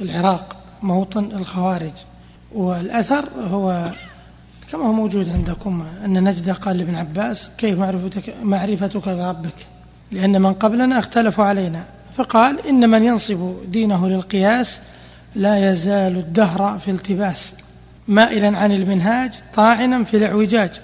العراق 0.00 0.56
موطن 0.82 1.24
الخوارج. 1.24 1.92
والأثر 2.54 3.28
هو 3.40 3.90
كما 4.72 4.86
هو 4.86 4.92
موجود 4.92 5.28
عندكم 5.28 5.86
أن 6.04 6.24
نجدة 6.24 6.52
قال 6.52 6.78
لابن 6.78 6.94
عباس 6.94 7.50
كيف 7.58 7.78
معرفتك, 7.78 8.34
معرفتك 8.42 9.08
بربك؟ 9.08 9.66
لأن 10.10 10.42
من 10.42 10.52
قبلنا 10.52 10.98
اختلفوا 10.98 11.44
علينا. 11.44 11.84
فقال 12.16 12.66
إن 12.66 12.90
من 12.90 13.04
ينصب 13.04 13.54
دينه 13.68 14.08
للقياس 14.08 14.80
لا 15.34 15.70
يزال 15.70 16.18
الدهر 16.18 16.78
في 16.78 16.90
التباس 16.90 17.54
مائلا 18.08 18.58
عن 18.58 18.72
المنهاج 18.72 19.32
طاعنا 19.54 20.04
في 20.04 20.16
الاعوجاج. 20.16 20.80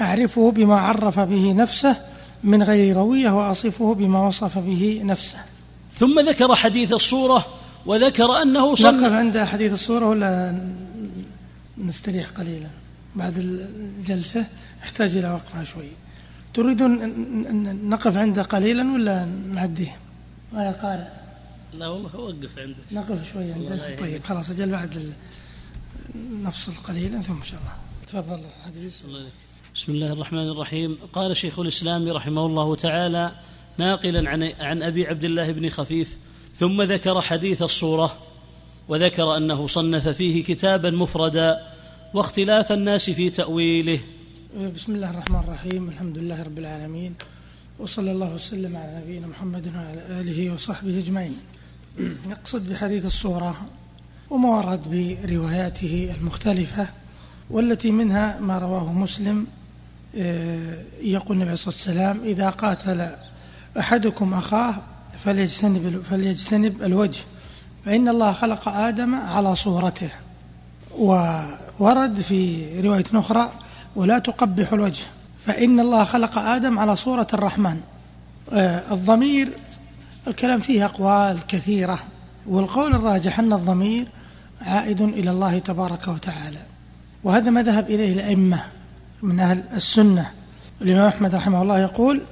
أعرفه 0.00 0.50
بما 0.50 0.78
عرف 0.78 1.20
به 1.20 1.52
نفسه 1.52 1.96
من 2.44 2.62
غير 2.62 2.96
روية 2.96 3.30
وأصفه 3.30 3.94
بما 3.94 4.26
وصف 4.26 4.58
به 4.58 5.00
نفسه. 5.04 5.38
ثم 5.96 6.20
ذكر 6.20 6.54
حديث 6.54 6.92
الصورة 6.92 7.46
وذكر 7.86 8.42
أنه 8.42 8.74
صلى 8.74 8.96
نقف 8.96 9.12
عند 9.12 9.38
حديث 9.38 9.72
الصورة 9.72 10.08
ولا 10.08 10.60
نستريح 11.78 12.28
قليلا؟ 12.28 12.68
بعد 13.16 13.38
الجلسة 13.38 14.46
يحتاج 14.82 15.16
إلى 15.16 15.30
وقفة 15.30 15.64
شوي. 15.64 15.88
تريدون 16.54 17.02
أن 17.02 17.88
نقف 17.88 18.16
عنده 18.16 18.42
قليلا 18.42 18.92
ولا 18.92 19.28
نعديه؟ 19.52 19.96
ما 20.52 20.64
يا 20.64 20.70
قارئ 20.70 21.08
لا 21.74 21.88
والله 21.88 22.16
وقف 22.16 22.58
عنده. 22.58 22.76
نقف 22.92 23.32
شوي 23.32 23.52
عنده. 23.52 23.96
طيب 23.96 24.24
خلاص 24.24 24.50
أجل 24.50 24.70
بعد 24.70 25.12
نفصل 26.42 26.72
قليلا 26.72 27.22
ثم 27.22 27.32
إن 27.32 27.42
شاء 27.42 27.60
الله. 27.60 27.74
تفضل 28.06 28.44
الحديث. 28.60 29.00
بسم 29.74 29.92
الله 29.92 30.12
الرحمن 30.12 30.48
الرحيم. 30.48 30.98
قال 31.12 31.36
شيخ 31.36 31.58
الإسلام 31.58 32.08
رحمه 32.08 32.46
الله 32.46 32.76
تعالى 32.76 33.32
ناقلا 33.78 34.30
عن 34.30 34.42
عن 34.60 34.82
أبي 34.82 35.06
عبد 35.06 35.24
الله 35.24 35.52
بن 35.52 35.68
خفيف 35.68 36.16
ثم 36.56 36.82
ذكر 36.82 37.20
حديث 37.20 37.62
الصورة 37.62 38.16
وذكر 38.88 39.36
أنه 39.36 39.66
صنف 39.66 40.08
فيه 40.08 40.44
كتابا 40.44 40.90
مفردا 40.90 41.60
واختلاف 42.14 42.72
الناس 42.72 43.10
في 43.10 43.30
تأويله. 43.30 44.00
بسم 44.74 44.94
الله 44.94 45.10
الرحمن 45.10 45.40
الرحيم 45.40 45.88
الحمد 45.88 46.18
لله 46.18 46.42
رب 46.42 46.58
العالمين 46.58 47.14
وصلى 47.78 48.12
الله 48.12 48.34
وسلم 48.34 48.76
على 48.76 49.02
نبينا 49.04 49.26
محمد 49.26 49.72
وعلى 49.76 50.20
آله 50.20 50.54
وصحبه 50.54 50.98
أجمعين. 50.98 51.36
نقصد 52.30 52.68
بحديث 52.68 53.04
الصورة 53.04 53.56
وما 54.30 54.48
ورد 54.48 54.80
برواياته 55.24 56.14
المختلفة 56.18 56.88
والتي 57.50 57.90
منها 57.90 58.40
ما 58.40 58.58
رواه 58.58 58.92
مسلم 58.92 59.46
آه، 60.16 60.82
يقول 61.02 61.36
النبي 61.36 61.56
صلى 61.56 61.74
الله 61.74 62.02
عليه 62.02 62.12
وسلم 62.12 62.28
إذا 62.30 62.50
قاتل 62.50 63.10
أحدكم 63.78 64.34
أخاه 64.34 64.74
فليجتنب, 65.24 66.02
فليجتنب 66.10 66.82
الوجه. 66.82 67.20
فإن 67.84 68.08
الله 68.08 68.32
خلق 68.32 68.68
آدم 68.68 69.14
على 69.14 69.56
صورته. 69.56 70.08
وورد 70.98 72.20
في 72.20 72.66
رواية 72.80 73.04
أخرى 73.14 73.50
ولا 73.96 74.18
تقبح 74.18 74.72
الوجه. 74.72 75.04
فإن 75.46 75.80
الله 75.80 76.04
خلق 76.04 76.38
آدم 76.38 76.78
على 76.78 76.96
صورة 76.96 77.26
الرحمن. 77.34 77.80
آه، 78.52 78.94
الضمير 78.94 79.52
الكلام 80.28 80.60
فيه 80.60 80.84
أقوال 80.84 81.46
كثيرة. 81.48 81.98
والقول 82.46 82.94
الراجح 82.94 83.38
أن 83.38 83.52
الضمير 83.52 84.06
عائد 84.60 85.00
إلى 85.00 85.30
الله 85.30 85.58
تبارك 85.58 86.08
وتعالى. 86.08 86.60
وهذا 87.24 87.50
ما 87.50 87.62
ذهب 87.62 87.90
إليه 87.90 88.12
الأئمة 88.12 88.60
من 89.22 89.40
أهل 89.40 89.62
السنة. 89.72 90.30
الإمام 90.82 91.06
أحمد 91.06 91.34
رحمه 91.34 91.62
الله 91.62 91.78
يقول 91.78 92.22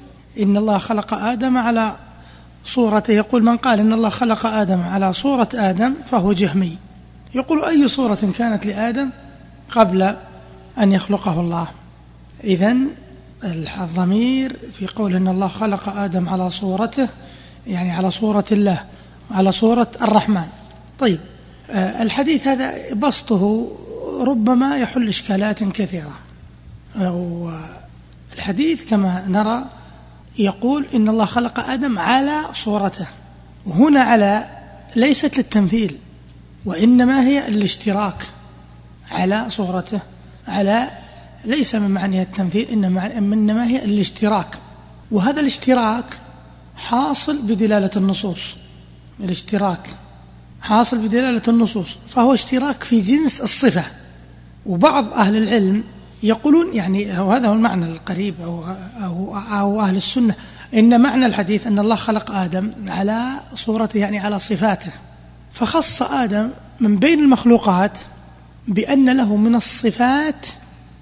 إن 0.41 0.57
الله 0.57 0.79
خلق 0.79 1.15
آدم 1.15 1.57
على 1.57 1.97
صورته. 2.65 3.13
يقول 3.13 3.43
من 3.43 3.57
قال 3.57 3.81
إن 3.81 3.93
الله 3.93 4.09
خلق 4.09 4.47
آدم 4.47 4.81
على 4.81 5.13
صورة 5.13 5.49
آدم 5.55 5.95
فهو 6.07 6.33
جهمي. 6.33 6.79
يقول 7.35 7.65
أي 7.65 7.89
صورة 7.89 8.33
كانت 8.39 8.67
لآدم 8.67 9.11
قبل 9.71 10.03
أن 10.79 10.93
يخلقه 10.93 11.41
الله؟ 11.41 11.67
إذا 12.45 12.77
الضمير 13.45 14.57
في 14.73 14.87
قول 14.87 15.17
إن 15.17 15.29
الله 15.29 15.49
خلق 15.49 15.89
آدم 15.89 16.29
على 16.29 16.51
صورته 16.51 17.09
يعني 17.67 17.91
على 17.91 18.11
صورة 18.11 18.45
الله 18.53 18.85
على 19.31 19.53
صورة 19.53 19.91
الرحمن. 20.03 20.47
طيب 20.99 21.21
آه، 21.71 22.03
الحديث 22.03 22.47
هذا 22.47 22.95
بسطه 22.95 23.69
ربما 24.21 24.77
يحل 24.77 25.09
إشكالات 25.09 25.65
كثيرة. 25.65 26.15
الحديث 28.37 28.85
كما 28.85 29.25
نرى 29.29 29.65
يقول 30.39 30.87
إن 30.95 31.09
الله 31.09 31.25
خلق 31.25 31.61
آدم 31.61 31.99
على 31.99 32.45
صورته. 32.55 33.07
وهنا 33.67 34.01
على 34.01 34.49
ليست 34.97 35.39
للتمثيل 35.39 35.97
وإنما 36.65 37.21
هي 37.21 37.49
الاشتراك 37.49 38.23
على 39.11 39.47
صورته. 39.51 40.01
على 40.49 40.91
ليس 41.45 41.75
من 41.75 41.91
معنى 41.91 42.23
التمثيل 42.23 42.69
إنما 42.69 43.19
إنما 43.19 43.67
هي 43.67 43.85
الاشتراك 43.85 44.59
وهذا 45.11 45.41
الاشتراك 45.41 46.05
حاصل 46.77 47.43
بدلالة 47.43 47.91
النصوص. 47.97 48.41
الاشتراك 49.21 49.97
حاصل 50.61 50.99
بدلالة 50.99 51.43
النصوص 51.49 51.97
فهو 52.09 52.35
اشتراك 52.35 52.85
في 52.85 53.01
جنس 53.01 53.41
الصفة. 53.41 53.85
وبعض 54.67 55.13
أهل 55.13 55.37
العلم 55.37 55.85
يقولون 56.23 56.77
يعني 56.77 57.21
وهذا 57.21 57.49
هو 57.49 57.53
المعنى 57.53 57.85
القريب 57.85 58.35
أو, 58.45 58.65
أو, 59.05 59.37
أو 59.37 59.81
أهل 59.81 59.97
السنة. 59.97 60.35
إن 60.75 61.01
معنى 61.01 61.27
الحديث 61.27 61.67
أن 61.67 61.79
الله 61.79 61.95
خلق 61.95 62.31
آدم 62.31 62.71
على 62.89 63.41
صورته 63.55 63.99
يعني 63.99 64.19
على 64.19 64.39
صفاته. 64.39 64.93
فخص 65.53 66.03
آدم 66.03 66.49
من 66.81 66.97
بين 66.97 67.19
المخلوقات 67.19 67.99
بأن 68.69 69.17
له 69.17 69.37
من 69.37 69.55
الصفات 69.55 70.47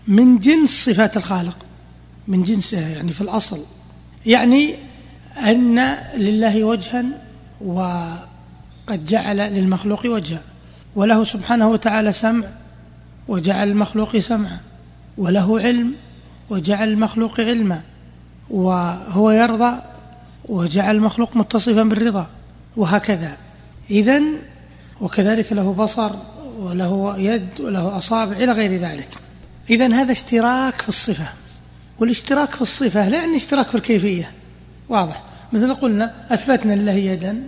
من 0.09 0.39
جنس 0.39 0.85
صفات 0.85 1.17
الخالق. 1.17 1.57
من 2.29 2.43
جنسها 2.43 2.89
يعني 2.89 3.13
في 3.13 3.21
الأصل. 3.21 3.65
يعني 4.27 4.75
أن 5.37 5.97
لله 6.17 6.65
وجها 6.65 7.05
وقد 7.65 9.05
جعل 9.07 9.37
للمخلوق 9.37 10.07
وجها. 10.07 10.43
وله 10.97 11.25
سبحانه 11.25 11.69
وتعالى 11.69 12.13
سمع 12.13 12.47
وجعل 13.29 13.69
المخلوق 13.69 14.19
سمعا. 14.19 14.61
وله 15.19 15.61
علم 15.61 15.95
وجعل 16.51 16.89
المخلوق 16.89 17.41
علما 17.41 17.81
وهو 18.51 19.31
يرضى 19.31 19.79
وجعل 20.49 20.97
المخلوق 20.97 21.37
متصفا 21.37 21.83
بالرضا 21.83 22.27
وهكذا. 22.77 23.37
إذا 23.91 24.23
وكذلك 25.01 25.53
له 25.53 25.73
بصر 25.73 26.11
وله 26.59 27.19
يد 27.19 27.61
وله 27.61 27.99
أصابع 27.99 28.37
إلى 28.37 28.53
غير 28.53 28.81
ذلك. 28.81 29.09
إذا 29.71 29.95
هذا 29.95 30.13
اشتراك 30.13 30.83
في 30.83 30.89
الصفة. 30.89 31.29
والاشتراك 31.99 32.51
في 32.51 32.63
الصفة 32.63 33.09
لا 33.09 33.17
يعني 33.17 33.37
اشتراك 33.37 33.67
في 33.67 33.75
الكيفية. 33.75 34.31
واضح. 34.89 35.23
مثل 35.53 35.75
قلنا 35.75 36.15
أثبتنا 36.31 36.73
لله 36.73 36.93
يدا 36.93 37.43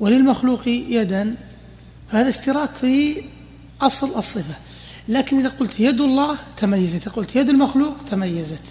وللمخلوق 0.00 0.68
يدا 0.68 1.34
فهذا 2.12 2.28
اشتراك 2.28 2.70
في 2.70 3.22
أصل 3.80 4.14
الصفة. 4.16 4.54
لكن 5.10 5.38
إذا 5.38 5.48
قلت 5.48 5.80
يد 5.80 6.00
الله 6.00 6.38
تميزت 6.56 7.02
إذا 7.02 7.10
قلت 7.10 7.36
يد 7.36 7.48
المخلوق 7.48 7.96
تميزت. 8.10 8.62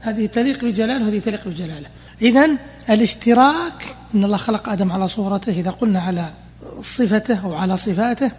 هذه 0.00 0.26
تليق 0.26 0.64
بجلاله 0.64 1.04
وهذه 1.04 1.18
تليق 1.18 1.48
بجلاله 1.48 1.86
إذا 2.22 2.50
الاشتراك 2.90 3.96
إن 4.14 4.24
الله 4.24 4.36
خلق 4.36 4.68
آدم 4.68 4.92
على 4.92 5.08
صورته 5.08 5.52
إذا 5.52 5.70
قلنا 5.70 6.00
على 6.00 6.32
صفته 6.80 7.46
وعلى 7.46 7.76
صفاته 7.76 8.30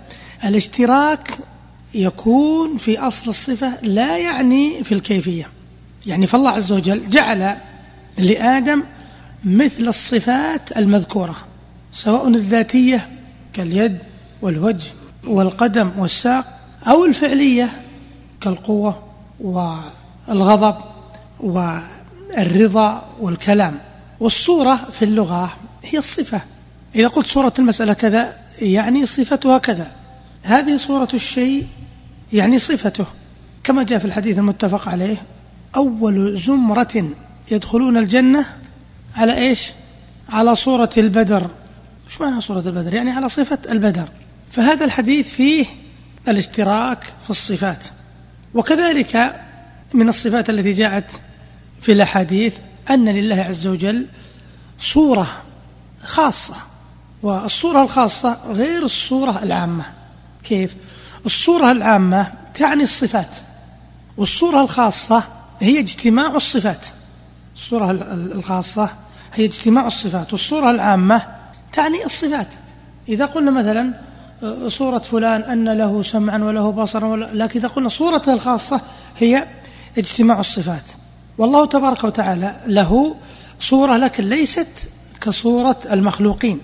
الاشتراك 0.44 1.38
يكون 1.94 2.78
في 2.78 3.00
أصل 3.00 3.30
الصفة 3.30 3.74
لا 3.82 4.18
يعني 4.18 4.84
في 4.84 4.92
الكيفية. 4.92 5.48
يعني 6.06 6.28
فالله 6.28 6.50
عز 6.50 6.72
وجل 6.72 7.10
جعل 7.10 7.58
لآدم 8.18 8.84
مثل 9.44 9.88
الصفات 9.88 10.78
المذكورة 10.78 11.36
سواء 11.94 12.28
الذاتية 12.28 13.10
كاليد 13.54 13.98
والوجه 14.42 14.92
والقدم 15.28 15.92
والساق 15.98 16.55
أو 16.88 17.06
الفعلية 17.06 17.70
كالقوة 18.42 19.04
والغضب 19.40 20.76
والرضا 21.40 23.06
والكلام. 23.20 23.80
والصورة 24.20 24.76
في 24.76 25.06
اللغة 25.06 25.54
هي 25.84 26.00
الصفة. 26.00 26.42
إذا 26.96 27.08
قلت 27.08 27.28
صورة 27.28 27.54
المسألة 27.60 27.94
كذا 27.94 28.34
يعني 28.60 29.06
صفتها 29.06 29.58
كذا. 29.58 29.92
هذه 30.42 30.78
صورة 30.78 31.08
الشيء 31.14 31.68
يعني 32.34 32.60
صفته. 32.60 33.06
كما 33.64 33.84
جاء 33.84 34.00
في 34.00 34.06
الحديث 34.06 34.38
المتفق 34.38 34.90
عليه 34.90 35.18
أول 35.76 36.38
زمرة 36.38 37.10
يدخلون 37.52 37.98
الجنة 37.98 38.46
على 39.16 39.38
إيش؟ 39.38 39.74
على 40.30 40.56
صورة 40.56 40.90
البدر. 40.98 41.48
مش 42.08 42.22
معنى 42.22 42.42
صورة 42.42 42.60
البدر؟ 42.60 42.94
يعني 42.94 43.12
على 43.12 43.30
صفة 43.30 43.60
البدر. 43.70 44.08
فهذا 44.52 44.86
الحديث 44.86 45.30
فيه 45.30 45.66
الاشتراك 46.28 47.04
في 47.24 47.30
الصفات. 47.30 47.84
وكذلك 48.54 49.42
من 49.94 50.10
الصفات 50.10 50.50
التي 50.50 50.72
جاءت 50.72 51.22
في 51.82 51.92
الأحاديث 51.92 52.58
أن 52.90 53.10
لله 53.10 53.36
عز 53.36 53.68
وجل 53.68 54.08
صورة 54.80 55.28
خاصة 56.04 56.56
والصورة 57.24 57.84
الخاصة 57.84 58.38
غير 58.48 58.84
الصورة 58.84 59.44
العامة. 59.44 59.86
كيف؟ 60.44 60.76
الصورة 61.26 61.72
العامة 61.72 62.32
تعني 62.54 62.84
الصفات 62.84 63.36
والصورة 64.18 64.62
الخاصة 64.62 65.24
هي 65.60 65.80
اجتماع 65.80 66.36
الصفات. 66.36 66.88
الصورة 67.56 67.92
الخاصة 68.12 68.90
هي 69.34 69.46
اجتماع 69.46 69.88
الصفات 69.88 70.34
والصورة 70.34 70.72
العامة 70.72 71.22
تعني 71.74 72.06
الصفات. 72.06 72.48
إذا 73.10 73.26
قلنا 73.26 73.52
مثلا 73.52 73.94
صورة 74.68 75.00
فلان 75.00 75.42
أن 75.42 75.70
له 75.70 76.04
سمعا 76.04 76.44
وله 76.44 76.72
بصرا 76.72 77.18
لكن 77.18 77.60
إذا 77.60 77.68
قلنا 77.68 77.90
صورته 77.90 78.34
الخاصة 78.34 78.82
هي 79.18 79.48
اجتماع 79.98 80.40
الصفات. 80.40 80.84
والله 81.38 81.66
تبارك 81.66 82.04
وتعالى 82.04 82.56
له 82.68 83.16
صورة 83.60 83.98
لكن 83.98 84.24
ليست 84.24 84.90
كصورة 85.22 85.80
المخلوقين. 85.92 86.60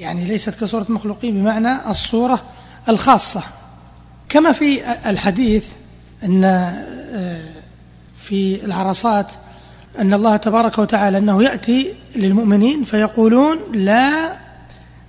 يعني 0.00 0.24
ليست 0.24 0.60
كصورة 0.60 0.86
المخلوقين 0.88 1.34
بمعنى 1.34 1.90
الصورة 1.90 2.42
الخاصة. 2.88 3.42
كما 4.28 4.52
في 4.52 4.92
الحديث 5.10 5.64
أن 6.24 6.44
آه، 6.44 7.48
في 8.16 8.64
العرصات 8.64 9.32
أن 9.98 10.14
الله 10.14 10.36
تبارك 10.36 10.78
وتعالى 10.78 11.18
أنه 11.18 11.42
يأتي 11.42 11.92
للمؤمنين 12.16 12.84
فيقولون 12.84 13.58
لا 13.72 14.39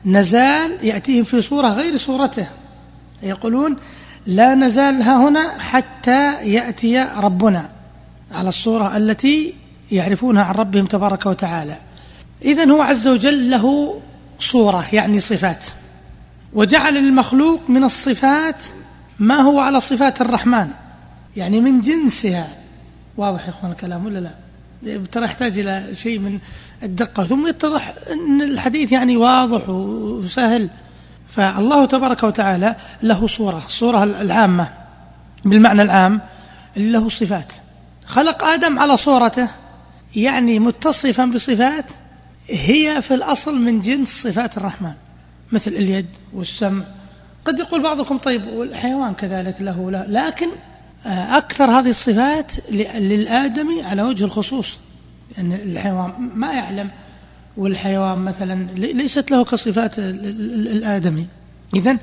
نزال 0.06 0.78
يأتيهم 0.84 1.24
في 1.24 1.42
صورة 1.42 1.68
غير 1.68 1.98
صورته. 1.98 2.48
يقولون 3.24 3.78
لا 4.26 4.56
نزال 4.56 5.02
ها 5.02 5.28
هنا 5.28 5.60
حتى 5.60 6.34
يأتي 6.44 7.04
ربنا 7.18 7.70
على 8.32 8.50
الصورة 8.50 8.98
التي 8.98 9.54
يعرفونها 9.92 10.44
عن 10.44 10.56
ربهم 10.56 10.86
تبارك 10.86 11.26
وتعالى. 11.26 11.78
إذن 12.46 12.72
هو 12.72 12.82
عز 12.82 13.08
وجل 13.08 13.52
له 13.52 14.00
صورة 14.40 14.86
يعني 14.94 15.20
صفات. 15.20 15.66
وجعل 16.54 16.98
المخلوق 16.98 17.62
من 17.70 17.84
الصفات 17.84 18.64
ما 19.20 19.36
هو 19.36 19.60
على 19.60 19.80
صفات 19.80 20.22
الرحمن 20.22 20.68
يعني 21.38 21.60
من 21.60 21.82
جنسها. 21.82 22.48
واضح 23.18 23.46
يا 23.46 23.50
إخوان 23.50 23.72
الكلام 23.72 24.06
ولا 24.06 24.20
لا؟ 24.20 24.32
ترى 25.12 25.26
يحتاج 25.26 25.60
إلى 25.60 25.94
شيء 25.94 26.20
من 26.20 26.40
الدقة. 26.84 27.24
ثم 27.24 27.48
يتضح 27.48 27.96
إن 28.12 28.42
الحديث 28.42 28.92
يعني 28.92 29.18
واضح 29.18 29.70
وسهل. 29.70 30.70
فالله 31.30 31.86
تبارك 31.86 32.24
وتعالى 32.24 32.76
له 33.04 33.28
صورة 33.28 33.64
الصورة 33.66 34.04
العامة 34.04 34.70
بالمعنى 35.46 35.82
العام 35.82 36.22
له 36.78 37.10
صفات. 37.10 37.54
خلق 38.06 38.44
آدم 38.44 38.80
على 38.80 38.98
صورته 38.98 39.50
يعني 40.16 40.60
متصفا 40.60 41.26
بصفات 41.26 41.86
هي 42.50 43.02
في 43.02 43.14
الأصل 43.14 43.62
من 43.62 43.82
جنس 43.82 44.24
صفات 44.24 44.58
الرحمن 44.58 44.94
مثل 45.52 45.72
اليد 45.72 46.06
والسمع 46.34 46.84
قد 47.46 47.60
يقول 47.60 47.84
بعضكم 47.84 48.18
طيب 48.18 48.48
والحيوان 48.48 49.14
كذلك 49.14 49.56
له 49.60 49.92
لا 49.92 50.06
لكن 50.08 50.48
أكثر 51.06 51.72
هذه 51.72 51.90
الصفات 51.90 52.52
للآدمي 52.72 53.84
على 53.84 54.02
وجه 54.02 54.26
الخصوص. 54.26 54.80
لأن 55.38 55.52
يعني 55.52 55.64
الحيوان 55.64 56.32
ما 56.36 56.54
يعلم 56.54 56.90
والحيوان 57.58 58.18
مثلا 58.20 58.72
ليست 58.76 59.32
له 59.32 59.44
كصفات 59.44 60.00
الآدمي 60.00 61.28
إذن 61.76 61.98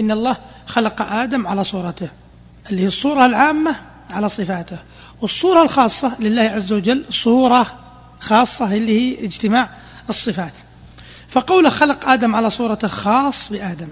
إن 0.00 0.10
الله 0.10 0.36
خلق 0.66 1.02
آدم 1.02 1.46
على 1.46 1.64
صورته 1.64 2.08
اللي 2.70 2.82
هي 2.82 2.86
الصورة 2.86 3.26
العامة 3.26 3.76
على 4.12 4.28
صفاته. 4.28 4.78
والصورة 5.20 5.62
الخاصة 5.62 6.16
لله 6.20 6.42
عز 6.42 6.72
وجل 6.72 7.04
صورة 7.10 7.78
خاصة 8.20 8.74
اللي 8.74 9.00
هي 9.00 9.24
اجتماع 9.24 9.70
الصفات. 10.08 10.52
فقوله 11.28 11.70
خلق 11.70 12.08
آدم 12.08 12.34
على 12.36 12.50
صورته 12.50 12.88
خاص 12.88 13.52
بآدم 13.52 13.88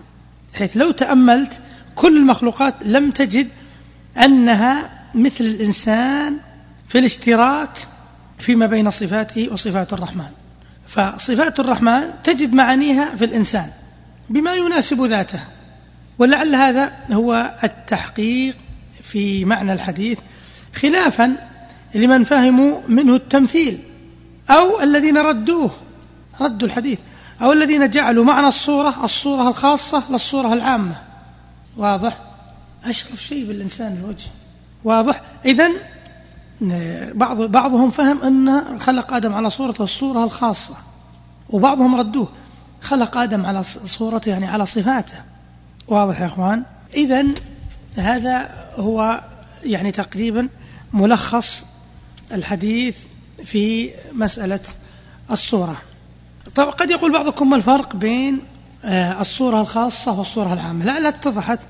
حيث 0.55 0.77
لو 0.77 0.91
تأملت 0.91 1.63
كل 1.95 2.17
المخلوقات 2.17 2.75
لم 2.85 3.11
تجد 3.11 3.49
أنها 4.17 4.91
مثل 5.15 5.45
الإنسان 5.45 6.37
في 6.89 6.99
الاشتراك 6.99 7.89
فيما 8.39 8.67
بين 8.67 8.91
صفاته 8.91 9.49
وصفات 9.53 9.93
الرحمن. 9.93 10.31
فصفات 10.87 11.61
الرحمن 11.61 12.11
تجد 12.25 12.55
معانيها 12.55 13.15
في 13.15 13.25
الإنسان 13.25 13.71
بما 14.31 14.55
يناسب 14.55 15.03
ذاته 15.03 15.41
ولعل 16.19 16.55
هذا 16.55 16.93
هو 17.13 17.55
التحقيق 17.65 18.57
في 19.03 19.45
معنى 19.45 19.73
الحديث 19.73 20.19
خلافا 20.75 21.37
لمن 21.95 22.25
فهموا 22.25 22.81
منه 22.89 23.15
التمثيل 23.15 23.79
أو 24.51 24.81
الذين 24.81 25.19
ردوه 25.19 25.71
ردوا 26.41 26.69
الحديث 26.69 26.99
أو 27.43 27.53
الذين 27.53 27.91
جعلوا 27.91 28.25
معنى 28.25 28.49
الصورة 28.49 29.05
الصورة 29.05 29.49
الخاصة 29.49 30.03
للصورة 30.11 30.53
العامة. 30.53 30.97
واضح؟ 31.77 32.32
أشرف 32.85 33.23
شيء 33.23 33.47
بالإنسان 33.47 33.97
الوجه. 34.05 34.31
واضح؟ 34.85 35.23
إذا 35.45 35.71
بعض 37.15 37.43
بعضهم 37.43 37.91
فهم 37.91 38.23
أن 38.23 38.79
خلق 38.79 39.13
آدم 39.15 39.35
على 39.35 39.51
صورته 39.51 39.85
الصورة 39.85 40.25
الخاصة 40.25 40.75
وبعضهم 41.51 41.97
ردوه 41.97 42.29
خلق 42.81 43.17
آدم 43.17 43.47
على 43.47 43.63
صورته 43.63 44.31
يعني 44.31 44.47
على 44.47 44.67
صفاته. 44.67 45.15
واضح 45.89 46.21
يا 46.21 46.27
إخوان؟ 46.27 46.63
إذا 46.95 47.25
هذا 47.97 48.51
هو 48.77 49.21
يعني 49.65 49.93
تقريبا 49.93 50.49
ملخص 50.93 51.65
الحديث 52.33 52.97
في 53.45 53.91
مسألة 54.13 54.61
الصورة. 55.31 55.77
طبعا 56.55 56.71
قد 56.71 56.91
يقول 56.91 57.13
بعضكم 57.13 57.51
ما 57.51 57.57
الفرق 57.57 57.97
بين 57.97 58.41
آه، 58.85 59.21
الصورة 59.21 59.61
الخاصة 59.61 60.19
والصورة 60.19 60.53
العامة؟ 60.53 60.85
لا 60.85 61.01
لا 61.01 61.09
اتضحت. 61.09 61.61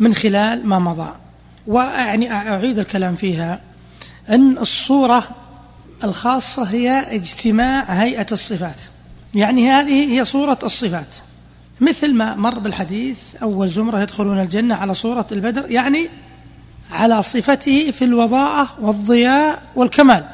من 0.00 0.14
خلال 0.14 0.66
ما 0.66 0.78
مضى. 0.78 1.12
وأعني 1.66 2.32
أعيد 2.32 2.78
الكلام 2.78 3.14
فيها. 3.14 3.60
أن 4.30 4.58
الصورة 4.58 5.28
الخاصة 6.04 6.62
هي 6.62 7.14
اجتماع 7.14 7.82
هيئة 7.82 8.26
الصفات. 8.32 8.80
يعني 9.34 9.70
هذه 9.70 10.12
هي 10.12 10.24
صورة 10.24 10.58
الصفات. 10.62 11.16
مثل 11.80 12.14
ما 12.14 12.34
مر 12.34 12.58
بالحديث 12.58 13.18
أول 13.42 13.68
زمرة 13.68 14.00
يدخلون 14.00 14.40
الجنة 14.40 14.74
على 14.74 14.94
صورة 14.94 15.26
البدر 15.32 15.70
يعني 15.70 16.08
على 16.90 17.22
صفته 17.22 17.90
في 17.90 18.04
الوضاءة 18.04 18.68
والضياء 18.80 19.62
والكمال. 19.76 20.24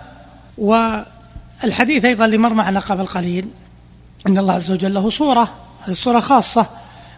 والحديث 0.59 2.05
أيضا 2.05 2.25
اللي 2.25 2.39
مر 2.39 2.55
معنا 2.55 2.81
قبل 2.81 3.07
قليل 3.07 3.49
أن 4.27 4.39
الله 4.39 4.55
عز 4.55 4.71
وجل 4.71 4.95
له 4.95 5.11
صورة 5.11 5.49
هذه 5.83 5.93
الصورة 5.93 6.21
خاصة. 6.21 6.67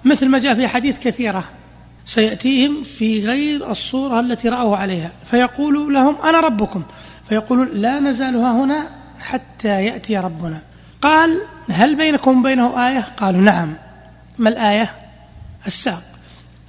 مثل 0.04 0.28
ما 0.28 0.38
جاء 0.38 0.54
في 0.54 0.68
حديث 0.68 0.98
كثيرة 0.98 1.44
سيأتيهم 2.08 2.82
في 2.84 3.26
غير 3.26 3.70
الصورة 3.70 4.20
التي 4.20 4.48
رأوا 4.48 4.76
عليها. 4.76 5.10
فيقول 5.30 5.94
لهم 5.94 6.16
أنا 6.24 6.40
ربكم. 6.40 6.82
فيقولون 7.28 7.68
لا 7.72 8.00
نزال 8.00 8.36
هنا 8.36 8.90
حتى 9.20 9.84
يأتي 9.84 10.16
ربنا. 10.16 10.62
قال 11.02 11.40
هل 11.70 11.94
بينكم 11.94 12.40
وبينه 12.40 12.88
آية؟ 12.88 13.06
قالوا 13.16 13.40
نعم. 13.40 13.74
ما 14.38 14.48
الآية؟ 14.48 14.90
الساق. 15.66 16.02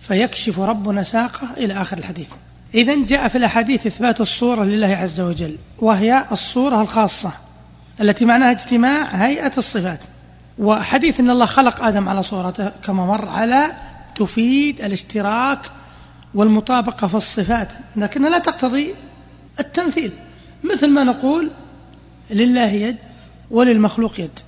فيكشف 0.02 0.60
ربنا 0.60 1.04
ساقه 1.04 1.48
إلى 1.58 1.82
آخر 1.82 1.98
الحديث. 1.98 2.28
إذا 2.76 3.06
جاء 3.06 3.28
في 3.28 3.38
الأحاديث 3.38 3.88
إثبات 3.88 4.22
الصورة 4.22 4.64
لله 4.64 4.88
عز 4.88 5.22
وجل 5.22 5.58
وهي 5.78 6.26
الصورة 6.32 6.82
الخاصة 6.82 7.32
التي 8.02 8.26
معناها 8.26 8.52
اجتماع 8.52 9.04
هيئة 9.04 9.54
الصفات. 9.58 10.00
وحديث 10.58 11.20
أن 11.20 11.30
الله 11.30 11.46
خلق 11.46 11.84
آدم 11.84 12.10
على 12.10 12.24
صورته 12.24 12.72
كما 12.84 13.06
مر 13.06 13.28
على 13.28 13.72
تفيد 14.20 14.82
الاشتراك 14.82 15.60
والمطابقة 16.34 17.08
في 17.08 17.16
الصفات 17.16 17.72
لكنها 17.96 18.30
لا 18.30 18.40
تقتضي 18.40 18.94
التمثيل. 19.60 20.12
مثل 20.64 20.90
ما 20.90 21.04
نقول 21.04 21.52
لله 22.32 22.72
يد 22.72 22.98
وللمخلوق 23.52 24.20
يد. 24.20 24.40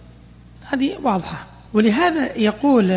هذه 0.69 0.97
واضحة. 1.03 1.47
ولهذا 1.73 2.37
يقول 2.37 2.91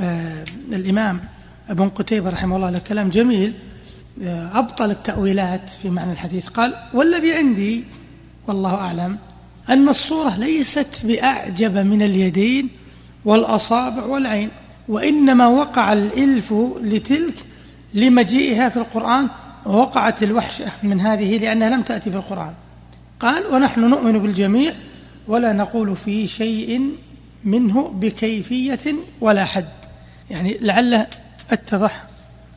آه، 0.00 0.44
الإمام 0.72 1.20
ابن 1.68 1.88
قتيبة 1.88 2.30
رحمه 2.30 2.56
الله 2.56 2.70
له 2.70 2.78
كلام 2.78 3.08
جميل 3.10 3.54
آه، 4.22 4.58
أبطل 4.58 4.90
التأويلات 4.90 5.68
في 5.82 5.90
معنى 5.90 6.12
الحديث. 6.12 6.48
قال 6.48 6.74
والذي 6.94 7.32
عندي 7.32 7.84
والله 8.46 8.74
أعلم 8.74 9.18
أن 9.68 9.88
الصورة 9.88 10.36
ليست 10.36 10.88
بأعجب 11.04 11.76
من 11.78 12.02
اليدين 12.02 12.68
والأصابع 13.24 14.04
والعين. 14.04 14.50
وإنما 14.88 15.46
وقع 15.46 15.92
الإلف 15.92 16.54
لتلك 16.82 17.34
لمجيئها 17.94 18.68
في 18.68 18.76
القرآن 18.76 19.28
ووقعت 19.66 20.22
الوحشة 20.22 20.66
من 20.82 21.00
هذه 21.00 21.38
لأنها 21.38 21.68
لم 21.68 21.82
تأتي 21.82 22.10
في 22.10 22.16
القرآن. 22.16 22.54
قال 23.20 23.46
ونحن 23.46 23.80
نؤمن 23.80 24.18
بالجميع 24.18 24.74
ولا 25.28 25.52
نقول 25.52 25.96
في 25.96 26.26
شيء 26.26 26.90
منه 27.44 27.88
بكيفية 27.88 28.94
ولا 29.20 29.44
حد. 29.44 29.68
يعني 30.30 30.58
لعله 30.60 31.06
أتضح 31.50 32.04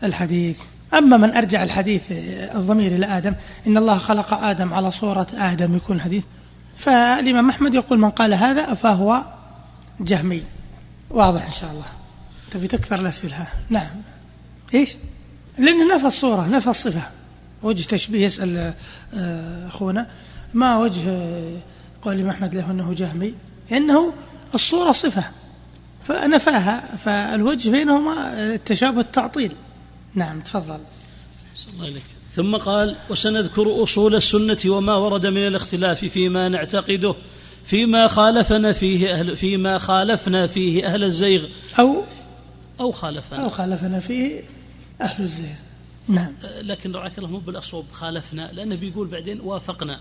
الحديث. 0.03 0.59
أما 0.93 1.17
من 1.17 1.31
أرجع 1.31 1.63
الحديث 1.63 2.03
الضمير 2.55 2.91
إلى 2.95 3.05
آدم 3.05 3.33
إن 3.67 3.77
الله 3.77 3.97
خلق 3.97 4.33
آدم 4.33 4.73
على 4.73 4.91
صورة 4.91 5.27
آدم 5.33 5.75
يكون 5.75 6.01
حديث. 6.01 6.23
فالإمام 6.77 7.49
أحمد 7.49 7.73
يقول 7.73 7.99
من 7.99 8.09
قال 8.09 8.33
هذا 8.33 8.73
فهو 8.73 9.23
جهمي. 9.99 10.43
واضح 11.09 11.45
إن 11.45 11.51
شاء 11.51 11.71
الله. 11.71 12.04
تبي 12.51 12.67
تكثر 12.67 12.99
الأسئلة؟ 12.99 13.47
نعم. 13.69 14.01
إيش؟ 14.73 14.95
لأن 15.57 15.87
نفى 15.87 16.07
الصورة 16.07 16.47
نفى 16.47 16.69
الصفة. 16.69 17.03
وجه 17.63 17.87
تشبيه 17.87 18.25
يسأل 18.25 18.73
آه، 19.13 19.67
أخونا 19.67 20.07
ما 20.53 20.77
وجه 20.77 21.09
قول 22.01 22.15
الإمام 22.15 22.29
أحمد 22.29 22.55
له 22.55 22.71
أنه 22.71 22.93
جهمي؟ 22.93 23.33
لأنه 23.71 24.13
الصورة 24.55 24.91
صفة. 24.91 25.23
فنفاها 26.07 26.95
فالوجه 26.95 27.69
بينهما 27.69 28.43
التشابه 28.53 29.01
التعطيل. 29.01 29.51
نعم 30.15 30.41
تفضل. 30.41 30.79
الله 31.73 31.87
إليك. 31.87 32.03
ثم 32.31 32.57
قال 32.57 32.95
وسنذكر 33.09 33.83
أصول 33.83 34.15
السنة 34.15 34.57
وما 34.65 34.95
ورد 34.95 35.25
من 35.25 35.47
الاختلاف 35.47 36.05
فيما 36.05 36.49
نعتقده 36.49 37.15
فيما 37.65 38.07
خالفنا 38.07 38.73
فيه 38.73 39.13
أهل 39.13 39.37
فيما 39.37 39.77
خالفنا 39.77 40.47
فيه 40.47 40.85
أهل 40.93 41.03
الزيغ. 41.03 41.45
أو 41.79 42.03
أو 42.79 42.91
خالفنا. 42.91 43.43
أو 43.43 43.49
خالفنا 43.49 43.99
فيه 43.99 44.41
أهل 45.01 45.23
الزيغ 45.23 45.55
نعم. 46.07 46.33
لكن 46.61 46.95
رعاك 46.95 47.17
الله 47.17 47.29
مو 47.29 47.39
بالأصوب 47.39 47.85
خالفنا 47.91 48.49
لأنه 48.53 48.75
بيقول 48.75 49.07
بعدين 49.07 49.39
وافقنا. 49.39 49.99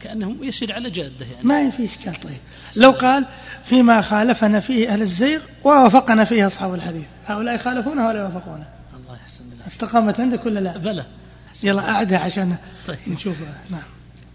كأنه 0.00 0.36
يسير 0.42 0.72
على 0.72 0.90
جادة 0.90 1.26
يعني. 1.26 1.46
ما 1.46 1.70
في 1.70 1.84
إشكال 1.84 2.20
طيب. 2.20 2.38
لو 2.76 2.90
قال 2.90 3.26
فيما 3.64 4.00
خالفنا 4.00 4.60
فيه 4.60 4.88
أهل 4.92 5.02
الزيغ 5.02 5.40
ووافقنا 5.64 6.24
فيه 6.24 6.46
أصحاب 6.46 6.74
الحديث. 6.74 7.04
هؤلاء 7.26 7.54
يخالفونه 7.54 8.08
ولا 8.08 8.20
يوافقونه 8.20 8.68
الله 8.94 9.16
يحسن 9.22 9.44
الله 9.52 9.66
استقامت 9.66 10.20
عندك 10.20 10.46
ولا 10.46 10.60
لا؟ 10.60 10.76
بلى. 10.76 11.06
يلا 11.64 11.90
أعدها 11.90 12.18
عشان 12.18 12.56
طيب. 12.86 12.98
نشوفها 13.06 13.62
نعم. 13.70 13.82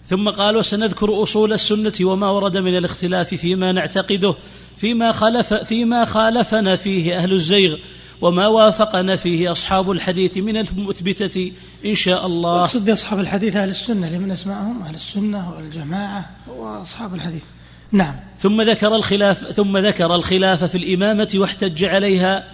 ثم 0.07 0.29
قال 0.29 0.57
وسنذكر 0.57 1.23
أصول 1.23 1.53
السنة 1.53 1.93
وما 2.01 2.29
ورد 2.29 2.57
من 2.57 2.77
الاختلاف 2.77 3.33
فيما 3.33 3.71
نعتقده. 3.71 4.35
فيما 4.77 5.11
خالف 5.11 5.53
فيما 5.53 6.05
خالفنا 6.05 6.75
فيه 6.75 7.17
أهل 7.17 7.33
الزيغ 7.33 7.77
وما 8.21 8.47
وافقنا 8.47 9.15
فيه 9.15 9.51
أصحاب 9.51 9.91
الحديث 9.91 10.37
من 10.37 10.57
المثبتة 10.57 11.51
إن 11.85 11.95
شاء 11.95 12.25
الله. 12.25 12.61
أقصد 12.61 12.85
بأصحاب 12.85 13.19
الحديث 13.19 13.55
أهل 13.55 13.69
السنة 13.69 14.09
لمن 14.09 14.31
أسمائهم 14.31 14.81
أهل 14.81 14.95
السنة 14.95 15.51
والجماعة 15.51 16.29
وأصحاب 16.47 17.13
الحديث. 17.13 17.43
نعم. 17.91 18.15
ثم 18.39 18.61
ذكر 18.61 18.95
الخلاف 18.95 19.51
ثم 19.51 19.77
ذكر 19.77 20.15
الخلاف 20.15 20.63
في 20.63 20.77
الإمامة 20.77 21.29
واحتج 21.35 21.83
عليها 21.83 22.47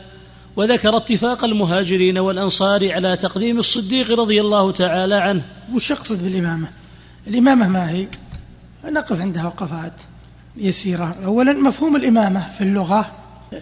وذكر 0.56 0.98
اتفاق 0.98 1.44
المهاجرين 1.44 2.18
والأنصار 2.18 2.92
على 2.92 3.18
تقديم 3.18 3.60
الصديق 3.60 4.20
رضي 4.20 4.42
الله 4.42 4.72
تعالى 4.72 5.16
عنه. 5.16 5.46
وش 5.74 5.92
يقصد 5.92 6.24
بالإمامة؟ 6.24 6.68
الإمامة 7.28 7.68
ما 7.68 7.90
هي؟ 7.90 8.08
نقف 8.86 9.22
عندها 9.22 9.46
وقفات. 9.46 9.94
يسيرة. 10.58 11.16
أولا 11.26 11.54
مفهوم 11.54 11.96
الإمامة 11.96 12.50
في 12.50 12.62
اللغة 12.62 13.12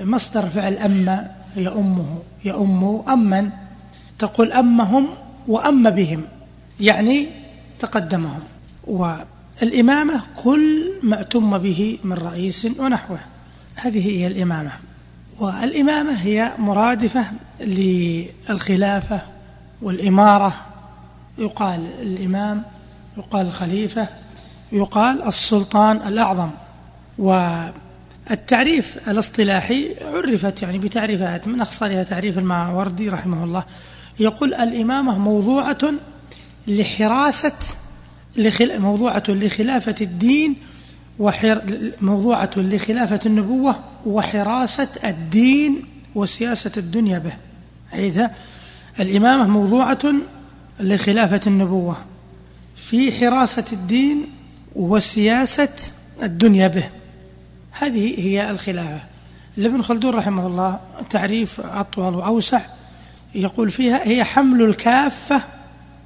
مصدر 0.01 0.49
فعل 0.49 0.73
أما 0.73 1.31
يأمه 1.55 2.19
يأم 2.45 3.03
أمن 3.09 3.49
تقول 4.19 4.51
أمهم 4.51 5.07
وأم 5.47 5.89
بهم 5.89 6.21
يعني 6.79 7.27
تقدمهم. 7.79 8.39
والإمامة 8.87 10.21
كل 10.43 10.91
ما 11.03 11.21
أتم 11.21 11.57
به 11.57 11.99
من 12.03 12.13
رئيس 12.13 12.67
ونحوه. 12.79 13.19
هذه 13.75 14.07
هي 14.07 14.27
الإمامة. 14.27 14.71
والإمامة 15.39 16.13
هي 16.13 16.51
مرادفة 16.57 17.25
للخلافة 17.59 19.21
والإمارة. 19.81 20.53
يقال 21.37 21.87
الإمام 22.01 22.63
يقال 23.17 23.45
الخليفة 23.45 24.07
يقال 24.71 25.23
السلطان 25.23 25.97
الأعظم. 25.97 26.49
والتعريف 27.17 29.09
الاصطلاحي 29.09 29.95
عرفت 30.01 30.61
يعني 30.61 30.77
بتعريفات 30.77 31.47
من 31.47 31.61
أخصرها 31.61 32.03
تعريف 32.03 32.37
الماوردي 32.37 33.09
رحمه 33.09 33.43
الله. 33.43 33.63
يقول 34.19 34.53
الإمامة 34.53 35.17
موضوعة 35.17 35.77
لحراسة 36.67 37.51
موضوعة 38.61 39.23
لخلافة 39.29 39.95
الدين 40.01 40.55
وحر 41.19 41.91
موضوعة 42.01 42.49
لخلافة 42.57 43.19
النبوة 43.25 43.75
وحراسة 44.05 44.87
الدين 45.03 45.83
وسياسة 46.15 46.71
الدنيا 46.77 47.19
به. 47.19 47.33
عيدها 47.91 48.35
الإمامة 48.99 49.47
موضوعة 49.47 50.13
لخلافة 50.79 51.41
النبوة 51.47 51.97
في 52.75 53.11
حراسة 53.11 53.65
الدين 53.73 54.27
وسياسة 54.75 55.73
الدنيا 56.23 56.67
به. 56.67 56.89
هذه 57.79 58.19
هي 58.19 58.51
الخلافة. 58.51 58.99
لابن 59.57 59.81
خلدون 59.81 60.13
رحمه 60.13 60.47
الله 60.47 60.79
تعريف 61.09 61.61
أطول 61.61 62.15
وأوسع 62.15 62.61
يقول 63.35 63.71
فيها 63.71 64.07
هي 64.07 64.23
حمل 64.23 64.61
الكافة 64.61 65.41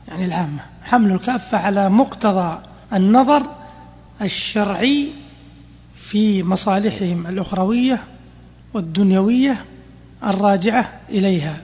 يعني 0.08 0.26
العامة 0.26 0.60
حمل 0.84 1.12
الكافة 1.12 1.58
على 1.58 1.90
مقتضى 1.90 2.60
النظر 2.94 3.44
الشرعي 4.22 5.10
في 5.96 6.44
مصالحهم 6.44 7.28
الأخروية 7.28 8.00
والدنيوية 8.74 9.66
الراجعة 10.24 11.00
إليها. 11.10 11.58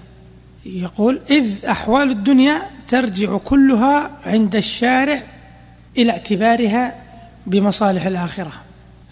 يقول 0.66 1.20
إذ 1.30 1.66
أحوال 1.66 2.12
الدنيا 2.12 2.62
ترجع 2.88 3.38
كلها 3.38 4.12
عند 4.26 4.55
الشارع 4.55 5.24
إلى 5.97 6.12
اعتبارها 6.12 6.95
بمصالح 7.47 8.05
الآخرة. 8.05 8.66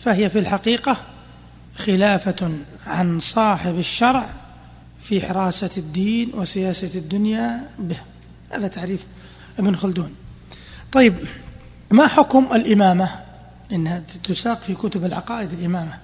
فهي 0.06 0.30
في 0.30 0.40
الحقيقة 0.40 0.98
خلافة 1.76 2.52
عن 2.86 3.20
صاحب 3.20 3.80
الشرع 3.80 4.30
في 5.02 5.22
حراسة 5.22 5.70
الدين 5.78 6.32
وسياسة 6.34 7.00
الدنيا 7.00 7.70
به. 7.80 7.98
هذا 8.50 8.68
تعريف 8.68 9.06
ابن 9.60 9.76
خلدون. 9.76 10.16
طيب 10.92 11.16
ما 11.92 12.08
حكم 12.08 12.48
الإمامة؟ 12.54 13.10
إنها 13.72 14.04
تساق 14.24 14.62
في 14.62 14.74
كتب 14.74 15.06
العقائد 15.06 15.54
الإمامة. 15.54 15.98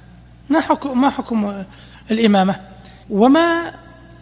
ما 0.49 0.59
حكم, 0.59 1.01
ما 1.01 1.09
حكم 1.09 1.63
الإمامة؟ 2.11 2.59
وما 3.09 3.73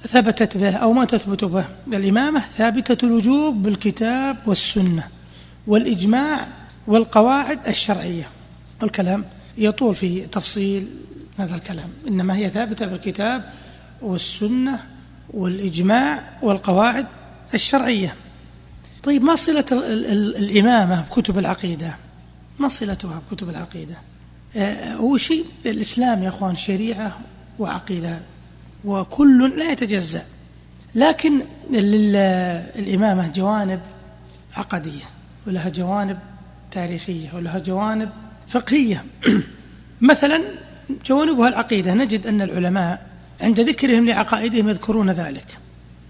ثبتت 0.07 0.57
به 0.57 0.75
أو 0.75 0.93
ما 0.93 1.05
تثبت 1.05 1.43
به؟ 1.45 1.65
الإمامة 1.88 2.39
ثابتة 2.39 3.05
الوجوب 3.05 3.63
بالكتاب 3.63 4.38
والسنة 4.45 5.07
والإجماع 5.67 6.47
والقواعد 6.88 7.67
الشرعية. 7.67 8.30
الكلام 8.84 9.25
يطول 9.57 9.95
في 9.95 10.25
تفصيل 10.25 10.87
هذا 11.37 11.55
الكلام. 11.55 11.89
إنما 12.07 12.35
هي 12.35 12.49
ثابتة 12.49 12.85
بالكتاب 12.85 13.53
والسنة 14.01 14.79
والإجماع 15.29 16.29
والقواعد 16.41 17.07
الشرعية. 17.53 18.15
طيب 19.03 19.23
ما 19.23 19.35
صلة 19.35 19.65
الإمامة 20.37 21.01
بكتب 21.01 21.37
العقيدة؟ 21.37 21.95
ما 22.59 22.67
صلتها 22.67 23.21
بكتب 23.31 23.49
العقيدة؟ 23.49 23.95
آه، 24.55 24.93
هو 24.93 25.17
شيء 25.17 25.45
الإسلام 25.65 26.23
يا 26.23 26.29
أخوان 26.29 26.55
شريعة 26.55 27.19
وعقيدة 27.59 28.21
وكل 28.85 29.59
لا 29.59 29.71
يتجزأ. 29.71 30.25
لكن 30.95 31.41
للإمامة 31.71 33.27
جوانب 33.27 33.79
عقدية 34.55 35.03
ولها 35.47 35.69
جوانب 35.69 36.19
تاريخية 36.71 37.35
ولها 37.35 37.59
جوانب 37.59 38.09
فقهية. 38.49 39.05
مثلا 40.01 40.41
جوانبها 41.05 41.47
العقيدة 41.47 41.93
نجد 41.93 42.27
أن 42.27 42.41
العلماء 42.41 43.05
عند 43.41 43.59
ذكرهم 43.59 44.05
لعقائدهم 44.05 44.69
يذكرون 44.69 45.09
ذلك. 45.09 45.57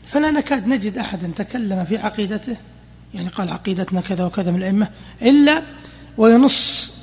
فلا 0.07 0.31
نكاد 0.31 0.67
نجد 0.67 0.97
أحدا 0.97 1.31
تكلم 1.35 1.85
في 1.85 1.97
عقيدته 1.97 2.57
يعني 3.13 3.29
قال 3.29 3.49
عقيدتنا 3.49 4.01
كذا 4.01 4.25
وكذا 4.25 4.51
من 4.51 4.57
الأئمة 4.57 4.87
إلا 5.21 5.61
وينص 6.17 6.93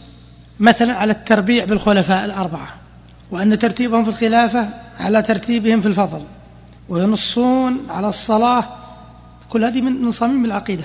مثلا 0.61 0.93
على 0.93 1.13
التربيع 1.13 1.65
بالخلفاء 1.65 2.25
الأربعة 2.25 2.69
وأن 3.31 3.59
ترتيبهم 3.59 4.05
في 4.05 4.11
الخلافة 4.11 4.69
على 4.99 5.23
ترتيبهم 5.23 5.81
في 5.81 5.89
الفضل 5.89 6.25
وينصون 6.89 7.87
على 7.89 8.09
الصلاة. 8.09 8.65
كل 9.49 9.65
هذه 9.65 9.81
من 9.81 10.11
صميم 10.11 10.45
العقيدة. 10.45 10.85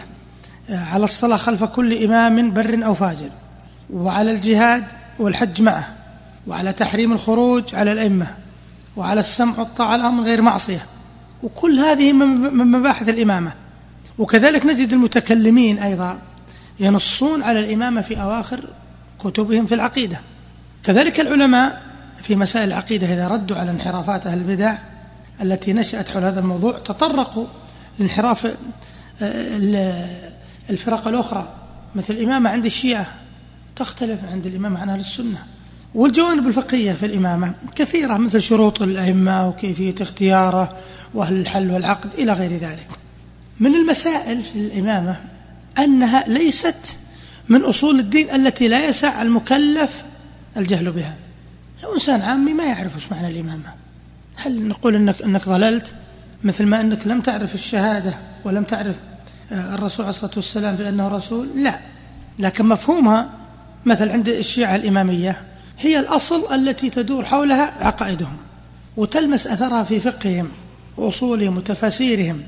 على 0.70 1.04
الصلاة 1.04 1.38
خلف 1.38 1.64
كل 1.64 2.04
إمام 2.04 2.54
بر 2.54 2.86
أو 2.86 2.94
فاجر. 2.94 3.30
وعلى 3.94 4.32
الجهاد 4.32 4.84
والحج 5.20 5.62
معه 5.62 5.96
وعلى 6.48 6.74
تحريم 6.74 7.14
الخروج 7.14 7.76
على 7.76 7.92
الأئمة 7.92 8.28
وعلى 8.98 9.20
السمع 9.20 9.60
والطاعة 9.60 9.98
لهم 9.98 10.18
من 10.18 10.24
غير 10.24 10.42
معصية. 10.42 10.86
وكل 11.44 11.80
هذه 11.80 12.14
من 12.14 12.72
مباحث 12.72 13.10
الإمامة. 13.10 13.54
وكذلك 14.18 14.66
نجد 14.66 14.94
المتكلمين 14.94 15.80
أيضا 15.80 16.20
ينصون 16.80 17.44
على 17.44 17.60
الإمامة 17.60 18.02
في 18.02 18.22
أواخر 18.22 18.60
كتبهم 19.20 19.66
في 19.66 19.76
العقيدة. 19.76 20.20
كذلك 20.84 21.20
العلماء 21.20 21.82
في 22.22 22.36
مسائل 22.36 22.68
العقيدة 22.68 23.14
إذا 23.14 23.28
ردوا 23.28 23.58
على 23.58 23.72
انحرافات 23.72 24.28
أهل 24.28 24.38
البدع 24.38 24.78
التي 25.42 25.74
نشأت 25.74 26.10
حول 26.10 26.24
هذا 26.24 26.40
الموضوع 26.40 26.80
تطرقوا 26.80 27.46
لانحراف 28.00 28.46
آه، 29.22 30.08
الفرق 30.70 31.08
الأخرى. 31.08 31.54
مثل 31.96 32.14
الإمامة 32.14 32.50
عند 32.50 32.66
الشيعة 32.66 33.08
تختلف 33.76 34.20
عند 34.32 34.46
الإمامة 34.46 34.80
عن 34.80 34.90
أهل 34.90 35.00
السنة. 35.00 35.46
والجوانب 35.96 36.48
الفقهية 36.48 36.94
في 36.94 37.06
الإمامة 37.06 37.54
كثيرة 37.76 38.18
مثل 38.18 38.42
شروط 38.42 38.82
الأئمة 38.82 39.48
وكيفية 39.48 39.96
اختياره 40.02 40.78
وأهل 41.14 41.34
الحل 41.34 41.72
والعقد 41.72 42.14
إلى 42.14 42.34
غير 42.34 42.52
ذلك. 42.52 42.88
من 43.60 43.76
المسائل 43.76 44.44
في 44.44 44.60
الإمامة 44.60 45.16
أنها 45.80 46.24
ليست 46.28 46.98
من 47.50 47.62
أصول 47.62 48.00
الدين 48.00 48.36
التي 48.36 48.68
لا 48.68 48.86
يسع 48.86 49.22
المكلف 49.22 50.04
الجهل 50.58 50.92
بها. 50.92 51.16
لو 51.84 51.94
إنسان 51.94 52.22
عامي 52.22 52.54
ما 52.54 52.64
يعرف 52.64 52.96
وش 52.96 53.12
معنى 53.12 53.28
الإمامة. 53.28 53.74
هل 54.36 54.68
نقول 54.68 54.96
أنك, 54.96 55.22
أنك 55.22 55.50
ضللت؟ 55.50 55.94
مثل 56.44 56.66
ما 56.66 56.82
أنك 56.82 57.08
لم 57.08 57.22
تعرف 57.22 57.56
الشهادة 57.56 58.14
ولم 58.44 58.64
تعرف 58.64 58.96
آه، 59.52 59.76
الرسول 59.76 60.06
عليه 60.06 60.16
الصلاة 60.16 60.32
والسلام 60.36 60.76
بأنه 60.76 61.08
رسول؟ 61.08 61.50
لا. 61.56 61.80
لكن 62.40 62.66
مفهومها 62.66 63.30
مثل 63.86 64.10
عند 64.10 64.30
الشيعة 64.30 64.76
الإمامية 64.76 65.42
هي 65.80 66.00
الأصل 66.00 66.54
التي 66.54 66.90
تدور 66.90 67.26
حولها 67.26 67.74
عقائدهم 67.80 68.38
وتلمس 68.98 69.48
أثرها 69.48 69.84
في 69.84 70.00
فقههم 70.00 70.50
وأصولهم 70.98 71.58
وتفاسيرهم. 71.58 72.42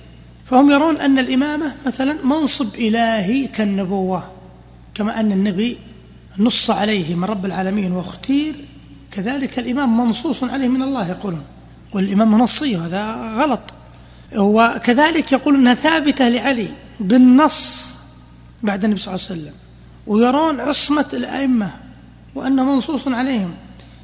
فهم 0.46 0.72
يرون 0.72 0.98
أن 0.98 1.20
الإمامة 1.20 1.76
مثلا 1.86 2.16
منصب 2.24 2.76
إلهي 2.76 3.48
كالنبوة 3.48 4.24
كما 4.94 5.20
أن 5.20 5.32
النبي 5.32 5.78
نص 6.38 6.70
عليه 6.70 7.16
من 7.16 7.24
رب 7.24 7.46
العالمين 7.46 7.92
واختير 7.92 8.56
كذلك 9.12 9.60
الإمام 9.60 9.98
منصوص 9.98 10.44
عليه 10.44 10.68
من 10.68 10.82
الله 10.82 11.10
يقولون. 11.10 11.44
يقول 11.90 12.04
الإمام 12.04 12.32
منصي 12.32 12.78
هذا 12.78 13.14
غلط. 13.38 13.74
وكذلك 14.38 15.32
يقول 15.32 15.56
أنها 15.56 15.74
ثابتة 15.74 16.30
لعلي 16.30 16.68
بالنص 17.00 17.94
بعد 18.64 18.84
النبي 18.84 19.00
صلى 19.00 19.16
الله 19.16 19.26
عليه 19.30 19.42
وسلم. 19.42 19.63
ويرون 20.08 20.60
عصمة 20.60 21.06
الأئمة 21.14 21.70
وأنه 22.36 22.76
منصوص 22.76 23.08
عليهم 23.08 23.54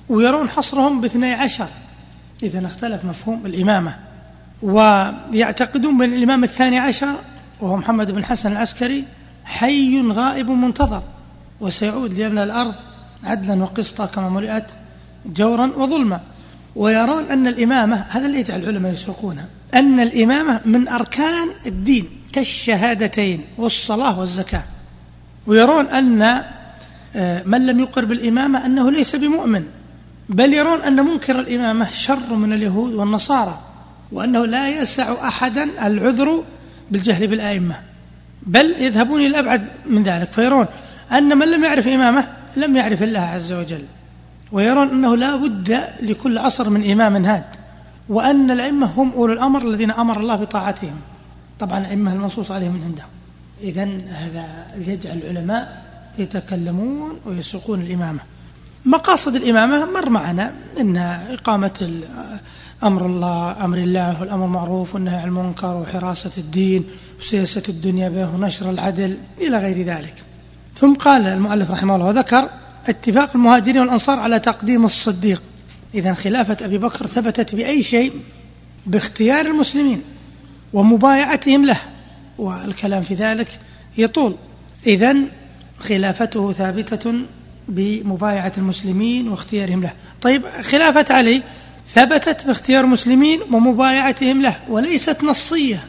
ويرون 0.09 0.49
حصرهم 0.49 1.01
باثني 1.01 1.33
عشر. 1.33 1.67
إذا 2.43 2.67
اختلف 2.67 3.05
مفهوم 3.05 3.45
الإمامة 3.45 3.95
ويعتقدون 4.61 5.97
بأن 5.97 6.13
الإمام 6.13 6.43
الثاني 6.43 6.79
عشر 6.79 7.15
وهو 7.61 7.77
محمد 7.77 8.11
بن 8.11 8.25
حسن 8.25 8.51
العسكري 8.51 9.03
حي 9.45 10.01
غائب 10.11 10.49
منتظر 10.49 11.03
وسيعود 11.61 12.13
ليملأ 12.13 12.43
الأرض 12.43 12.75
عدلا 13.23 13.63
وقسطا 13.63 14.05
كما 14.05 14.29
ملئت 14.29 14.71
جورا 15.25 15.71
وظلما. 15.77 16.19
ويرون 16.75 17.23
أن 17.23 17.47
الإمامة 17.47 18.05
هذا 18.09 18.25
اللي 18.25 18.39
يجعل 18.39 18.59
العلماء 18.59 18.93
يسوقونها 18.93 19.45
أن 19.73 19.99
الإمامة 19.99 20.61
من 20.65 20.87
أركان 20.87 21.47
الدين 21.65 22.09
كالشهادتين 22.33 23.41
والصلاة 23.57 24.19
والزكاة. 24.19 24.63
ويرون 25.49 25.85
أن 25.85 26.21
آه، 27.15 27.43
من 27.45 27.65
لم 27.65 27.79
يقر 27.79 28.05
بالإمامة 28.05 28.65
أنه 28.65 28.91
ليس 28.91 29.15
بمؤمن 29.15 29.65
بل 30.29 30.53
يرون 30.53 30.81
أن 30.81 31.05
منكر 31.05 31.39
الإمامة 31.39 31.89
شر 31.91 32.33
من 32.33 32.53
اليهود 32.53 32.93
والنصارى 32.93 33.59
وأنه 34.11 34.45
لا 34.45 34.69
يسع 34.69 35.27
أحدا 35.27 35.87
العذر 35.87 36.43
بالجهل 36.91 37.27
بالآئمة 37.27 37.75
بل 38.43 38.65
يذهبون 38.65 39.21
إلى 39.21 39.39
أبعد 39.39 39.67
من 39.85 40.03
ذلك 40.03 40.31
فيرون 40.31 40.65
أن 41.11 41.37
من 41.37 41.51
لم 41.51 41.63
يعرف 41.63 41.87
إمامة 41.87 42.27
لم 42.57 42.77
يعرف 42.77 43.03
الله 43.03 43.19
عز 43.19 43.53
وجل 43.53 43.83
ويرون 44.51 44.89
أنه 44.89 45.17
لا 45.17 45.35
بد 45.35 45.83
لكل 46.01 46.37
عصر 46.37 46.69
من 46.69 46.91
إمام 46.91 47.25
هاد 47.25 47.45
وأن 48.09 48.51
الأئمة 48.51 48.87
هم 48.87 49.11
أولو 49.11 49.33
الأمر 49.33 49.61
الذين 49.61 49.91
أمر 49.91 50.19
الله 50.19 50.35
بطاعتهم 50.35 50.95
طبعا 51.59 51.79
الأئمة 51.79 52.13
المنصوص 52.13 52.51
عليهم 52.51 52.73
من 52.73 52.83
عندهم. 52.83 53.18
إذا 53.63 53.83
هذا 54.07 54.67
يجعل 54.77 55.17
العلماء 55.17 55.83
يتكلمون 56.17 57.19
ويسوقون 57.25 57.81
الإمامة. 57.81 58.19
مقاصد 58.85 59.35
الإمامة 59.35 59.85
مر 59.85 60.09
معنا 60.09 60.53
أن 60.79 60.97
إقامة 61.29 62.03
أمر 62.83 63.05
الله 63.05 63.65
أمر 63.65 63.77
الله 63.77 64.21
والأمر 64.21 64.47
معروف 64.47 64.95
والنهي 64.95 65.15
عن 65.15 65.27
المنكر 65.27 65.75
وحراسة 65.75 66.31
الدين 66.37 66.85
وسياسة 67.19 67.63
الدنيا 67.69 68.09
به 68.09 68.35
ونشر 68.35 68.69
العدل 68.69 69.17
إلى 69.41 69.57
غير 69.57 69.85
ذلك. 69.85 70.23
ثم 70.79 70.93
قال 70.93 71.27
المؤلف 71.27 71.71
رحمه 71.71 71.95
الله 71.95 72.05
وذكر 72.05 72.49
اتفاق 72.87 73.29
المهاجرين 73.35 73.81
والأنصار 73.81 74.19
على 74.19 74.39
تقديم 74.39 74.85
الصديق. 74.85 75.43
إذا 75.95 76.13
خلافة 76.13 76.65
أبي 76.65 76.77
بكر 76.77 77.07
ثبتت 77.07 77.55
بأي 77.55 77.83
شيء؟ 77.83 78.13
باختيار 78.85 79.45
المسلمين 79.45 80.01
ومبايعتهم 80.73 81.65
له. 81.65 81.77
والكلام 82.39 83.03
في 83.03 83.13
ذلك 83.13 83.59
يطول. 83.97 84.35
إذا 84.87 85.15
خلافته 85.79 86.53
ثابتة 86.53 87.13
بمبايعة 87.67 88.53
المسلمين 88.57 89.27
واختيارهم 89.27 89.81
له. 89.81 89.93
طيب 90.21 90.43
خلافة 90.61 91.05
علي 91.09 91.43
ثبتت 91.95 92.47
باختيار 92.47 92.83
المسلمين 92.83 93.39
ومبايعتهم 93.51 94.41
له 94.41 94.55
وليست 94.69 95.23
نصية 95.23 95.83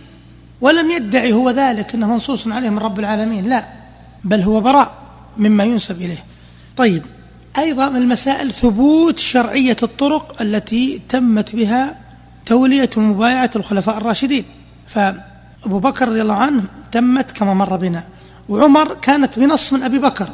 ولم 0.61 0.90
يدعي 0.90 1.32
هو 1.32 1.51
ذلك 1.51 1.94
أنه 1.94 2.12
منصوص 2.12 2.48
عليه 2.48 2.70
من 2.70 2.78
رب 2.78 2.98
العالمين 2.98 3.48
لا 3.48 3.64
بل 4.24 4.40
هو 4.40 4.61
براء 4.61 4.94
مما 5.36 5.64
ينسب 5.64 6.03
إليه. 6.03 6.24
طيب 6.76 7.03
أيضا 7.59 7.88
من 7.88 7.96
المسائل 7.96 8.53
ثبوت 8.53 9.18
شرعية 9.18 9.76
الطرق 9.82 10.42
التي 10.42 11.03
تمت 11.09 11.57
بها 11.57 11.96
تولية 12.46 12.90
ومبايعة 12.96 13.51
الخلفاء 13.57 13.98
الراشدين. 13.98 14.44
فأبو 15.62 15.78
بكر 15.78 16.08
رضي 16.08 16.22
الله 16.22 16.34
عنه 16.34 16.62
تمت 16.92 17.32
كما 17.32 17.54
مر 17.54 17.76
بنا. 17.76 18.04
وعمر 18.48 18.94
كانت 18.94 19.38
بنص 19.38 19.72
من 19.72 19.82
أبي 19.82 19.98
بكر. 19.98 20.28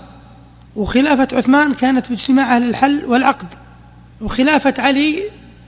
وخلافة 0.77 1.29
عثمان 1.33 1.75
كانت 1.75 2.09
باجتماع 2.09 2.57
أهل 2.57 2.69
الحل 2.69 3.05
والعقد. 3.05 3.49
وخلافة 4.21 4.75
علي 4.79 5.23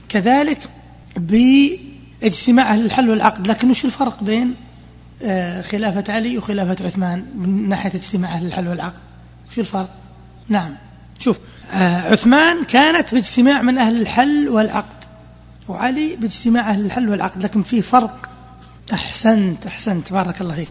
كذلك 0.09 0.69
باجتماع 1.17 2.73
أهل 2.73 2.85
الحل 2.85 3.09
والعقد. 3.09 3.47
لكن 3.47 3.69
وش 3.69 3.85
الفرق 3.85 4.23
بين 4.23 4.55
آه، 5.23 5.61
خلافة 5.61 6.13
علي 6.13 6.37
وخلافة 6.37 6.85
عثمان 6.85 7.25
من 7.35 7.69
ناحية 7.69 7.89
اجتماع 7.89 8.33
أهل 8.33 8.45
الحل 8.45 8.67
والعقد؟ 8.67 8.99
وش 9.49 9.59
الفرق؟ 9.59 9.93
نعم. 10.49 10.75
شوف 11.19 11.39
آه، 11.73 12.11
عثمان 12.11 12.63
كانت 12.63 13.13
باجتماع 13.13 13.61
من 13.61 13.77
أهل 13.77 14.01
الحل 14.01 14.49
والعقد. 14.49 15.03
وعلي 15.67 16.15
باجتماع 16.15 16.69
أهل 16.69 16.85
الحل 16.85 17.09
والعقد. 17.09 17.43
لكن 17.43 17.63
في 17.63 17.81
فرق 17.81 18.28
أحسنت 18.93 19.65
أحسنت. 19.65 20.13
بارك 20.13 20.41
الله 20.41 20.55
فيك. 20.55 20.69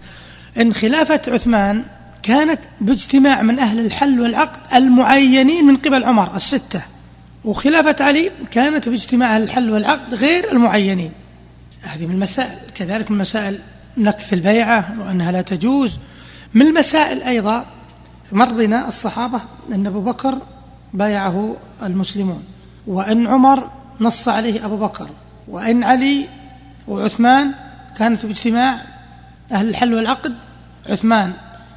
إن 0.60 0.74
خلافة 0.74 1.20
عثمان 1.28 1.84
كانت 2.22 2.60
باجتماع 2.80 3.42
من 3.42 3.58
أهل 3.58 3.86
الحل 3.86 4.20
والعقد 4.20 4.60
المعينين 4.74 5.64
من 5.64 5.76
قبل 5.76 6.04
عمر 6.04 6.36
الستة. 6.36 6.82
وخلافة 7.44 8.04
علي 8.04 8.30
كانت 8.50 8.88
باجتماع 8.88 9.36
أهل 9.36 9.42
الحل 9.42 9.70
والعقد 9.70 10.14
غير 10.14 10.52
المعينين. 10.52 11.12
هذه 11.82 12.06
من 12.06 12.14
المسائل. 12.14 12.58
كذلك 12.74 13.10
من 13.10 13.18
مسائل 13.18 13.58
نكث 13.96 14.32
البيعة 14.32 14.94
وأنها 15.00 15.32
لا 15.32 15.42
تجوز. 15.42 15.98
من 16.54 16.66
المسائل 16.66 17.22
أيضا 17.22 17.66
مر 18.32 18.52
بنا 18.52 18.88
الصحابة 18.88 19.40
أن 19.72 19.86
أبو 19.86 20.00
بكر 20.00 20.38
بايعه 20.94 21.56
المسلمون 21.82 22.44
وأن 22.86 23.26
عمر 23.26 23.70
نص 24.00 24.28
عليه 24.28 24.64
أبو 24.64 24.76
بكر 24.76 25.08
وأن 25.48 25.84
علي 25.84 26.26
وعثمان 26.88 27.54
كانت 27.98 28.26
باجتماع 28.26 28.84
أهل 29.52 29.68
الحل 29.68 29.94
والعقد 29.94 30.34
عثمان 30.88 31.32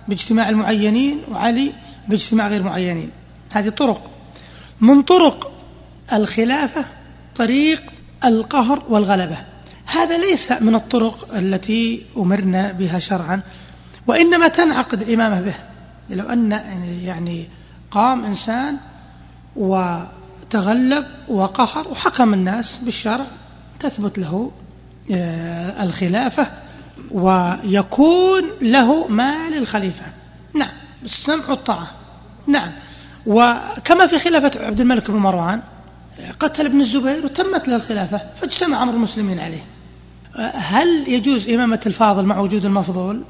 باجتماع 0.08 0.50
المعينين 0.50 1.22
وعلي 1.32 1.72
باجتماع 2.08 2.48
غير 2.48 2.64
معينين. 2.64 3.12
هذه 3.54 3.70
طرق. 3.70 4.10
من 4.82 5.02
طرق 5.02 5.52
الخلافة 6.14 6.86
طريق 7.36 7.82
القهر 8.26 8.84
والغلبة. 8.90 9.38
هذا 9.86 10.18
ليس 10.18 10.52
من 10.52 10.76
الطرق 10.76 11.36
التي 11.36 12.06
أمرنا 12.18 12.72
بها 12.72 13.00
شرعا 13.00 13.42
وإنما 14.08 14.48
تنعقد 14.48 15.02
الإمامة 15.02 15.42
به. 15.42 15.56
لو 16.10 16.30
أن 16.30 16.52
يعني 16.82 17.50
قام 17.92 18.26
إنسان 18.26 18.78
وتغلب 19.56 21.06
وقهر 21.28 21.88
وحكم 21.88 22.34
الناس 22.34 22.78
بالشرع 22.78 23.26
تثبت 23.80 24.20
له 24.20 24.52
الخلافة 25.84 26.48
ويكون 27.12 28.44
له 28.62 29.08
ما 29.08 29.50
للخليفة 29.50 30.06
نعم 30.54 30.72
بالسمع 31.02 31.50
والطاعة. 31.50 31.92
نعم. 32.48 32.72
وكما 33.26 34.08
في 34.08 34.20
خلافة 34.20 34.52
عبد 34.66 34.82
الملك 34.82 35.12
بن 35.12 35.18
مروان 35.18 35.62
قتل 36.40 36.66
ابن 36.66 36.82
الزبير 36.82 37.26
وتمت 37.26 37.68
له 37.68 37.76
الخلافة 37.76 38.22
فاجتمع 38.42 38.84
أمر 38.84 38.94
المسلمين 38.94 39.40
عليه. 39.40 39.64
هل 40.54 40.88
يجوز 41.08 41.50
إمامة 41.50 41.80
الفاضل 41.86 42.26
مع 42.26 42.40
وجود 42.40 42.66
المفضول؟ 42.66 43.24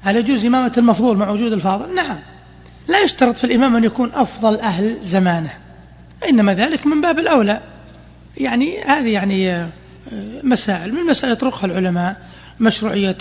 هل 0.00 0.16
يجوز 0.16 0.46
إمامة 0.46 0.72
المفضول 0.78 1.16
مع 1.16 1.30
وجود 1.30 1.52
الفاضل؟ 1.52 1.94
نعم. 1.94 2.18
لا 2.88 3.02
يشترط 3.02 3.36
في 3.36 3.44
الإمام 3.44 3.76
أن 3.76 3.84
يكون 3.84 4.10
أفضل 4.14 4.56
أهل 4.56 4.98
زمانه 5.02 5.50
إنما 6.28 6.54
ذلك 6.54 6.86
من 6.86 7.00
باب 7.00 7.18
الأولى. 7.18 7.60
يعني 8.36 8.82
هذه 8.82 9.08
يعني 9.08 9.52
آه، 9.52 9.68
مسائل. 10.42 10.94
من 10.94 11.06
مسائل 11.06 11.32
يطرقها 11.32 11.66
العلماء 11.66 12.16
مشروعية 12.60 13.16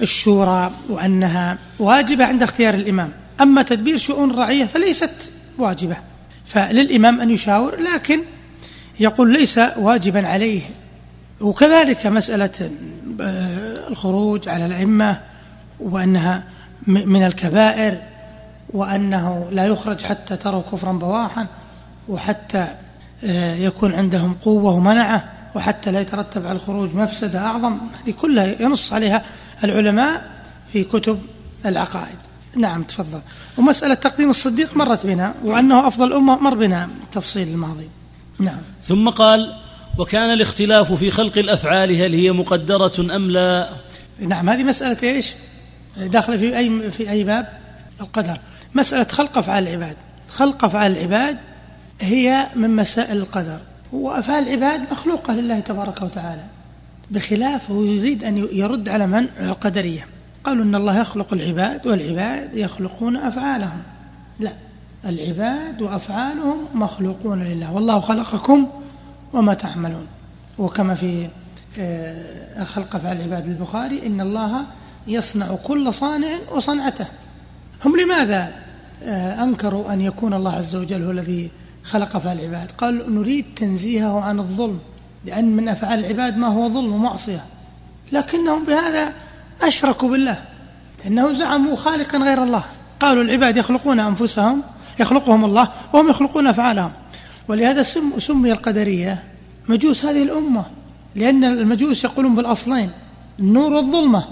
الشورى 0.00 0.70
وأنها 0.88 1.58
واجبة 1.78 2.24
عند 2.24 2.42
اختيار 2.42 2.74
الإمام. 2.74 3.12
أما 3.40 3.62
تدبير 3.62 3.96
شؤون 3.96 4.30
الرعية 4.30 4.64
فليست 4.64 5.30
واجبة. 5.58 5.96
فللإمام 6.44 7.20
أن 7.20 7.30
يشاور 7.30 7.80
لكن 7.80 8.20
يقول 9.00 9.32
ليس 9.32 9.60
واجبا 9.76 10.26
عليه. 10.26 10.62
وكذلك 11.40 12.06
مسألة 12.06 12.70
آه، 13.20 13.88
الخروج 13.88 14.48
على 14.48 14.66
الأئمة 14.66 15.20
وأنها 15.80 16.44
من 16.86 17.26
الكبائر 17.26 17.98
وأنه 18.72 19.48
لا 19.50 19.66
يخرج 19.66 20.02
حتى 20.02 20.36
تروا 20.36 20.62
كفرا 20.72 20.92
بواحا 20.92 21.46
وحتى 22.08 22.68
آه، 23.24 23.54
يكون 23.54 23.94
عندهم 23.94 24.34
قوة 24.34 24.74
ومنعة. 24.74 25.39
وحتى 25.54 25.92
لا 25.92 26.00
يترتب 26.00 26.46
على 26.46 26.56
الخروج 26.56 26.94
مفسدة 26.94 27.38
أعظم. 27.38 27.78
هذه 28.04 28.10
كلها 28.10 28.62
ينص 28.62 28.92
عليها 28.92 29.24
العلماء 29.64 30.30
في 30.72 30.84
كتب 30.84 31.20
العقائد. 31.66 32.18
نعم 32.56 32.82
تفضل. 32.82 33.20
ومسألة 33.58 33.94
تقديم 33.94 34.30
الصديق 34.30 34.76
مرت 34.76 35.06
بنا 35.06 35.34
وأنه 35.44 35.86
أفضل 35.86 36.12
أمة 36.12 36.36
مر 36.36 36.54
بنا 36.54 36.88
تفصيل 37.12 37.48
الماضي. 37.48 37.88
نعم. 38.38 38.60
ثم 38.82 39.08
قال 39.08 39.56
وكان 39.98 40.32
الاختلاف 40.32 40.92
في 40.92 41.10
خلق 41.10 41.38
الأفعال 41.38 42.02
هل 42.02 42.14
هي 42.14 42.32
مقدرة 42.32 43.16
أم 43.16 43.30
لا؟ 43.30 43.70
نعم 44.20 44.50
هذه 44.50 44.62
مسألة 44.62 44.96
إيش؟ 45.02 45.34
داخل 45.96 46.38
في 46.38 46.58
أي 46.58 46.90
في 46.90 47.10
أي 47.10 47.24
باب؟ 47.24 47.48
القدر. 48.00 48.38
مسألة 48.74 49.04
خلق 49.04 49.38
أفعال 49.38 49.68
العباد. 49.68 49.96
خلق 50.30 50.64
أفعال 50.64 50.92
العباد 50.92 51.38
هي 52.00 52.46
من 52.56 52.76
مسائل 52.76 53.16
القدر. 53.16 53.58
وأفعال 53.92 54.48
العباد 54.48 54.92
مخلوقة 54.92 55.32
لله 55.32 55.60
تبارك 55.60 56.02
وتعالى. 56.02 56.44
بخلاف 57.10 57.70
هو 57.70 57.82
يريد 57.82 58.24
أن 58.24 58.48
يرد 58.52 58.88
على 58.88 59.06
من؟ 59.06 59.26
القدرية. 59.40 60.06
قالوا 60.44 60.64
إن 60.64 60.74
الله 60.74 61.00
يخلق 61.00 61.32
العباد 61.32 61.86
والعباد 61.86 62.54
يخلقون 62.54 63.16
أفعالهم. 63.16 63.82
لا 64.40 64.52
العباد 65.04 65.82
وأفعالهم 65.82 66.56
مخلوقون 66.74 67.44
لله. 67.44 67.72
والله 67.72 68.00
خلقكم 68.00 68.68
وما 69.32 69.54
تعملون. 69.54 70.06
وكما 70.58 70.94
في 70.94 71.28
آه، 71.78 72.64
خلق 72.64 72.96
أفعال 72.96 73.16
العباد 73.16 73.48
البخاري 73.48 74.06
إن 74.06 74.20
الله 74.20 74.64
يصنع 75.06 75.54
كل 75.64 75.94
صانع 75.94 76.38
وصنعته. 76.52 77.06
هم 77.84 78.00
لماذا 78.00 78.52
آه، 79.04 79.44
أنكروا 79.44 79.92
أن 79.92 80.00
يكون 80.00 80.34
الله 80.34 80.52
عز 80.52 80.76
وجل 80.76 81.02
هو 81.02 81.10
الذي 81.10 81.50
خلق 81.90 82.26
العباد. 82.26 82.70
قال 82.78 83.14
نريد 83.14 83.44
تنزيهه 83.56 84.20
عن 84.20 84.38
الظلم 84.38 84.78
لأن 85.24 85.56
من 85.56 85.68
أفعال 85.68 85.98
العباد 85.98 86.38
ما 86.38 86.46
هو 86.46 86.68
ظلم 86.68 86.92
ومعصية. 86.92 87.44
لكنهم 88.12 88.64
بهذا 88.64 89.12
أشركوا 89.62 90.10
بالله 90.10 90.42
إنه 91.06 91.32
زعموا 91.32 91.76
خالقا 91.76 92.18
غير 92.18 92.42
الله. 92.42 92.64
قالوا 93.00 93.22
العباد 93.22 93.56
يخلقون 93.56 94.00
أنفسهم 94.00 94.62
يخلقهم 95.00 95.44
الله 95.44 95.68
وهم 95.92 96.08
يخلقون 96.10 96.46
أفعالهم. 96.46 96.92
ولهذا 97.48 97.82
سمي 98.18 98.52
القدرية 98.52 99.22
مجوس 99.68 100.04
هذه 100.04 100.22
الأمة 100.22 100.64
لأن 101.14 101.44
المجوس 101.44 102.04
يقولون 102.04 102.34
بالأصلين 102.34 102.90
النور 103.38 103.72
والظلمة. 103.72 104.24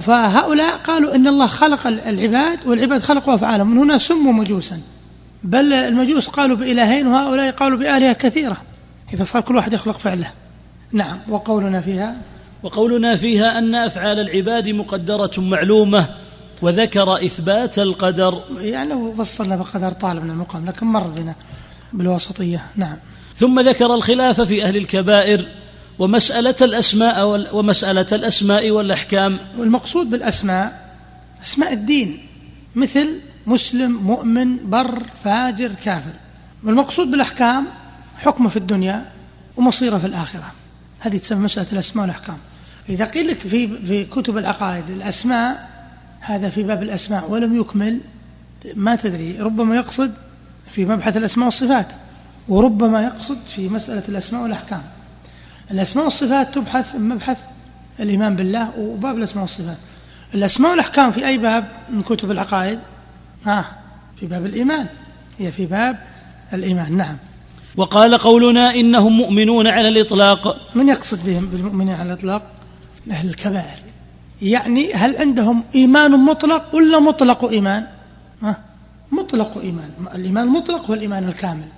فهؤلاء 0.00 0.76
قالوا 0.76 1.14
إن 1.14 1.26
الله 1.26 1.46
خلق 1.46 1.86
العباد 1.86 2.66
والعباد 2.66 3.02
خلقوا 3.02 3.34
أفعالهم. 3.34 3.70
من 3.70 3.78
هنا 3.78 3.98
سموا 3.98 4.32
مجوسا. 4.32 4.80
بل 5.44 5.72
المجوس 5.72 6.28
قالوا 6.28 6.56
بإلهين 6.56 7.06
وهؤلاء 7.06 7.50
قالوا 7.50 7.78
بآلهة 7.78 8.12
كثيرة. 8.12 8.56
إذا 9.14 9.24
صار 9.24 9.42
كل 9.42 9.56
واحد 9.56 9.72
يخلق 9.72 9.98
فعله. 9.98 10.32
نعم 10.92 11.18
وقولنا 11.28 11.80
فيها؟ 11.80 12.16
وقولنا 12.62 13.16
فيها 13.16 13.58
أن 13.58 13.74
أفعال 13.74 14.20
العباد 14.20 14.68
مقدرة 14.68 15.30
معلومة 15.38 16.06
وذكر 16.62 17.16
إثبات 17.26 17.78
القدر. 17.78 18.42
يعني 18.58 18.90
لو 18.90 19.14
وصلنا 19.18 19.56
بقدر 19.56 19.92
طالب 19.92 20.24
من 20.24 20.30
المقام 20.30 20.66
لكن 20.66 20.86
مر 20.86 21.06
بنا 21.06 21.34
بالوسطية 21.92 22.62
نعم. 22.76 22.96
ثم 23.36 23.60
ذكر 23.60 23.94
الخلاف 23.94 24.40
في 24.40 24.64
أهل 24.64 24.76
الكبائر 24.76 25.48
ومسألة 25.98 26.54
الأسماء 26.62 27.56
ومسألة 27.56 28.06
الأسماء 28.12 28.70
والأحكام. 28.70 29.38
والمقصود 29.58 30.10
بالأسماء 30.10 30.90
أسماء 31.42 31.72
الدين 31.72 32.26
مثل 32.74 33.20
مسلم 33.46 33.92
مؤمن 33.92 34.70
بر 34.70 35.02
فاجر 35.24 35.72
كافر. 35.72 36.12
والمقصود 36.64 37.10
بالأحكام 37.10 37.66
حكمه 38.16 38.48
في 38.48 38.56
الدنيا 38.56 39.04
ومصيره 39.56 39.98
في 39.98 40.06
الآخرة. 40.06 40.52
هذه 41.00 41.16
تسمى 41.16 41.44
مسألة 41.44 41.66
الأسماء 41.72 42.02
والأحكام. 42.02 42.36
إذا 42.88 43.04
قيل 43.04 43.28
لك 43.28 43.38
في 43.38 43.86
في 43.86 44.04
كتب 44.04 44.38
العقائد 44.38 44.90
الأسماء 44.90 45.70
هذا 46.20 46.48
في 46.48 46.62
باب 46.62 46.82
الأسماء 46.82 47.30
ولم 47.30 47.60
يكمل 47.60 48.00
ما 48.74 48.96
تدري. 48.96 49.38
ربما 49.40 49.76
يقصد 49.76 50.14
في 50.70 50.84
مبحث 50.84 51.16
الأسماء 51.16 51.44
والصفات 51.44 51.86
وربما 52.48 53.02
يقصد 53.02 53.38
في 53.46 53.68
مسألة 53.68 54.02
الأسماء 54.08 54.42
والأحكام. 54.42 54.82
الأسماء 55.70 56.04
والصفات 56.04 56.54
تبحث 56.54 56.94
مبحث 56.94 57.38
الإيمان 58.00 58.36
بالله 58.36 58.78
وباب 58.78 59.16
الأسماء 59.16 59.42
والصفات. 59.42 59.76
الأسماء 60.34 60.70
والأحكام 60.70 61.10
في 61.10 61.26
أي 61.26 61.38
باب 61.38 61.68
من 61.90 62.02
كتب 62.02 62.30
العقائد؟ 62.30 62.78
ها 63.46 63.78
في 64.16 64.26
باب 64.26 64.46
الإيمان. 64.46 64.86
هي 65.38 65.52
في 65.52 65.66
باب 65.66 65.98
الإيمان 66.52 66.96
نعم. 66.96 67.16
وقال 67.76 68.18
قولنا 68.18 68.74
إنهم 68.74 69.12
مؤمنون 69.12 69.66
على 69.66 69.88
الإطلاق. 69.88 70.56
من 70.74 70.88
يقصد 70.88 71.26
بهم 71.26 71.46
بالمؤمنين 71.46 71.94
على 71.94 72.12
الإطلاق؟ 72.12 72.42
أهل 73.10 73.28
الكبائر. 73.28 73.78
يعني 74.42 74.92
هل 74.92 75.16
عندهم 75.16 75.64
إيمان 75.74 76.10
مطلق 76.10 76.74
ولا 76.74 76.98
مطلق 76.98 77.44
إيمان؟ 77.44 77.86
ها؟ 78.42 78.56
مطلق 79.12 79.58
إيمان. 79.58 79.90
الإيمان 80.14 80.44
المطلق 80.44 80.86
هو 80.86 80.94
الإيمان 80.94 81.28
الكامل. 81.28 81.68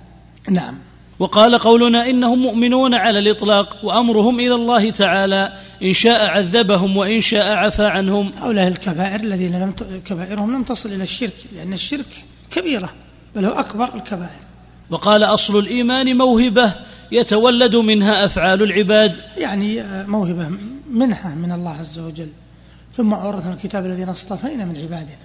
نعم. 0.49 0.75
وقال 1.19 1.57
قولنا 1.57 2.09
إنهم 2.09 2.39
مؤمنون 2.39 2.93
على 2.93 3.19
الإطلاق 3.19 3.85
وأمرهم 3.85 4.39
إلى 4.39 4.55
الله 4.55 4.89
تعالى 4.89 5.53
إن 5.83 5.93
شاء 5.93 6.29
عذبهم 6.29 6.97
وإن 6.97 7.21
شاء 7.21 7.47
عفى 7.51 7.85
عنهم. 7.85 8.31
هؤلاء 8.37 8.67
الكبائر 8.67 9.19
الذين 9.19 9.61
لم 9.61 9.71
ت... 9.71 9.83
كبائرهم 10.05 10.55
لم 10.55 10.63
تصل 10.63 10.91
إلى 10.91 11.03
الشرك 11.03 11.33
لأن 11.55 11.73
الشرك 11.73 12.05
كبيرة 12.51 12.89
بل 13.35 13.45
هو 13.45 13.51
أكبر 13.51 13.95
الكبائر. 13.95 14.43
وقال 14.89 15.23
أصل 15.23 15.59
الإيمان 15.59 16.17
موهبة 16.17 16.73
يتولد 17.11 17.75
منها 17.75 18.25
أفعال 18.25 18.63
العباد. 18.63 19.17
يعني 19.37 19.81
آه، 19.81 20.05
موهبة 20.05 20.51
منحة 20.89 21.35
من 21.35 21.51
الله 21.51 21.71
عز 21.71 21.99
وجل. 21.99 22.29
ثم 22.97 23.13
اورثنا 23.13 23.53
الكتاب 23.53 23.85
الذين 23.85 24.09
اصطفينا 24.09 24.65
من 24.65 24.77
عبادنا. 24.77 25.17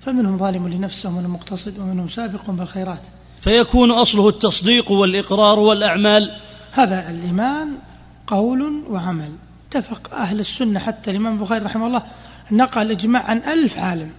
فمنهم 0.00 0.38
ظالم 0.38 0.68
لنفسه 0.68 1.08
ومنهم 1.08 1.32
مقتصد 1.32 1.78
ومنهم 1.78 2.08
سابق 2.08 2.50
بالخيرات. 2.50 3.02
فيكون 3.40 3.90
أصله 3.90 4.28
التصديق 4.28 4.90
والإقرار 4.90 5.58
والأعمال. 5.58 6.36
هذا 6.72 7.10
الإيمان 7.10 7.68
قول 8.26 8.84
وعمل. 8.88 9.32
اتفق 9.68 10.14
أهل 10.14 10.40
السنة 10.40 10.80
حتى 10.80 11.10
الإمام 11.10 11.34
البخاري 11.34 11.64
رحمه 11.64 11.86
الله 11.86 12.02
نقل 12.50 12.90
اجماع 12.90 13.22
عن 13.22 13.38
ألف 13.38 13.78
عالم 13.78 14.10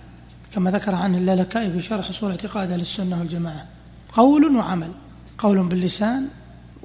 كما 0.54 0.72
ذكر 0.72 0.96
عن 0.96 1.16
اللالكائي 1.16 1.72
في 1.72 1.82
شرح 1.82 2.10
اصول 2.10 2.32
اعتقاد 2.32 2.72
أهل 2.72 2.82
السنة 2.82 3.20
والجماعة. 3.20 3.66
قول 4.14 4.56
وعمل 4.56 4.92
قول 5.38 5.68
باللسان 5.68 6.28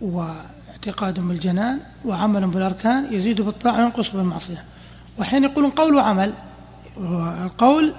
واعتقاد 0.02 1.20
بالجنان 1.20 1.80
وعمل 2.04 2.46
بالأركان 2.46 3.14
يزيد 3.14 3.40
بالطاعة 3.40 3.82
وينقص 3.82 4.10
بالمعصية. 4.10 4.64
وحين 5.18 5.44
يقولون 5.44 5.70
قول 5.70 5.94
وعمل 5.94 6.32
القول 7.44 7.92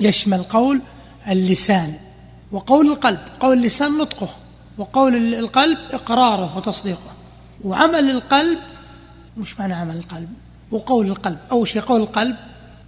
يشمل 0.00 0.42
قول 0.42 0.80
اللسان. 1.28 1.94
وقول 2.52 2.86
القلب 2.86 3.18
قول 3.40 3.58
اللسان 3.58 3.98
نطقه 3.98 4.28
وقول 4.78 5.34
القلب 5.34 5.78
إقراره 5.92 6.56
وتصديقه. 6.56 7.12
وعمل 7.64 8.10
القلب 8.10 8.58
مش 9.36 9.60
معنى 9.60 9.74
عمل 9.74 9.96
القلب 9.96 10.28
وقول 10.70 11.06
القلب. 11.06 11.38
أول 11.50 11.68
شيء 11.68 11.82
قول 11.82 12.00
القلب 12.00 12.36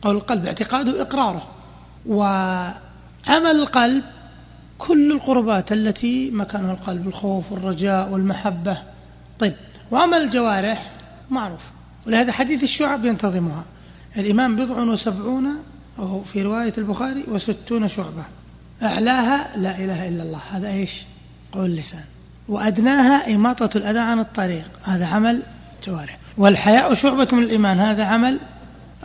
قول 0.03 0.17
القلب 0.17 0.47
اعتقاده 0.47 1.03
إقراره. 1.03 1.47
وعمل 2.07 2.77
القلب 3.29 4.05
كل 4.79 5.13
القربات 5.13 5.73
التي 5.73 6.31
مكانها 6.31 6.73
القلب 6.73 7.09
الخوف 7.09 7.53
والرجاء 7.53 8.09
والمحبة. 8.09 8.83
طيب 9.39 9.55
وعمل 9.91 10.19
الجوارح 10.19 10.91
معروف 11.31 11.71
ولهذا 12.07 12.33
حديث 12.33 12.63
الشعب 12.63 13.05
ينتظمها. 13.05 13.65
الإمام 14.17 14.57
بضع 14.57 14.83
وسبعون 14.83 15.49
أو 15.99 16.23
في 16.23 16.43
رواية 16.43 16.73
البخاري 16.79 17.25
وستون 17.29 17.89
شعبة. 17.89 18.25
أعلاها 18.83 19.57
لا 19.57 19.79
إله 19.79 20.09
إلا 20.09 20.23
الله. 20.23 20.41
هذا 20.51 20.69
إيش؟ 20.69 21.05
قول 21.53 21.67
اللسان 21.67 22.05
وأدناها 22.49 23.35
إماطة 23.35 23.71
الأذى 23.77 23.99
عن 23.99 24.19
الطريق. 24.19 24.71
هذا 24.83 25.07
عمل 25.07 25.43
جوارح. 25.87 26.19
والحياء 26.39 26.95
شعبة 26.95 27.29
من 27.33 27.43
الإيمان. 27.43 27.81
هذا 27.81 28.05
عمل 28.05 28.39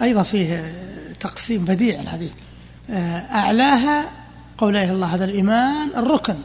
أيضا 0.01 0.23
فيه 0.23 0.73
تقسيم 1.19 1.65
بديع 1.65 2.01
الحديث. 2.01 2.31
أعلاها 3.31 4.05
قول 4.57 4.73
لا 4.73 4.79
إله 4.79 4.87
إلا 4.87 4.95
الله. 4.95 5.15
هذا 5.15 5.25
الإيمان 5.25 5.89
الركن. 5.95 6.35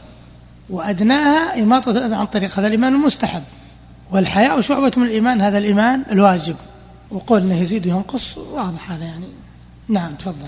وأدناها 0.69 1.63
إماطة 1.63 1.91
الأذى 1.91 2.15
عن 2.15 2.25
الطريق. 2.25 2.59
هذا 2.59 2.67
الإيمان 2.67 2.93
المستحب. 2.93 3.43
والحياء 4.11 4.61
شعبة 4.61 4.91
من 4.97 5.03
الإيمان. 5.03 5.41
هذا 5.41 5.57
الإيمان 5.57 6.03
الواجب. 6.11 6.55
وقول 7.11 7.41
أنه 7.41 7.61
يزيد 7.61 7.87
وينقص. 7.87 8.37
واضح 8.37 8.91
هذا 8.91 9.05
يعني. 9.05 9.25
نعم 9.87 10.13
تفضل. 10.13 10.47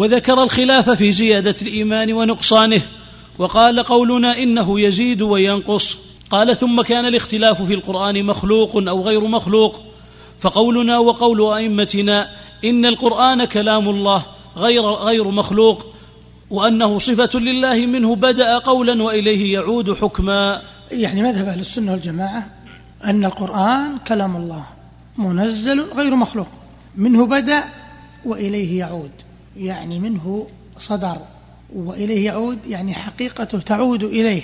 وذكر 0.00 0.42
الخلاف 0.42 0.90
في 0.90 1.12
زيادة 1.12 1.54
الإيمان 1.62 2.12
ونقصانه 2.12 2.82
وقال 3.38 3.82
قولنا 3.82 4.38
إنه 4.38 4.80
يزيد 4.80 5.22
وينقص. 5.22 5.98
قال 6.30 6.56
ثم 6.56 6.82
كان 6.82 7.06
الاختلاف 7.06 7.62
في 7.62 7.74
القرآن 7.74 8.24
مخلوق 8.24 8.76
أو 8.76 9.02
غير 9.02 9.24
مخلوق 9.24 9.80
فقولنا 10.38 10.98
وقول 10.98 11.52
أئمتنا 11.54 12.28
إن 12.64 12.86
القرآن 12.86 13.44
كلام 13.44 13.88
الله 13.88 14.26
غير 14.56 14.82
غير 14.82 15.30
مخلوق 15.30 15.86
وأنه 16.50 16.98
صفة 16.98 17.38
لله 17.38 17.86
منه 17.86 18.16
بدأ 18.16 18.58
قولا 18.58 19.02
وإليه 19.02 19.52
يعود 19.52 19.92
حكما. 19.92 20.62
يعني 20.90 21.22
مذهب 21.22 21.48
أهل 21.48 21.60
السنة 21.60 21.92
والجماعة 21.92 22.50
أن 23.04 23.24
القرآن 23.24 23.98
كلام 23.98 24.36
الله 24.36 24.64
منزل 25.18 25.80
غير 25.80 26.16
مخلوق 26.16 26.48
منه 26.96 27.26
بدأ 27.26 27.64
وإليه 28.24 28.78
يعود. 28.78 29.29
يعني 29.60 29.98
منه 29.98 30.46
صدر 30.78 31.16
وإليه 31.74 32.26
يعود 32.26 32.58
يعني 32.66 32.94
حقيقته 32.94 33.58
تعود 33.58 34.02
إليه 34.02 34.42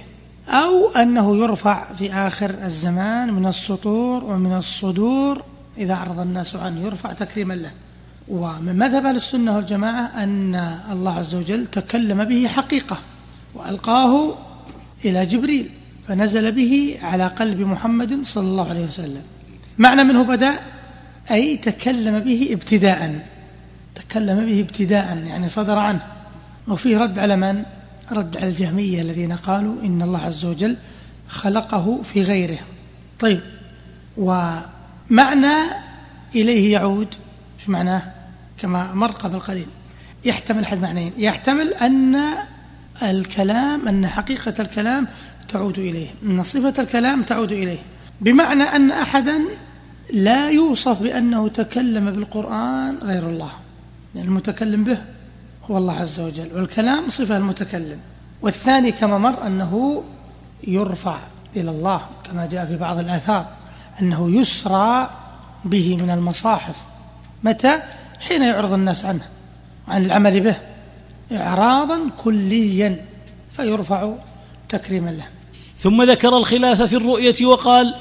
أو 0.48 0.90
أنه 0.90 1.36
يرفع 1.36 1.92
في 1.92 2.12
آخر 2.12 2.54
الزمان 2.62 3.32
من 3.32 3.46
السطور 3.46 4.24
ومن 4.24 4.56
الصدور 4.56 5.42
إذا 5.78 5.92
اعرض 5.92 6.20
الناس 6.20 6.56
عنه 6.56 6.80
يرفع 6.80 7.12
تكريما 7.12 7.54
له. 7.54 7.70
ومن 8.28 8.78
مذهب 8.78 9.06
أهل 9.06 9.16
السنة 9.16 9.56
والجماعة 9.56 10.22
أن 10.22 10.54
الله 10.90 11.12
عز 11.12 11.34
وجل 11.34 11.66
تكلم 11.66 12.24
به 12.24 12.48
حقيقة 12.48 12.98
وألقاه 13.54 14.34
إلى 15.04 15.26
جبريل 15.26 15.70
فنزل 16.08 16.52
به 16.52 16.98
على 17.02 17.26
قلب 17.26 17.60
محمد 17.60 18.22
صلى 18.22 18.46
الله 18.46 18.68
عليه 18.68 18.84
وسلم. 18.84 19.22
معنى 19.78 20.04
منه 20.04 20.22
بدأ 20.22 20.58
أي 21.30 21.56
تكلم 21.56 22.18
به 22.18 22.48
ابتداء. 22.52 23.26
تكلم 23.96 24.46
به 24.46 24.60
ابتداء 24.60 25.18
يعني 25.18 25.48
صدر 25.48 25.78
عنه. 25.78 26.06
وفيه 26.68 26.98
رد 26.98 27.18
على 27.18 27.36
من؟ 27.36 27.62
رد 28.12 28.36
على 28.36 28.48
الجهمية 28.48 29.00
الذين 29.00 29.32
قالوا 29.32 29.82
إن 29.82 30.02
الله 30.02 30.18
عز 30.18 30.44
وجل 30.44 30.76
خلقه 31.28 32.02
في 32.02 32.22
غيره. 32.22 32.58
طيب 33.18 33.40
ومعنى 34.16 35.56
إليه 36.34 36.72
يعود؟ 36.72 37.14
إيش 37.58 37.68
معناه؟ 37.68 38.02
كما 38.58 38.94
مر 38.94 39.10
قبل 39.10 39.40
قليل. 39.40 39.66
يحتمل 40.24 40.62
أحد 40.62 40.80
معنيين. 40.80 41.12
يحتمل 41.18 41.74
أن 41.74 42.16
الكلام 43.02 43.88
أن 43.88 44.06
حقيقة 44.06 44.54
الكلام 44.58 45.08
تعود 45.48 45.78
إليه 45.78 46.08
أن 46.22 46.42
صفة 46.42 46.82
الكلام 46.82 47.22
تعود 47.22 47.52
إليه. 47.52 47.78
بمعنى 48.20 48.62
أن 48.62 48.90
أحدا 48.90 49.40
لا 50.12 50.50
يوصف 50.50 51.02
بأنه 51.02 51.48
تكلم 51.48 52.10
بالقرآن 52.10 52.98
غير 53.02 53.28
الله. 53.28 53.52
لأن 54.16 54.24
المتكلم 54.24 54.84
به 54.84 54.98
هو 55.70 55.78
الله 55.78 55.92
عز 55.92 56.20
وجل 56.20 56.48
والكلام 56.54 57.10
صفة 57.10 57.36
المتكلم. 57.36 57.98
والثاني 58.42 58.92
كما 58.92 59.18
مر 59.18 59.46
أنه 59.46 60.02
يرفع 60.66 61.20
إلى 61.56 61.70
الله 61.70 62.00
كما 62.24 62.46
جاء 62.46 62.66
في 62.66 62.76
بعض 62.76 62.98
الآثار 62.98 63.46
أنه 64.02 64.30
يسرى 64.30 65.10
به 65.64 65.96
من 65.96 66.10
المصاحف. 66.10 66.76
متى؟ 67.44 67.82
حين 68.20 68.42
يعرض 68.42 68.72
الناس 68.72 69.04
عنه 69.04 69.24
عن 69.88 70.04
العمل 70.04 70.40
به 70.40 70.56
إعراضا 71.32 71.98
كليا 72.24 73.04
فيرفع 73.52 74.14
تكريما 74.68 75.10
له. 75.10 75.26
ثم 75.78 76.02
ذكر 76.02 76.38
الخلاف 76.38 76.82
في 76.82 76.96
الرؤية 76.96 77.46
وقال 77.46 77.94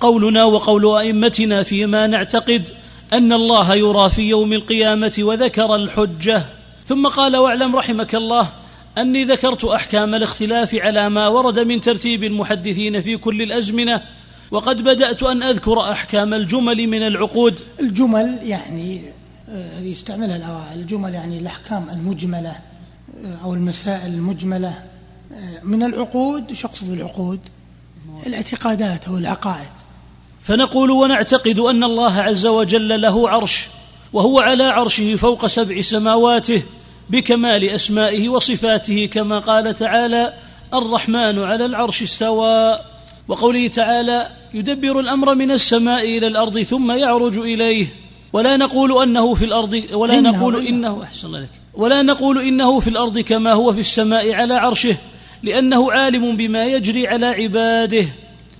قولنا 0.00 0.44
وقول 0.44 0.96
أئمتنا 0.98 1.62
فيما 1.62 2.06
نعتقد. 2.06 2.72
أن 3.12 3.32
الله 3.32 3.74
يرى 3.74 4.10
في 4.10 4.22
يوم 4.22 4.52
القيامة 4.52 5.12
وذكر 5.18 5.74
الحجة. 5.74 6.44
ثم 6.84 7.06
قال 7.06 7.36
واعلم 7.36 7.76
رحمك 7.76 8.14
الله 8.14 8.48
أني 8.98 9.24
ذكرت 9.24 9.64
أحكام 9.64 10.14
الاختلاف 10.14 10.74
على 10.74 11.10
ما 11.10 11.28
ورد 11.28 11.58
من 11.58 11.80
ترتيب 11.80 12.24
المحدثين 12.24 13.00
في 13.00 13.16
كل 13.16 13.42
الأزمنة 13.42 14.02
وقد 14.50 14.82
بدأت 14.82 15.22
أن 15.22 15.42
أذكر 15.42 15.92
أحكام 15.92 16.34
الجمل 16.34 16.86
من 16.86 17.02
العقود. 17.02 17.60
الجمل 17.80 18.38
يعني 18.42 19.02
آه، 19.48 19.78
هذه 19.78 19.86
يستعملها 19.86 20.36
الاوائل 20.36 20.80
الجمل 20.80 21.14
يعني 21.14 21.38
الأحكام 21.38 21.90
المجملة 21.90 22.56
آه، 23.24 23.38
أو 23.44 23.54
المسائل 23.54 24.14
المجملة 24.14 24.82
آه، 25.32 25.60
من 25.62 25.82
العقود 25.82 26.44
اقصد 26.64 26.90
بالعقود 26.90 27.40
الاعتقادات 28.26 29.08
أو 29.08 29.18
العقائد. 29.18 29.85
فنقول 30.46 30.90
ونعتقد 30.90 31.58
أن 31.58 31.84
الله 31.84 32.20
عز 32.20 32.46
وجل 32.46 33.00
له 33.00 33.28
عرش 33.28 33.68
وهو 34.12 34.40
على 34.40 34.64
عرشه 34.64 35.14
فوق 35.14 35.46
سبع 35.46 35.80
سماواته 35.80 36.62
بكمال 37.10 37.68
أسمائه 37.68 38.28
وصفاته 38.28 39.06
كما 39.06 39.38
قال 39.38 39.74
تعالى 39.74 40.32
الرحمن 40.74 41.38
على 41.38 41.64
العرش 41.64 42.02
استوى. 42.02 42.78
وقوله 43.28 43.68
تعالى 43.68 44.28
يدبر 44.54 45.00
الأمر 45.00 45.34
من 45.34 45.50
السماء 45.50 46.18
إلى 46.18 46.26
الأرض 46.26 46.60
ثم 46.60 46.90
يعرج 46.90 47.38
إليه. 47.38 47.86
ولا 48.32 48.56
نقول 48.56 49.02
أنه 49.02 49.34
في 49.34 49.44
الأرض 49.44 49.82
ولا 49.92 50.18
إنه 50.18 50.30
نقول 50.30 50.66
إنه. 50.66 51.02
أحسن 51.02 51.26
الله 51.28 51.40
لك 51.40 51.50
ولا 51.74 52.02
نقول 52.02 52.38
إنه 52.38 52.80
في 52.80 52.90
الأرض 52.90 53.18
كما 53.18 53.52
هو 53.52 53.72
في 53.72 53.80
السماء 53.80 54.32
على 54.32 54.54
عرشه 54.54 54.96
لأنه 55.42 55.92
عالم 55.92 56.36
بما 56.36 56.64
يجري 56.64 57.06
على 57.06 57.26
عباده. 57.26 58.06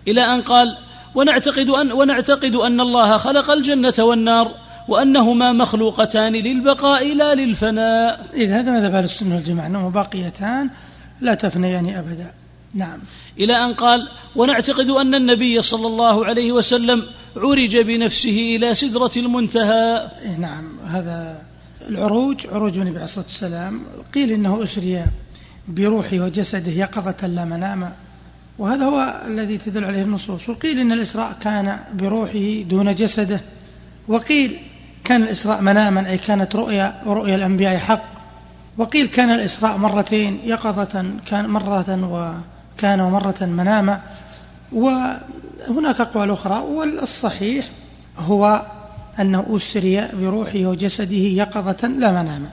إلى 0.09 0.21
أن 0.21 0.43
قال 0.43 0.86
ونعتقد 1.16 1.68
أن 1.68 1.93
ونعتقد 1.93 2.55
أن 2.55 2.80
الله 2.80 3.18
خلق 3.18 3.51
الجنة 3.51 3.94
والنار 3.98 4.55
وأنهما 4.88 5.52
مخلوقتان 5.52 6.32
للبقاء 6.32 7.14
لا 7.14 7.34
للفناء. 7.34 8.26
إذا 8.34 8.60
هذا 8.60 8.70
مذهب 8.70 8.94
أهل 8.94 9.05
السنة 9.05 9.34
والجماعة 9.34 9.66
أنهما 9.66 9.90
باقيتان 9.90 10.70
لا 11.20 11.34
تفنيان 11.34 11.94
أبدا. 11.94 12.30
نعم. 12.74 12.98
إلى 13.38 13.64
أن 13.64 13.74
قال 13.74 14.09
ونعتقد 14.36 14.90
أن 14.90 15.14
النبي 15.14 15.62
صلى 15.62 15.86
الله 15.86 16.26
عليه 16.26 16.52
وسلم 16.52 17.06
عرج 17.36 17.76
بنفسه 17.78 18.56
إلى 18.56 18.74
سدرة 18.74 19.12
المنتهى. 19.16 20.10
إيه 20.22 20.36
نعم. 20.36 20.64
هذا 20.86 21.43
العروج 21.88 22.47
عروج 22.47 22.78
النبي 22.78 22.97
عليه 22.97 23.05
الصلاة 23.05 23.24
والسلام. 23.24 23.80
قيل 24.14 24.32
إنه 24.32 24.62
أسري 24.62 25.05
بروحه 25.68 26.18
وجسده 26.18 26.70
يقظة 26.70 27.26
لا 27.26 27.44
منام 27.44 27.93
وهذا 28.59 28.85
هو 28.85 29.23
الذي 29.27 29.59
تدل 29.59 29.85
عليه 29.85 30.03
النصوص. 30.03 30.49
وقيل 30.49 30.78
إن 30.78 30.93
الإسراء 30.93 31.37
كان 31.41 31.78
بروحه 31.95 32.62
دون 32.62 32.95
جسده. 32.95 33.41
وقيل 34.09 34.57
كان 35.05 35.23
الإسراء 35.23 35.61
مناما 35.61 36.11
أي 36.11 36.19
كانت 36.19 36.57
رؤيا 36.57 37.03
ورؤيا 37.07 37.35
الأنبياء 37.35 37.78
حق. 37.78 38.05
وقيل 38.78 39.07
كان 39.07 39.31
الإسراء 39.31 39.77
مرتين 39.77 40.41
يقظة 40.45 41.05
كان 41.27 41.47
مرة 41.49 41.89
وكان 42.12 43.03
مرة 43.03 43.41
مناما. 43.41 44.01
وهناك 44.73 46.01
أقوال 46.01 46.31
أخرى 46.31 46.59
والصحيح 46.59 47.69
هو 48.19 48.66
أنه 49.20 49.47
أسري 49.57 50.09
بروحه 50.12 50.59
وجسده 50.59 51.16
يقظة 51.16 51.89
لا 51.89 52.11
مناما. 52.11 52.49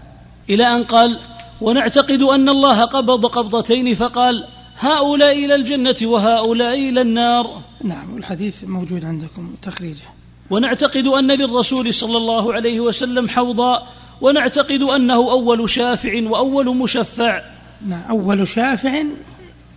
إلى 0.49 0.75
أن 0.75 0.83
قال 0.83 1.19
ونعتقد 1.61 2.21
أن 2.21 2.49
الله 2.49 2.85
قبض 2.85 3.25
قبضتين 3.25 3.95
فقال 3.95 4.47
هؤلاء 4.79 5.45
إلى 5.45 5.55
الجنة 5.55 5.95
وهؤلاء 6.03 6.89
إلى 6.89 7.01
النار. 7.01 7.61
نعم 7.83 8.17
الحديث 8.17 8.63
موجود 8.63 9.05
عندكم 9.05 9.55
تخريجه. 9.61 10.03
ونعتقد 10.49 11.07
أن 11.07 11.31
للرسول 11.31 11.93
صلى 11.93 12.17
الله 12.17 12.53
عليه 12.53 12.79
وسلم 12.79 13.29
حوضا 13.29 13.87
ونعتقد 14.21 14.81
أنه 14.81 15.31
أول 15.31 15.69
شافع 15.69 16.21
وأول 16.23 16.77
مشفع. 16.77 17.41
نعم 17.87 18.03
أول 18.09 18.47
شافع 18.47 19.03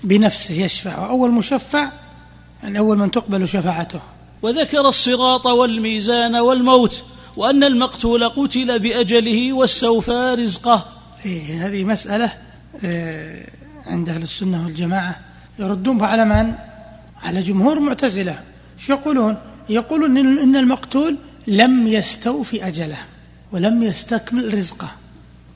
بنفسه 0.04 0.54
يشفع 0.54 0.98
وأول 0.98 1.30
مشفع 1.30 1.92
يعني 2.62 2.78
أول 2.78 2.98
من 2.98 3.10
تقبل 3.10 3.48
شفاعته. 3.48 4.00
وذكر 4.42 4.88
الصراط 4.88 5.46
والميزان 5.46 6.36
والموت 6.36 7.02
وأن 7.36 7.64
المقتول 7.64 8.28
قتل 8.28 8.78
بأجله 8.78 9.52
واستوفى 9.52 10.36
رزقه. 10.38 10.84
إيه 11.26 11.66
هذه 11.66 11.84
مسألة 11.84 12.32
إيه 12.84 13.55
عند 13.86 14.08
أهل 14.08 14.22
السنة 14.22 14.64
والجماعة 14.64 15.16
يردون 15.58 16.02
على 16.02 16.24
من؟ 16.24 16.54
على 17.22 17.42
جمهور 17.42 17.80
معتزلة 17.80 18.42
شو 18.78 18.92
يقولون؟ 18.92 19.36
يقولون 19.68 20.16
إن 20.18 20.56
المقتول 20.56 21.16
لم 21.46 21.86
يستوفي 21.86 22.66
أجله 22.66 22.98
ولم 23.52 23.82
يستكمل 23.82 24.54
رزقه 24.54 24.88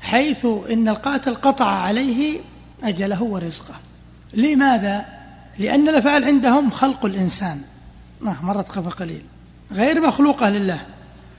حيث 0.00 0.46
إن 0.70 0.88
القاتل 0.88 1.34
قطع 1.34 1.66
عليه 1.66 2.40
أجله 2.82 3.22
ورزقه 3.22 3.74
لماذا؟ 4.34 5.04
لأن 5.58 5.88
الأفعال 5.88 6.24
عندهم 6.24 6.70
خلق 6.70 7.04
الإنسان 7.04 7.60
آه 8.26 8.36
مرت 8.42 8.70
قبل 8.70 8.90
قليل 8.90 9.22
غير 9.72 10.00
مخلوقة 10.00 10.50
لله 10.50 10.80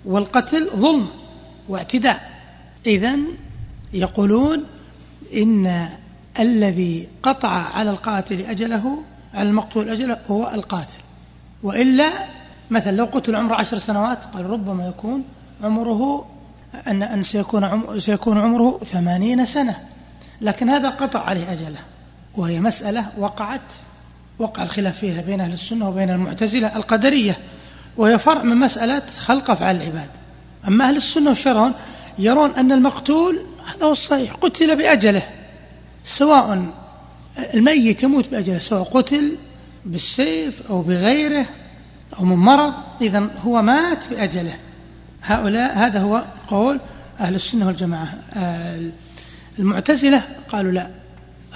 والقتل 0.05 0.69
ظلم 0.75 1.07
واعتداء 1.69 2.31
إذا 2.85 3.17
يقولون 3.93 4.63
إن 5.33 5.89
الذي 6.39 7.07
قطع 7.23 7.49
على 7.49 7.89
القاتل 7.89 8.45
أجله 8.45 8.97
على 9.33 9.49
المقتول 9.49 9.89
أجله 9.89 10.17
هو 10.29 10.51
القاتل. 10.53 10.97
وإلا 11.63 12.09
مثلا 12.71 12.91
لو 12.91 13.05
قتل 13.05 13.35
عمره 13.35 13.55
عشر 13.55 13.77
سنوات 13.77 14.25
قال 14.25 14.45
ربما 14.45 14.87
يكون 14.87 15.23
عمره 15.63 16.25
أن 16.87 17.03
أن 17.03 17.23
سيكون 17.23 17.63
عمر 17.63 17.99
سيكون 17.99 18.37
عمره 18.37 18.79
ثمانين 18.85 19.45
سنة. 19.45 19.79
لكن 20.41 20.69
هذا 20.69 20.89
قطع 20.89 21.19
عليه 21.19 21.51
أجله. 21.51 21.79
وهي 22.37 22.59
مسألة 22.59 23.05
وقعت 23.17 23.61
وقع 24.39 24.63
الخلاف 24.63 24.97
فيها 24.97 25.21
بين 25.21 25.41
أهل 25.41 25.53
السنة 25.53 25.89
وبين 25.89 26.09
المعتزلة 26.09 26.75
القدرية. 26.75 27.37
وهي 27.97 28.17
فرع 28.17 28.43
من 28.43 28.57
مسألة 28.57 29.03
خلق 29.19 29.51
أفعال 29.51 29.75
العباد. 29.75 30.09
أما 30.67 30.87
أهل 30.87 30.97
السنة 30.97 31.29
والشرعون 31.29 31.73
يرون 32.19 32.55
أن 32.55 32.71
المقتول 32.71 33.39
هذا 33.75 33.85
هو 33.85 33.91
الصحيح 33.91 34.33
قتل 34.33 34.75
بأجله. 34.75 35.23
سواء 36.03 36.73
الميت 37.53 38.03
يموت 38.03 38.29
بأجله 38.29 38.59
سواء 38.59 38.83
قتل 38.83 39.37
بالسيف 39.85 40.61
أو 40.69 40.81
بغيره 40.81 41.45
أو 42.19 42.25
من 42.25 42.35
مرض 42.35 42.73
إذا 43.01 43.29
هو 43.37 43.61
مات 43.61 44.09
بأجله. 44.09 44.55
هؤلاء 45.23 45.77
هذا 45.77 45.99
هو 45.99 46.23
قول 46.47 46.79
أهل 47.19 47.35
السنة 47.35 47.67
والجماعة. 47.67 48.13
المعتزلة 49.59 50.23
قالوا 50.49 50.71
لا 50.71 50.87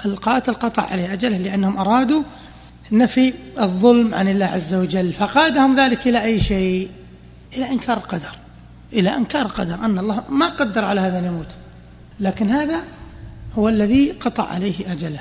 القاتل 0.05 0.53
قطع 0.53 0.83
عليه 0.83 1.13
أجله 1.13 1.37
لأنهم 1.37 1.77
أرادوا 1.77 2.23
نفي 2.91 3.33
الظلم 3.59 4.13
عن 4.13 4.27
الله 4.27 4.45
عز 4.45 4.73
وجل 4.73 5.13
فقادهم 5.13 5.79
ذلك 5.79 6.07
إلى 6.07 6.23
أي 6.23 6.39
شيء؟ 6.39 6.89
إلى 7.57 7.71
إنكار 7.71 7.97
القدر. 7.97 8.37
إلى 8.93 9.15
إنكار 9.15 9.41
القدر 9.45 9.75
أن 9.75 9.99
الله 9.99 10.23
ما 10.29 10.49
قدر 10.49 10.85
على 10.85 11.01
هذا 11.01 11.19
أن 11.19 11.25
يموت. 11.25 11.47
لكن 12.19 12.51
هذا 12.51 12.83
هو 13.57 13.69
الذي 13.69 14.11
قطع 14.11 14.43
عليه 14.43 14.91
أجله. 14.91 15.19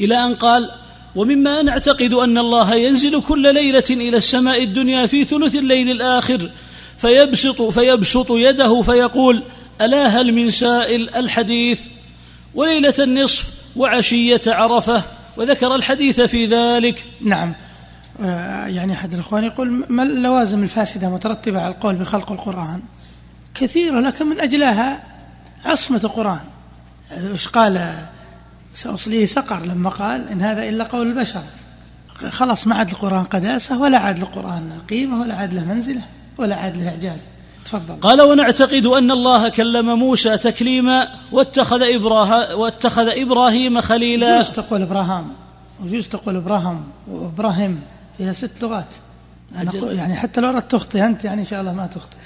إلى 0.00 0.26
أن 0.26 0.34
قال 0.34 0.70
ومما 1.16 1.62
نعتقد 1.62 2.12
أن 2.12 2.38
الله 2.38 2.74
ينزل 2.74 3.22
كل 3.22 3.54
ليلة 3.54 3.84
إلى 3.90 4.16
السماء 4.16 4.62
الدنيا 4.62 5.06
في 5.06 5.24
ثلث 5.24 5.54
الليل 5.54 5.90
الآخر 5.90 6.50
فيبسط 6.98 7.62
فيبسط 7.62 8.26
يده 8.30 8.82
فيقول 8.82 9.42
ألا 9.80 10.06
هل 10.06 10.32
من 10.32 10.50
سائل 10.50 11.14
الحديث؟ 11.14 11.80
وليلة 12.54 12.94
النصف 12.98 13.46
وعشية 13.76 14.40
عرفة 14.46 15.02
وذكر 15.36 15.74
الحديث 15.74 16.20
في 16.20 16.46
ذلك. 16.46 17.06
نعم. 17.20 17.54
آه، 18.22 18.66
يعني 18.66 18.92
أحد 18.92 19.12
الإخوان 19.12 19.44
يقول 19.44 19.84
ما 19.88 20.02
اللوازم 20.02 20.62
الفاسدة 20.62 21.08
مترتبة 21.08 21.60
على 21.60 21.74
القول 21.74 21.94
بخلق 21.94 22.32
القرآن؟ 22.32 22.82
كثيرة 23.54 24.00
لكن 24.00 24.26
من 24.26 24.40
أجلها 24.40 25.02
عصمة 25.64 26.00
القرآن. 26.04 26.40
إيش 27.10 27.48
قال؟ 27.48 27.94
سأصليه 28.74 29.26
سقر 29.26 29.66
لما 29.66 29.90
قال 29.90 30.28
إن 30.28 30.42
هذا 30.42 30.68
إلا 30.68 30.84
قول 30.84 31.06
البشر. 31.06 31.42
خلاص 32.30 32.66
ما 32.66 32.74
عاد 32.74 32.90
القرآن 32.90 33.24
قداسة 33.24 33.80
ولا 33.80 33.98
عاد 33.98 34.18
القرآن 34.18 34.78
قيمة 34.90 35.20
ولا 35.20 35.34
عاد 35.34 35.54
له 35.54 35.64
منزلة 35.64 36.02
ولا 36.38 36.56
عاد 36.56 36.76
له 36.76 36.88
إعجاز. 36.88 37.28
تفضل. 37.64 38.00
قال 38.00 38.22
ونعتقد 38.22 38.86
أن 38.86 39.10
الله 39.10 39.48
كلم 39.48 39.98
موسى 39.98 40.38
تكليما 40.38 41.08
واتخذ 41.32 41.82
إبراهيم 41.82 42.58
واتخذ 42.58 43.08
إبراهيم 43.08 43.80
خليلا. 43.80 44.40
يجوز 44.40 44.50
تقول 44.50 44.82
إبراهام 44.82 45.32
ويجوز 45.82 46.08
تقول 46.08 46.36
إبراهيم 46.36 46.84
وإبراهيم 47.08 47.82
فيها 48.18 48.32
ست 48.32 48.62
لغات. 48.62 48.94
أنا 49.56 49.92
يعني 49.92 50.16
حتى 50.16 50.40
لو 50.40 50.48
أردت 50.48 50.72
تخطي 50.72 51.06
أنت 51.06 51.24
يعني 51.24 51.40
إن 51.40 51.46
شاء 51.46 51.60
الله 51.60 51.72
ما 51.72 51.86
تخطي 51.86 52.16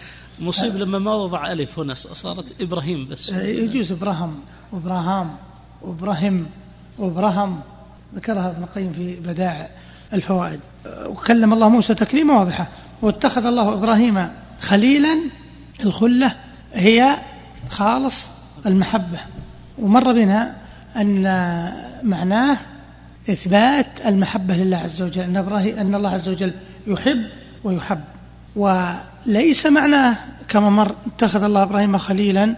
مصيب 0.41 0.77
لما 0.77 0.99
ما 0.99 1.15
وضع 1.15 1.53
ألف 1.53 1.79
هنا 1.79 1.95
صارت 1.95 2.61
إبراهيم 2.61 3.09
بس. 3.09 3.29
يجوز 3.33 3.93
إبراهام 3.93 4.35
وإبراهام 4.73 5.37
وإبراهيم 5.83 6.47
وإبراهام. 6.99 7.61
ذكرها 8.15 8.51
ابن 8.51 8.63
القيم 8.63 8.93
في 8.93 9.17
بدائع 9.17 9.69
الفوائد. 10.13 10.61
وكلم 11.07 11.53
الله 11.53 11.69
موسى 11.69 11.95
تكليما 11.95 12.39
واضحة. 12.39 12.69
واتخذ 13.03 13.47
الله 13.47 13.75
إبراهيم 13.75 14.29
خليلا. 14.61 15.19
الخلة 15.85 16.35
هي 16.75 17.17
خالص 17.71 18.31
المحبة. 18.67 19.19
ومر 19.79 20.13
بنا 20.13 20.57
أن 20.97 21.23
معناه 22.03 22.57
إثبات 23.31 23.87
المحبة 24.07 24.55
لله 24.55 24.77
عز 24.77 25.03
وجل. 25.03 25.23
أن, 25.23 25.37
إبراهيم 25.37 25.79
أن 25.79 25.95
الله 25.95 26.11
عز 26.11 26.29
وجل 26.29 26.53
يحب 26.87 27.27
ويحب. 27.65 28.01
وليس 28.57 29.67
معناه 29.67 30.17
كما 30.49 30.71
مر 30.71 30.95
اتخذ 31.07 31.43
الله 31.43 31.63
إبراهيم 31.63 31.99
خليلا 31.99 32.55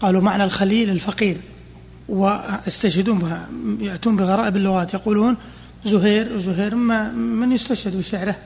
قالوا 0.00 0.22
معنى 0.22 0.44
الخليل 0.44 0.90
الفقير 0.90 1.36
واستشهدون 2.08 3.18
بها 3.18 3.48
يأتون 3.80 4.16
بغرائب 4.16 4.56
اللغات 4.56 4.94
يقولون 4.94 5.36
زهير 5.84 6.40
زهير 6.40 6.74
ما 6.74 7.12
من 7.12 7.52
يستشهد 7.52 7.96
بشعره؟ 7.96 8.36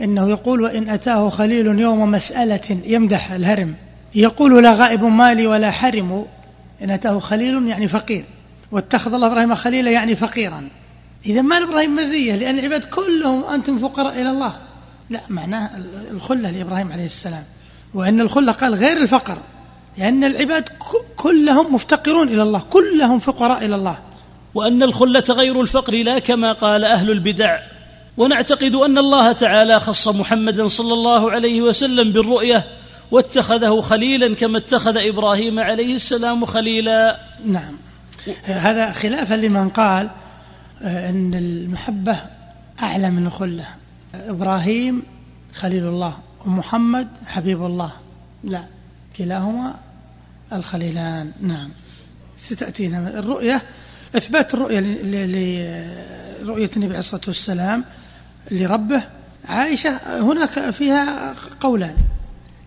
إنه 0.00 0.28
يقول 0.28 0.60
وإن 0.60 0.88
أتاه 0.88 1.28
خليل 1.28 1.66
يوم 1.66 2.10
مسألة 2.10 2.80
يمدح 2.84 3.32
الهرم. 3.32 3.74
يقول 4.14 4.62
لا 4.62 4.72
غائب 4.72 5.04
مالي 5.04 5.46
ولا 5.46 5.70
حرم. 5.70 6.26
إن 6.82 6.90
أتاه 6.90 7.18
خليل 7.18 7.68
يعني 7.68 7.88
فقير. 7.88 8.24
واتخذ 8.72 9.14
الله 9.14 9.26
إبراهيم 9.26 9.54
خليلا 9.54 9.90
يعني 9.90 10.16
فقيرا. 10.16 10.68
إذا 11.26 11.42
ما 11.42 11.58
إبراهيم 11.58 11.96
مزية 11.96 12.36
لأن 12.36 12.58
العباد 12.58 12.84
كلهم 12.84 13.44
أنتم 13.44 13.78
فقراء 13.78 14.20
إلى 14.20 14.30
الله. 14.30 14.54
لا 15.10 15.20
معناه 15.28 15.70
الخلة 16.10 16.50
لإبراهيم 16.50 16.92
عليه 16.92 17.04
السلام. 17.04 17.44
وأن 17.94 18.20
الخلة 18.20 18.52
قال 18.52 18.74
غير 18.74 18.96
الفقر. 18.96 19.38
لأن 19.98 20.24
العباد 20.24 20.68
كلهم 21.16 21.74
مفتقرون 21.74 22.28
إلى 22.28 22.42
الله 22.42 22.62
كلهم 22.70 23.18
فقراء 23.18 23.64
إلى 23.64 23.74
الله. 23.74 23.98
وأن 24.54 24.82
الخلة 24.82 25.24
غير 25.30 25.60
الفقر 25.60 25.92
لا 25.92 26.18
كما 26.18 26.52
قال 26.52 26.84
أهل 26.84 27.10
البدع. 27.10 27.58
ونعتقد 28.16 28.74
أن 28.74 28.98
الله 28.98 29.32
تعالى 29.32 29.80
خص 29.80 30.08
محمدا 30.08 30.68
صلى 30.68 30.92
الله 30.92 31.30
عليه 31.30 31.62
وسلم 31.62 32.12
بالرؤية 32.12 32.64
واتخذه 33.10 33.80
خليلا 33.80 34.34
كما 34.34 34.58
اتخذ 34.58 34.96
إبراهيم 34.96 35.60
عليه 35.60 35.94
السلام 35.94 36.44
خليلا. 36.44 37.20
نعم. 37.44 37.76
هذا 38.44 38.92
خلافا 38.92 39.34
لمن 39.34 39.68
قال 39.68 40.10
آه، 40.82 41.10
أن 41.10 41.34
المحبة 41.34 42.16
أعلى 42.82 43.10
من 43.10 43.26
الخلة. 43.26 43.66
إبراهيم 44.14 45.02
خليل 45.54 45.84
الله 45.84 46.18
ومحمد 46.46 47.08
حبيب 47.26 47.64
الله. 47.64 47.92
لا. 48.44 48.73
كلاهما 49.16 49.74
الخليلان. 50.52 51.32
نعم. 51.40 51.70
ستأتينا 52.36 53.18
الرؤية 53.18 53.62
إثبات 54.16 54.54
الرؤية 54.54 54.80
لرؤيه 54.80 56.70
النبي 56.76 56.86
عليه 56.86 56.98
الصلاة 56.98 57.22
والسلام 57.26 57.84
لربه. 58.50 59.02
عائشة 59.44 60.20
هناك 60.20 60.70
فيها 60.70 61.34
قولان. 61.60 61.96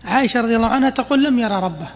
عائشة 0.04 0.40
رضي 0.40 0.56
الله 0.56 0.66
عنها 0.66 0.90
تقول 0.90 1.24
لم 1.24 1.38
يرى 1.38 1.54
ربه. 1.54 1.88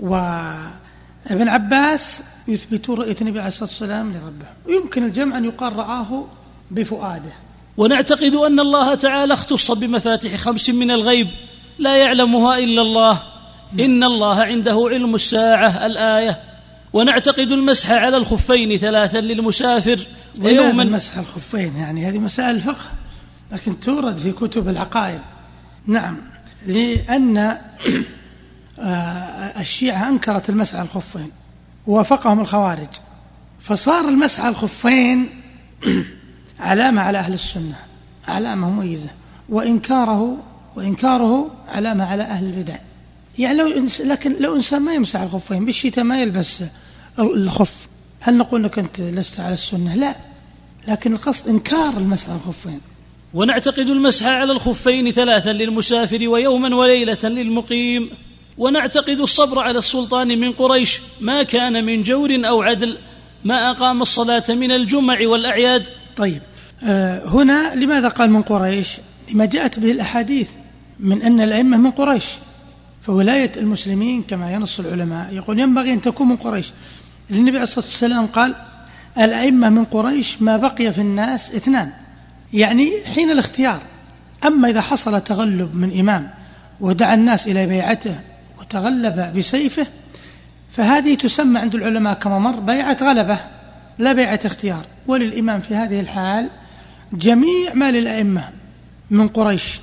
وابن 0.00 1.48
عباس 1.48 2.22
يثبت 2.48 2.90
رؤية 2.90 3.16
النبي 3.20 3.38
عليه 3.38 3.48
الصلاة 3.48 3.68
والسلام 3.68 4.12
لربه. 4.12 4.46
ويمكن 4.66 5.04
الجمع 5.04 5.38
أن 5.38 5.44
يقال 5.44 5.76
رآه 5.76 6.26
بفؤاده. 6.70 7.32
ونعتقد 7.76 8.34
أن 8.34 8.60
الله 8.60 8.94
تعالى 8.94 9.34
اختص 9.34 9.70
بمفاتح 9.70 10.36
خمس 10.36 10.70
من 10.70 10.90
الغيب 10.90 11.28
لا 11.78 11.96
يعلمها 11.96 12.58
إلا 12.58 12.82
الله. 12.82 13.31
إن 13.80 14.04
الله 14.04 14.42
عنده 14.42 14.86
علم 14.90 15.14
الساعة 15.14 15.86
الآية 15.86 16.40
ونعتقد 16.92 17.52
المسح 17.52 17.90
على 17.90 18.16
الخفين 18.16 18.76
ثلاثا 18.76 19.18
للمسافر 19.18 20.06
ويوما. 20.40 20.84
مسح 20.84 21.18
الخفين 21.18 21.76
يعني 21.76 22.08
هذه 22.08 22.18
مسائل 22.18 22.54
الفقه 22.56 22.90
لكن 23.52 23.80
تورد 23.80 24.16
في 24.16 24.32
كتب 24.32 24.68
العقائد. 24.68 25.20
نعم 25.86 26.16
لأن 26.66 27.36
آه، 28.78 29.60
الشيعة 29.60 30.08
أنكرت 30.08 30.50
المسح 30.50 30.74
على 30.74 30.84
الخفين 30.84 31.30
ووافقهم 31.86 32.40
الخوارج. 32.40 32.88
فصار 33.60 34.08
المسح 34.08 34.40
على 34.40 34.52
الخفين 34.52 35.28
علامة 36.60 37.02
على 37.02 37.18
أهل 37.18 37.34
السنة 37.34 37.76
علامة 38.28 38.70
مميزة. 38.70 39.10
وإنكاره 39.48 40.36
وإنكاره 40.76 41.50
علامة 41.68 42.04
على 42.04 42.22
أهل 42.22 42.44
البدع. 42.44 42.76
يعني 43.38 43.58
لو 43.58 43.86
لكن 44.04 44.36
لو 44.40 44.56
إنسان 44.56 44.82
ما 44.82 44.94
يمسح 44.94 45.20
الخفين 45.20 45.64
بالشتاء 45.64 46.04
ما 46.04 46.22
يلبس 46.22 46.62
الخف. 47.18 47.88
هل 48.20 48.36
نقول 48.36 48.60
أنك 48.60 48.78
أنت 48.78 49.00
لست 49.00 49.40
على 49.40 49.54
السنة؟ 49.54 49.94
لا. 49.94 50.16
لكن 50.88 51.12
القصد 51.12 51.48
إنكار 51.48 51.96
المسح 51.96 52.30
على 52.30 52.38
الخفين. 52.38 52.80
ونعتقد 53.34 53.88
المسح 53.88 54.26
على 54.26 54.52
الخفين 54.52 55.12
ثلاثا 55.12 55.52
للمسافر 55.52 56.28
ويوما 56.28 56.76
وليلة 56.76 57.18
للمقيم. 57.24 58.10
ونعتقد 58.58 59.20
الصبر 59.20 59.58
على 59.58 59.78
السلطان 59.78 60.28
من 60.40 60.52
قريش. 60.52 61.00
ما 61.20 61.42
كان 61.42 61.84
من 61.84 62.02
جور 62.02 62.30
أو 62.48 62.62
عدل 62.62 62.98
ما 63.44 63.70
أقام 63.70 64.02
الصلاة 64.02 64.44
من 64.48 64.72
الجمع 64.72 65.18
والأعياد. 65.26 65.88
طيب. 66.16 66.42
آه 66.82 67.28
هنا 67.28 67.74
لماذا 67.74 68.08
قال 68.08 68.30
من 68.30 68.42
قريش؟ 68.42 68.88
لما 69.32 69.46
جاءت 69.46 69.78
به 69.78 69.90
الأحاديث 69.90 70.48
من 71.00 71.22
أن 71.22 71.40
الأئمة 71.40 71.76
من 71.76 71.90
قريش. 71.90 72.24
فولاية 73.02 73.52
المسلمين 73.56 74.22
كما 74.22 74.52
ينص 74.52 74.80
العلماء 74.80 75.34
يقول 75.34 75.58
ينبغي 75.58 75.92
أن 75.92 76.00
تكون 76.00 76.28
من 76.28 76.36
قريش. 76.36 76.72
النبي 77.30 77.50
عليه 77.50 77.62
الصلاة 77.62 77.86
والسلام 77.86 78.26
قال 78.26 78.54
الأئمة 79.18 79.68
من 79.68 79.84
قريش 79.84 80.42
ما 80.42 80.56
بقي 80.56 80.92
في 80.92 81.00
الناس 81.00 81.54
اثنان. 81.54 81.90
يعني 82.52 82.92
حين 83.14 83.30
الاختيار. 83.30 83.80
أما 84.46 84.68
إذا 84.68 84.80
حصل 84.80 85.20
تغلب 85.20 85.76
من 85.76 85.98
إمام 86.00 86.30
ودعا 86.80 87.14
الناس 87.14 87.48
إلى 87.48 87.66
بيعته 87.66 88.20
وتغلب 88.60 89.32
بسيفه 89.36 89.86
فهذه 90.70 91.14
تسمى 91.14 91.58
عند 91.58 91.74
العلماء 91.74 92.14
كما 92.14 92.38
مر 92.38 92.60
بيعة 92.60 92.96
غلبة 93.02 93.38
لا 93.98 94.12
بيعة 94.12 94.40
اختيار. 94.44 94.84
وللإمام 95.06 95.60
في 95.60 95.74
هذه 95.74 96.00
الحال 96.00 96.50
جميع 97.12 97.74
ما 97.74 97.90
للأئمة 97.90 98.48
من 99.10 99.28
قريش 99.28 99.80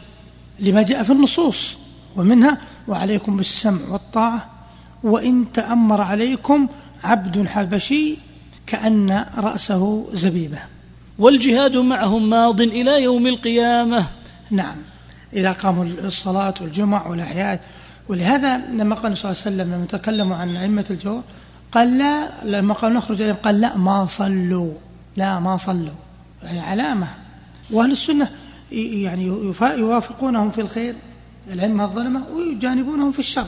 لما 0.60 0.82
جاء 0.82 1.04
في 1.04 1.12
النصوص 1.12 1.78
ومنها 2.16 2.58
وعليكم 2.90 3.38
بالسمع 3.38 3.82
والطاعة. 3.90 4.50
وإن 5.04 5.52
تأمر 5.52 6.02
عليكم 6.02 6.68
عبد 7.04 7.48
حبشي 7.48 8.18
كأن 8.68 9.26
رأسه 9.38 10.06
زبيبة. 10.14 10.60
والجهاد 11.20 11.78
معهم 11.78 12.30
ماض 12.30 12.62
إلى 12.62 13.04
يوم 13.04 13.28
القيامة. 13.28 14.06
نعم. 14.52 14.78
إذا 15.34 15.52
قاموا 15.52 15.86
الصلاة 15.86 16.54
والجمع 16.62 17.08
والأعياد 17.08 17.60
ولهذا 18.08 18.58
لما 18.58 18.96
قال 18.96 19.18
صلى 19.18 19.32
الله 19.32 19.42
عليه 19.46 19.56
وسلم 19.56 19.74
لما 19.76 19.86
تكلموا 19.86 20.36
عن 20.36 20.58
أئمة 20.58 20.86
الجور 20.90 21.22
قال 21.72 21.98
لا 21.98 22.32
لما 22.44 22.74
قال 22.74 22.94
نخرج 22.94 23.22
إليهم 23.22 23.36
قال 23.36 23.62
لا 23.62 23.78
ما 23.78 24.06
صلوا. 24.06 24.74
لا 25.18 25.40
ما 25.40 25.58
صلوا. 25.58 26.00
يعني 26.44 26.60
علامة. 26.60 27.08
وأهل 27.72 27.92
السنة 27.92 28.30
يعني 28.72 29.26
يوافقونهم 29.62 30.50
في 30.50 30.62
الخير. 30.62 30.96
الأئمة 31.54 31.84
الظلمة 31.84 32.24
ويجانبونهم 32.34 33.12
في 33.12 33.20
الشر. 33.20 33.48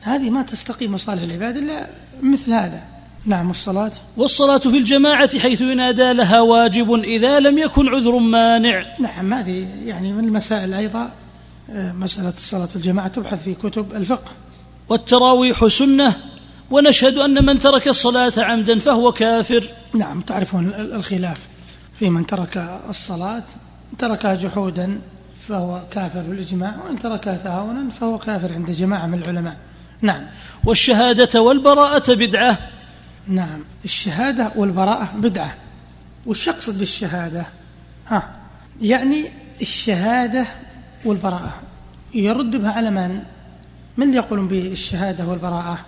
هذه 0.00 0.30
ما 0.30 0.42
تستقيم 0.42 0.92
مصالح 0.94 1.22
العباد 1.22 1.56
إلا 1.56 1.86
مثل 2.22 2.52
هذا. 2.52 2.82
نعم 3.26 3.50
الصلاة 3.50 3.92
والصلاة 4.16 4.58
في 4.58 4.78
الجماعة 4.78 5.38
حيث 5.38 5.60
ينادى 5.60 6.12
لها 6.12 6.40
واجب 6.40 6.92
إذا 6.92 7.40
لم 7.40 7.58
يكن 7.58 7.88
عذر 7.88 8.18
مانع. 8.18 8.94
نعم 9.00 9.34
هذه 9.34 9.68
يعني 9.84 10.12
من 10.12 10.24
المسائل 10.24 10.74
أيضا 10.74 11.12
آه، 11.70 11.92
مسألة 11.92 12.34
الصلاة 12.36 12.68
الجماعة 12.76 13.08
تبحث 13.08 13.42
في 13.42 13.54
كتب 13.54 13.92
الفقه. 13.92 14.30
والتراويح 14.88 15.66
سنة 15.66 16.14
ونشهد 16.70 17.18
أن 17.18 17.46
من 17.46 17.58
ترك 17.58 17.88
الصلاة 17.88 18.32
عمدا 18.38 18.78
فهو 18.78 19.12
كافر. 19.12 19.64
نعم 19.94 20.20
تعرفون 20.20 20.74
الخلاف. 20.74 21.48
في 21.98 22.10
من 22.10 22.26
ترك 22.26 22.80
الصلاة 22.88 23.44
تركها 23.98 24.34
جحودا 24.34 25.00
فهو 25.48 25.82
كافر 25.90 26.20
بالإجماع 26.22 26.76
وإن 26.84 26.98
تركها 26.98 27.36
تهاونا 27.36 27.90
فهو 27.90 28.18
كافر 28.18 28.52
عند 28.52 28.70
جماعة 28.70 29.06
من 29.06 29.18
العلماء. 29.18 29.56
نعم. 30.00 30.26
والشهادة 30.64 31.40
والبراءة 31.40 32.14
بدعة. 32.14 32.58
نعم. 33.28 33.64
الشهادة 33.84 34.52
والبراءة 34.56 35.12
بدعة. 35.16 35.54
وش 36.26 36.46
يقصد 36.46 36.78
بالشهادة؟ 36.78 37.46
ها. 38.06 38.36
يعني 38.80 39.24
الشهادة 39.60 40.46
والبراءة. 41.04 41.54
يرد 42.14 42.56
بها 42.56 42.72
على 42.72 42.90
من؟ 42.90 43.22
من 43.96 44.06
اللي 44.06 44.16
يقولون 44.16 44.48
بالشهادة 44.48 45.26
والبراءة؟ 45.26 45.78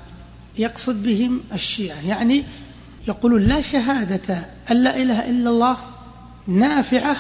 يقصد 0.59 1.03
بهم 1.03 1.41
الشيعة. 1.53 2.01
يعني 2.07 2.45
يقولون 3.09 3.43
لا 3.43 3.61
شهادة 3.61 4.45
أن 4.71 4.77
لا 4.77 4.97
إله 4.97 5.31
إلا 5.31 5.51
الله 5.51 5.77
نافعة 6.47 7.17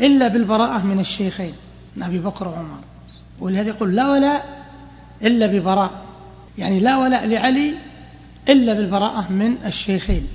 إلا 0.00 0.28
بالبراءة 0.28 0.86
من 0.86 1.00
الشيخين. 1.00 1.54
أبي 1.98 2.18
بكر 2.18 2.48
وعمر. 2.48 2.78
ولهذا 3.40 3.68
يقول 3.68 3.96
لا 3.96 4.10
ولاء 4.10 4.66
إلا 5.22 5.46
ببراء. 5.46 5.90
يعني 6.58 6.80
لا 6.80 6.96
ولاء 6.96 7.26
لعلي 7.26 7.74
إلا 8.48 8.72
بالبراءة 8.72 9.32
من 9.32 9.56
الشيخين. 9.66 10.26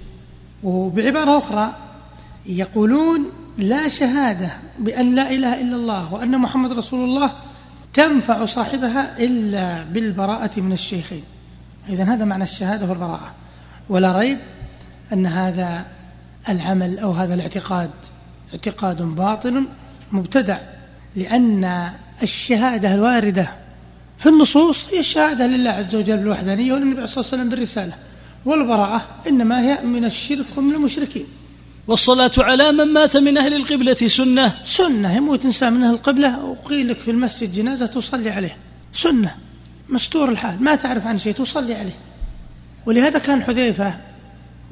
وبعبارة 0.64 1.38
أخرى 1.38 1.76
يقولون 2.46 3.26
لا 3.58 3.88
شهادة 3.88 4.50
بأن 4.80 5.16
لا 5.16 5.32
إله 5.32 5.62
إلا 5.62 5.76
الله 5.76 6.14
وأن 6.14 6.38
محمد 6.38 6.72
رسول 6.72 7.04
الله 7.04 7.32
تنفع 7.94 8.46
صاحبها 8.46 9.20
إلا 9.20 9.84
بالبراءة 9.84 10.60
من 10.60 10.74
الشيخين. 10.74 11.24
إذا 11.90 12.04
هذا 12.04 12.26
معنى 12.26 12.44
الشهادة 12.44 12.90
والبراءة. 12.90 13.32
ولا 13.90 14.20
ريب 14.20 14.38
أن 15.14 15.26
هذا 15.26 15.86
العمل 16.50 17.00
أو 17.00 17.12
هذا 17.12 17.34
الاعتقاد 17.34 17.92
اعتقاد 18.54 19.02
باطل 19.02 19.68
مبتدع. 20.12 20.58
لأن 21.16 21.92
الشهادة 22.24 22.94
الواردة 22.94 23.52
في 24.18 24.30
النصوص 24.30 24.94
هي 24.94 25.00
الشهادة 25.00 25.48
لله 25.48 25.70
عز 25.70 25.96
وجل 25.96 26.18
بالوحدانية 26.18 26.74
وللنبي 26.74 27.08
صلى 27.08 27.22
الله 27.22 27.28
عليه 27.32 27.44
وسلم 27.44 27.50
بالرسالة 27.50 27.94
والبراءة 28.46 29.08
إنما 29.28 29.62
هي 29.62 29.86
من 29.86 30.06
الشرك 30.06 30.46
ومن 30.58 30.74
المشركين. 30.74 31.26
والصلاة 31.88 32.32
على 32.38 32.72
من 32.72 32.94
مات 32.94 33.18
من 33.18 33.38
أهل 33.38 33.54
القبلة 33.54 34.08
سنة. 34.08 34.54
سنة 34.64 35.16
يموت 35.16 35.46
إنسان 35.46 35.74
من 35.74 35.84
أهل 35.84 35.94
القبلة 35.94 36.46
وقيل 36.46 36.90
لك 36.90 37.00
في 37.00 37.12
المسجد 37.12 37.52
جنازة 37.52 37.86
تصلي 37.86 38.30
عليه. 38.30 38.58
سنة 38.94 39.36
مستور 39.90 40.30
الحال 40.30 40.64
ما 40.64 40.76
تعرف 40.76 41.08
عن 41.08 41.20
شيء 41.20 41.34
تصلي 41.34 41.76
عليه. 41.76 41.96
ولهذا 42.86 43.20
كان 43.20 43.44
حذيفة 43.44 43.94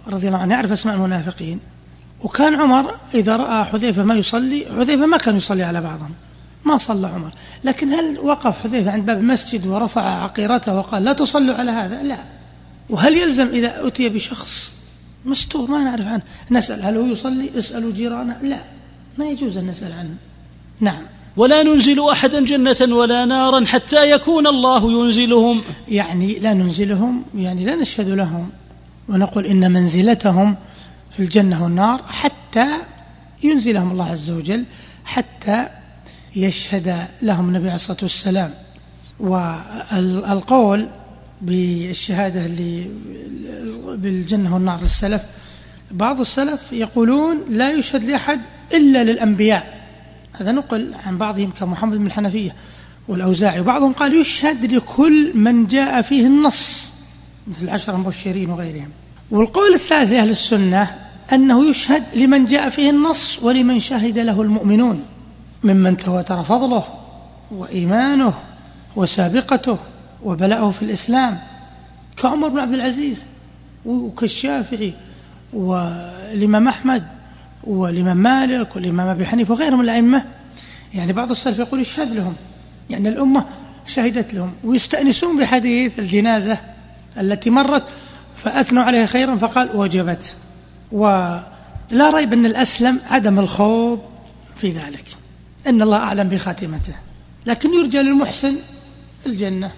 رضي 0.08 0.28
الله 0.28 0.40
عنه 0.40 0.54
يعرف 0.54 0.72
أسماء 0.72 0.96
المنافقين. 0.96 1.60
وكان 2.22 2.56
عمر 2.56 2.96
إذا 3.14 3.36
رأى 3.36 3.66
حذيفة 3.66 4.04
ما 4.04 4.16
يصلي 4.16 4.66
حذيفة 4.78 5.06
ما 5.06 5.18
كان 5.18 5.38
يصلي 5.38 5.64
على 5.64 5.82
بعضهم. 5.82 6.14
ما 6.66 6.78
صلى 6.78 7.08
عمر. 7.08 7.32
لكن 7.64 7.90
هل 7.90 8.20
وقف 8.20 8.64
حذيفة 8.64 8.92
عند 8.92 9.06
باب 9.06 9.20
المسجد 9.20 9.68
ورفع 9.68 10.02
عقيرته 10.02 10.78
وقال 10.78 11.04
لا 11.04 11.14
تصلوا 11.14 11.56
على 11.56 11.72
هذا؟ 11.72 12.04
لا. 12.04 12.18
وهل 12.90 13.18
يلزم 13.18 13.48
إذا 13.48 13.88
أتي 13.88 14.10
بشخص 14.10 14.74
مستور؟ 15.26 15.72
ما 15.72 15.84
نعرف 15.84 16.08
عنه. 16.08 16.22
نسأل 16.52 16.86
هل 16.86 16.98
هو 16.98 17.06
يصلي؟ 17.06 17.50
اسألوا 17.58 17.92
جيرانه. 17.92 18.38
لا. 18.42 18.60
ما 19.18 19.26
يجوز 19.26 19.58
أن 19.58 19.68
نسأل 19.68 19.92
عنه. 19.92 20.16
نعم. 20.80 21.02
ولا 21.38 21.64
ننزل 21.64 22.10
أحدا 22.10 22.46
جنة 22.46 22.96
ولا 22.96 23.26
نارا 23.26 23.66
حتى 23.66 24.12
يكون 24.12 24.48
الله 24.48 24.92
ينزلهم. 24.92 25.62
يعني 25.88 26.40
لا 26.40 26.54
ننزلهم 26.54 27.26
يعني 27.36 27.66
لا 27.66 27.76
نشهد 27.76 28.10
لهم 28.10 28.50
ونقول 29.10 29.46
إن 29.46 29.72
منزلتهم 29.72 30.56
في 31.12 31.20
الجنة 31.20 31.64
والنار 31.64 32.04
حتى 32.08 32.68
ينزلهم 33.44 33.92
الله 33.92 34.06
عز 34.06 34.32
وجل 34.32 34.66
حتى 35.06 35.68
يشهد 36.36 37.08
لهم 37.22 37.48
النبي 37.48 37.66
عليه 37.66 37.76
الصلاة 37.76 37.98
والسلام. 38.02 38.54
والقول 39.20 40.88
بالشهادة 41.42 42.46
اللي 42.46 42.90
بالجنة 43.96 44.54
والنار 44.54 44.82
للسلف 44.82 45.22
بعض 45.92 46.20
السلف 46.20 46.62
يقولون 46.72 47.44
لا 47.50 47.72
يشهد 47.72 48.04
لأحد 48.04 48.42
إلا 48.74 49.04
للأنبياء. 49.04 49.84
هذا 50.34 50.52
نقل 50.52 50.94
عن 51.06 51.18
بعضهم 51.18 51.52
كمحمد 51.60 51.98
بن 51.98 52.06
الحنفية 52.06 52.56
والأوزاعي. 53.08 53.60
وبعضهم 53.60 53.94
قال 53.94 54.22
يشهد 54.22 54.74
لكل 54.74 55.38
من 55.38 55.68
جاء 55.68 56.02
فيه 56.02 56.26
النص 56.26 56.92
مثل 57.48 57.64
العشر 57.64 57.96
المبشرين 57.96 58.50
وغيرهم. 58.50 58.90
والقول 59.32 59.74
الثالث 59.74 60.12
لأهل 60.12 60.30
السنة 60.30 60.96
أنه 61.34 61.70
يشهد 61.70 62.04
لمن 62.16 62.46
جاء 62.46 62.70
فيه 62.70 62.90
النص 62.90 63.40
ولمن 63.44 63.80
شهد 63.80 64.20
له 64.20 64.42
المؤمنون. 64.42 65.04
ممن 65.64 65.98
تواتر 65.98 66.44
فضله 66.44 66.84
وإيمانه 67.52 68.34
وسابقته 68.96 69.78
وبلاءه 70.24 70.72
في 70.72 70.82
الإسلام 70.82 71.40
كعمر 72.18 72.48
بن 72.48 72.60
عبد 72.60 72.74
العزيز 72.74 73.26
وكالشافعي 73.86 74.94
والإمام 75.54 76.68
أحمد 76.68 77.04
والإمام 77.64 78.18
مالك 78.18 78.76
والإمام 78.76 79.08
أبي 79.08 79.26
حنيفة 79.26 79.54
وغيرهم 79.54 79.80
من 79.80 79.84
الأئمة. 79.84 80.26
يعني 80.94 81.14
بعض 81.14 81.32
السلف 81.32 81.60
يقول 81.60 81.82
يشهد 81.82 82.12
لهم 82.12 82.36
يعني 82.90 83.10
الأمة 83.10 83.46
شهدت 83.88 84.34
لهم 84.34 84.54
ويستأنسون 84.64 85.40
بحديث 85.40 86.00
الجنازة 86.00 86.58
التي 87.18 87.50
مرت 87.50 87.84
فأثنوا 88.38 88.84
عليها 88.84 89.06
خيرا 89.06 89.36
فقال 89.36 89.76
وجبت. 89.76 90.36
ولا 90.92 92.10
ريب 92.14 92.34
أن 92.34 92.46
الأسلم 92.46 93.00
عدم 93.06 93.40
الخوض 93.40 94.02
في 94.56 94.72
ذلك. 94.72 95.06
إن 95.68 95.82
الله 95.82 95.98
أعلم 95.98 96.30
بخاتمته. 96.30 96.96
لكن 97.46 97.74
يرجى 97.74 97.98
للمحسن 97.98 98.56
الجنة 99.26 99.72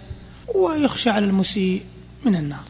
ويخشى 0.56 1.10
على 1.10 1.26
المسيء 1.26 1.84
من 2.26 2.36
النار. 2.36 2.64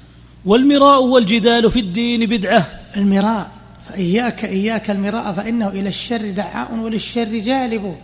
والمراء 0.45 1.03
والجدال 1.03 1.71
في 1.71 1.79
الدين 1.79 2.29
بدعة. 2.29 2.65
المراء 2.97 3.51
فإياك 3.89 4.45
إياك 4.45 4.89
المراء 4.91 5.33
فإنه 5.33 5.67
إلى 5.67 5.89
الشر 5.89 6.31
دعاء 6.31 6.75
وللشر 6.75 7.37
جالب. 7.37 7.95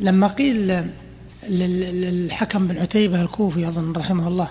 لما 0.00 0.26
قيل 0.26 0.84
للحكم 1.48 2.66
بن 2.66 2.78
عتيبة 2.78 3.22
الكوفي 3.22 3.68
أظن 3.68 3.92
رحمه 3.92 4.28
الله 4.28 4.50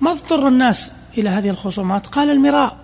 ما 0.00 0.10
اضطر 0.10 0.48
الناس 0.48 0.92
إلى 1.18 1.30
هذه 1.30 1.50
الخصومات؟ 1.50 2.06
قال 2.06 2.30
المراء 2.30 2.76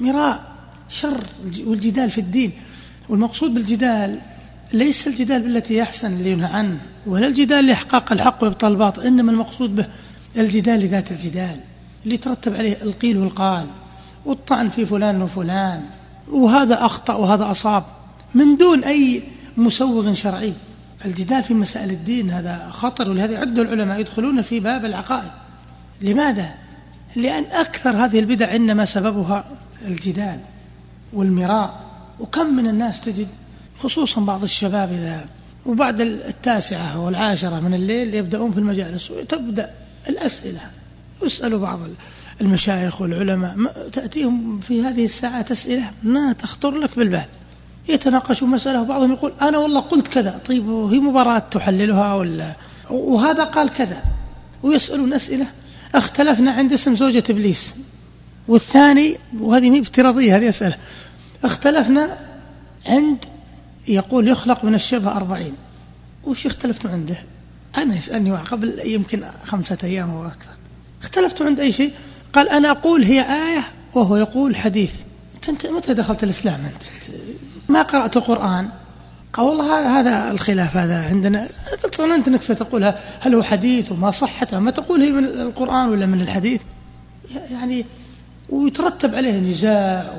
مراء 0.00 0.52
شر 0.88 1.24
والجدال 1.66 2.10
في 2.10 2.20
الدين. 2.20 2.52
والمقصود 3.08 3.54
بالجدال 3.54 4.18
ليس 4.72 5.08
الجدال 5.08 5.42
بالتي 5.42 5.76
يحسن 5.76 6.12
اللي 6.12 6.30
ينهى 6.30 6.52
عنه 6.52 6.78
ولا 7.06 7.26
الجدال 7.26 7.66
لإحقاق 7.66 8.12
الحق 8.12 8.44
وإبطال 8.44 8.72
الباطل 8.72 9.02
إنما 9.02 9.32
المقصود 9.32 9.76
به 9.76 9.86
الجدال 10.36 10.80
لذات 10.80 11.12
الجدال 11.12 11.60
اللي 12.04 12.14
يترتب 12.14 12.54
عليه 12.54 12.76
القيل 12.82 13.16
والقال 13.16 13.66
والطعن 14.26 14.68
في 14.68 14.86
فلان 14.86 15.22
وفلان 15.22 15.82
وهذا 16.28 16.84
أخطأ 16.84 17.14
وهذا 17.14 17.50
أصاب 17.50 17.84
من 18.34 18.56
دون 18.56 18.84
أي 18.84 19.22
مسوغ 19.56 20.14
شرعي. 20.14 20.54
فالجدال 21.00 21.42
في 21.42 21.54
مسائل 21.54 21.90
الدين 21.90 22.30
هذا 22.30 22.68
خطر 22.70 23.10
ولهذا 23.10 23.32
يعد 23.32 23.58
العلماء 23.58 24.00
يدخلون 24.00 24.42
في 24.42 24.60
باب 24.60 24.84
العقائد. 24.84 25.30
لماذا؟ 26.00 26.54
لأن 27.16 27.44
أكثر 27.44 27.90
هذه 27.90 28.18
البدع 28.18 28.56
إنما 28.56 28.84
سببها 28.84 29.44
الجدال 29.86 30.40
والمراء. 31.12 31.80
وكم 32.20 32.56
من 32.56 32.66
الناس 32.66 33.00
تجد 33.00 33.28
خصوصا 33.78 34.20
بعض 34.20 34.42
الشباب 34.42 34.92
إذا 34.92 35.26
وبعد 35.66 36.00
التاسعة 36.00 37.00
والعاشرة 37.00 37.60
من 37.60 37.74
الليل 37.74 38.14
يبدأون 38.14 38.52
في 38.52 38.58
المجالس 38.58 39.10
وتبدأ 39.10 39.70
الأسئلة 40.08 40.60
يسألوا 41.22 41.60
بعض 41.60 41.80
المشايخ 42.40 43.00
والعلماء 43.00 43.56
تأتيهم 43.92 44.60
في 44.60 44.82
هذه 44.82 45.04
الساعات 45.04 45.50
أسئلة 45.50 45.90
ما 46.02 46.32
تخطر 46.32 46.70
لك 46.70 46.98
بالبال. 46.98 47.24
يتناقشوا 47.88 48.48
مسألة 48.48 48.82
وبعضهم 48.82 49.12
يقول 49.12 49.32
أنا 49.42 49.58
والله 49.58 49.80
قلت 49.80 50.08
كذا 50.08 50.40
طيب 50.46 50.66
وهي 50.68 50.98
مباراة 50.98 51.38
تحللها 51.38 52.14
ولا؟ 52.14 52.54
وهذا 52.90 53.44
قال 53.44 53.68
كذا 53.68 54.02
ويسألون 54.62 55.12
أسئلة. 55.12 55.46
اختلفنا 55.94 56.50
عند 56.50 56.72
اسم 56.72 56.96
زوجة 56.96 57.24
إبليس 57.30 57.74
والثاني 58.48 59.16
وهذه 59.40 59.70
مي 59.70 59.80
افتراضية 59.80 60.36
هذه 60.36 60.48
أسئلة. 60.48 60.76
اختلفنا 61.44 62.18
عند 62.86 63.24
يقول 63.88 64.28
يخلق 64.28 64.64
من 64.64 64.74
الشبه 64.74 65.16
أربعين. 65.16 65.54
وش 66.24 66.46
اختلفتوا 66.46 66.90
عنده؟ 66.90 67.18
أنا 67.76 67.96
يسألني 67.96 68.36
قبل 68.36 68.80
يمكن 68.84 69.22
خمسة 69.44 69.78
أيام 69.84 70.10
أو 70.10 70.26
أكثر. 70.26 70.50
اختلفتوا 71.02 71.46
عند 71.46 71.60
أي 71.60 71.72
شيء؟ 71.72 71.92
قال 72.32 72.48
أنا 72.48 72.70
أقول 72.70 73.04
هي 73.04 73.20
آية 73.20 73.64
وهو 73.94 74.16
يقول 74.16 74.56
حديث. 74.56 74.94
أنت 75.48 75.66
متى 75.66 75.94
دخلت 75.94 76.24
الإسلام 76.24 76.60
أنت؟ 76.60 76.82
ما 77.68 77.82
قرأت 77.82 78.16
القرآن؟ 78.16 78.68
قال 79.32 79.46
والله 79.46 80.00
هذا 80.00 80.30
الخلاف 80.30 80.76
هذا 80.76 81.02
عندنا. 81.02 81.48
قلت 81.84 81.98
ظننت 81.98 82.28
أنك 82.28 82.42
ستقولها 82.42 82.98
هل 83.20 83.34
هو 83.34 83.42
حديث 83.42 83.92
وما 83.92 84.10
صحته؟ 84.10 84.58
ما 84.58 84.70
تقول 84.70 85.00
هي 85.00 85.10
من 85.10 85.24
القرآن 85.24 85.88
ولا 85.88 86.06
من 86.06 86.20
الحديث؟ 86.20 86.60
يعني 87.30 87.84
ويترتب 88.50 89.14
عليه 89.14 89.38
نزاع 89.38 90.14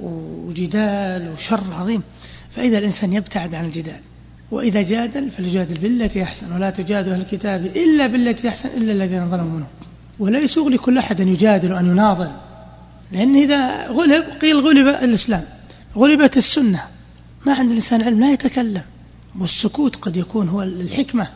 وجدال 0.00 1.32
وشر 1.32 1.64
عظيم. 1.72 2.02
فإذا 2.56 2.78
الإنسان 2.78 3.12
يبتعد 3.12 3.54
عن 3.54 3.64
الجدال 3.64 4.00
وإذا 4.50 4.82
جادل 4.82 5.30
فليجادل 5.30 5.78
بالتي 5.78 6.22
أحسن 6.22 6.52
ولا 6.52 6.70
تجادل 6.70 7.12
أهل 7.12 7.20
الكتاب 7.20 7.66
إلا 7.66 8.06
بالتي 8.06 8.48
أحسن 8.48 8.68
إلا 8.68 8.92
الذين 8.92 9.30
ظلموا 9.30 9.50
منهم. 9.50 9.66
ولا 10.18 10.38
يسوغ 10.38 10.68
لكل 10.68 10.98
أحد 10.98 11.20
أن 11.20 11.28
يجادل 11.28 11.72
وأن 11.72 11.86
يناظر 11.86 12.32
لأن 13.12 13.36
إذا 13.36 13.86
غلب 13.86 14.24
قيل 14.24 14.60
غلب 14.60 14.86
الإسلام 14.88 15.44
غلبت 15.96 16.36
السنة. 16.36 16.86
ما 17.46 17.54
عند 17.54 17.70
الإنسان 17.70 18.02
علم 18.02 18.20
لا 18.20 18.32
يتكلم. 18.32 18.82
والسكوت 19.40 19.96
قد 19.96 20.16
يكون 20.16 20.48
هو 20.48 20.62
الحكمة. 20.62 21.26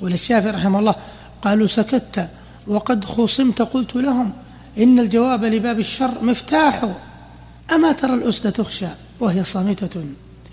قول 0.00 0.12
الشافعي 0.12 0.50
رحمه 0.50 0.78
الله 0.78 0.94
قالوا 1.42 1.66
سكت 1.66 2.28
وقد 2.66 3.04
خصمت 3.04 3.62
قلت 3.62 3.96
لهم 3.96 4.32
إن 4.78 4.98
الجواب 4.98 5.44
لباب 5.44 5.78
الشر 5.78 6.24
مفتاح. 6.24 6.94
أما 7.72 7.92
ترى 7.92 8.14
الأسد 8.14 8.52
تخشى 8.52 8.86
وهي 9.20 9.44
صامتة. 9.44 10.04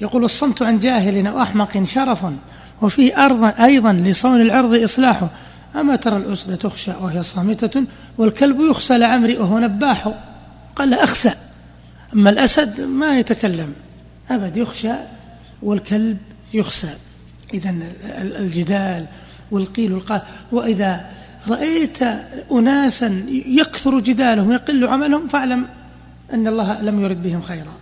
يقول 0.01 0.23
الصمت 0.23 0.61
عن 0.61 0.79
جاهل 0.79 1.27
أو 1.27 1.41
أحمق 1.41 1.83
شرف 1.83 2.25
وفيه 2.81 3.25
أرض 3.25 3.61
أيضا 3.61 3.93
لصون 3.93 4.41
العرض 4.41 4.83
إصلاحه 4.83 5.29
أما 5.75 5.95
ترى 5.95 6.17
الأسد 6.17 6.57
تخشى 6.57 6.91
وهي 7.01 7.23
صامتة 7.23 7.83
والكلب 8.17 8.59
يخشى 8.59 8.97
لعمري 8.97 9.37
وهو 9.37 9.59
نباح. 9.59 10.13
قال 10.75 10.93
أخسى 10.93 11.31
أما 12.13 12.29
الأسد 12.29 12.81
ما 12.81 13.19
يتكلم. 13.19 13.73
أبد 14.29 14.57
يخشى 14.57 14.93
والكلب 15.61 16.17
يخسى. 16.53 16.93
إذا 17.53 17.75
الجدال 18.39 19.05
والقيل 19.51 19.93
والقال. 19.93 20.21
وإذا 20.51 21.05
رأيت 21.47 22.03
أناسا 22.51 23.25
يكثر 23.29 23.99
جدالهم 23.99 24.49
ويقل 24.49 24.87
عملهم 24.87 25.27
فاعلم 25.27 25.65
أن 26.33 26.47
الله 26.47 26.81
لم 26.81 27.03
يرد 27.03 27.23
بهم 27.23 27.41
خيرا. 27.41 27.80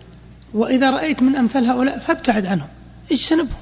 وإذا 0.53 0.91
رأيت 0.91 1.23
من 1.23 1.35
أمثال 1.35 1.65
هؤلاء 1.65 1.99
فابتعد 1.99 2.45
عنهم 2.45 2.67
اجتنبهم. 3.11 3.57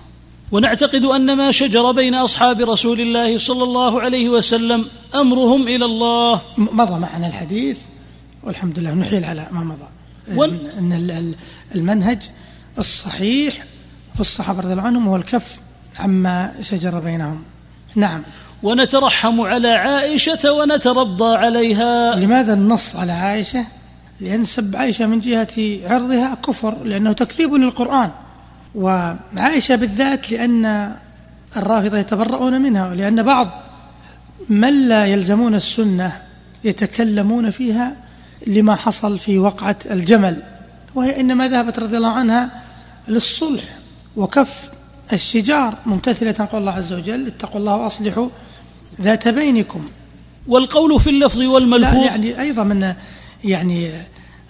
ونعتقد 0.52 1.06
أن 1.06 1.38
ما 1.38 1.52
شجر 1.52 1.92
بين 1.92 2.16
أصحاب 2.16 2.62
رسول 2.62 3.02
الله 3.02 3.38
صلى 3.38 3.64
الله 3.64 4.02
عليه 4.02 4.30
وسلم 4.30 4.86
أمرهم 5.16 5.68
إلى 5.68 5.86
الله. 5.86 6.42
مضى 6.58 7.00
معنا 7.00 7.28
الحديث 7.28 7.80
والحمد 8.44 8.80
لله 8.80 8.94
نحيل 8.94 9.24
على 9.24 9.48
ما 9.52 9.64
مضى. 9.64 9.88
ون... 10.36 10.68
إن 10.78 11.36
المنهج 11.76 12.30
الصحيح 12.78 13.66
في 14.16 14.22
الصحابة 14.22 14.60
رضي 14.60 14.72
الله 14.72 14.84
عنهم 14.84 15.08
هو 15.08 15.16
الكف 15.16 15.60
عما 16.00 16.54
شجر 16.62 17.00
بينهم. 17.00 17.44
نعم. 17.96 18.24
ونترحم 18.64 19.42
على 19.42 19.70
عائشة 19.70 20.52
ونترضى 20.52 21.36
عليها. 21.36 22.16
لماذا 22.16 22.54
النص 22.54 22.96
على 22.96 23.12
عائشة؟ 23.12 23.66
لأن 24.22 24.44
سب 24.44 24.76
عائشة 24.76 25.06
من 25.06 25.20
جهة 25.20 25.80
عرضها 25.84 26.36
كفر 26.36 26.84
لأنه 26.84 27.14
تكذيب 27.14 27.54
للقرآن. 27.54 28.12
وعائشة 28.76 29.76
بالذات 29.76 30.32
لأن 30.32 30.96
الرافضة 31.58 31.98
يتبرؤون 31.98 32.62
منها 32.62 32.90
ولأن 32.90 33.24
بعض 33.24 33.50
من 34.50 34.88
لا 34.88 35.06
يلزمون 35.06 35.56
السنة 35.56 36.22
يتكلمون 36.64 37.50
فيها 37.50 37.96
لما 38.48 38.76
حصل 38.76 39.20
في 39.20 39.38
وقعة 39.38 39.76
الجمل. 39.92 40.44
وهي 40.96 41.20
إنما 41.20 41.48
ذهبت 41.48 41.80
رضي 41.80 41.98
الله 41.98 42.12
عنها 42.12 42.64
للصلح 43.08 43.64
وكف 44.16 44.72
الشجار 45.14 45.78
ممتثلة 45.86 46.48
قول 46.52 46.62
الله 46.62 46.72
عز 46.72 46.94
وجل 46.94 47.28
اتقوا 47.28 47.60
الله 47.60 47.76
وأصلحوا 47.76 48.30
ذات 49.02 49.28
بينكم. 49.28 49.86
والقول 50.48 51.00
في 51.00 51.10
اللفظ 51.10 51.42
والملفوظ. 51.42 52.04
يعني 52.04 52.42
أيضا 52.42 52.64
من 52.64 52.94
يعني 53.44 53.92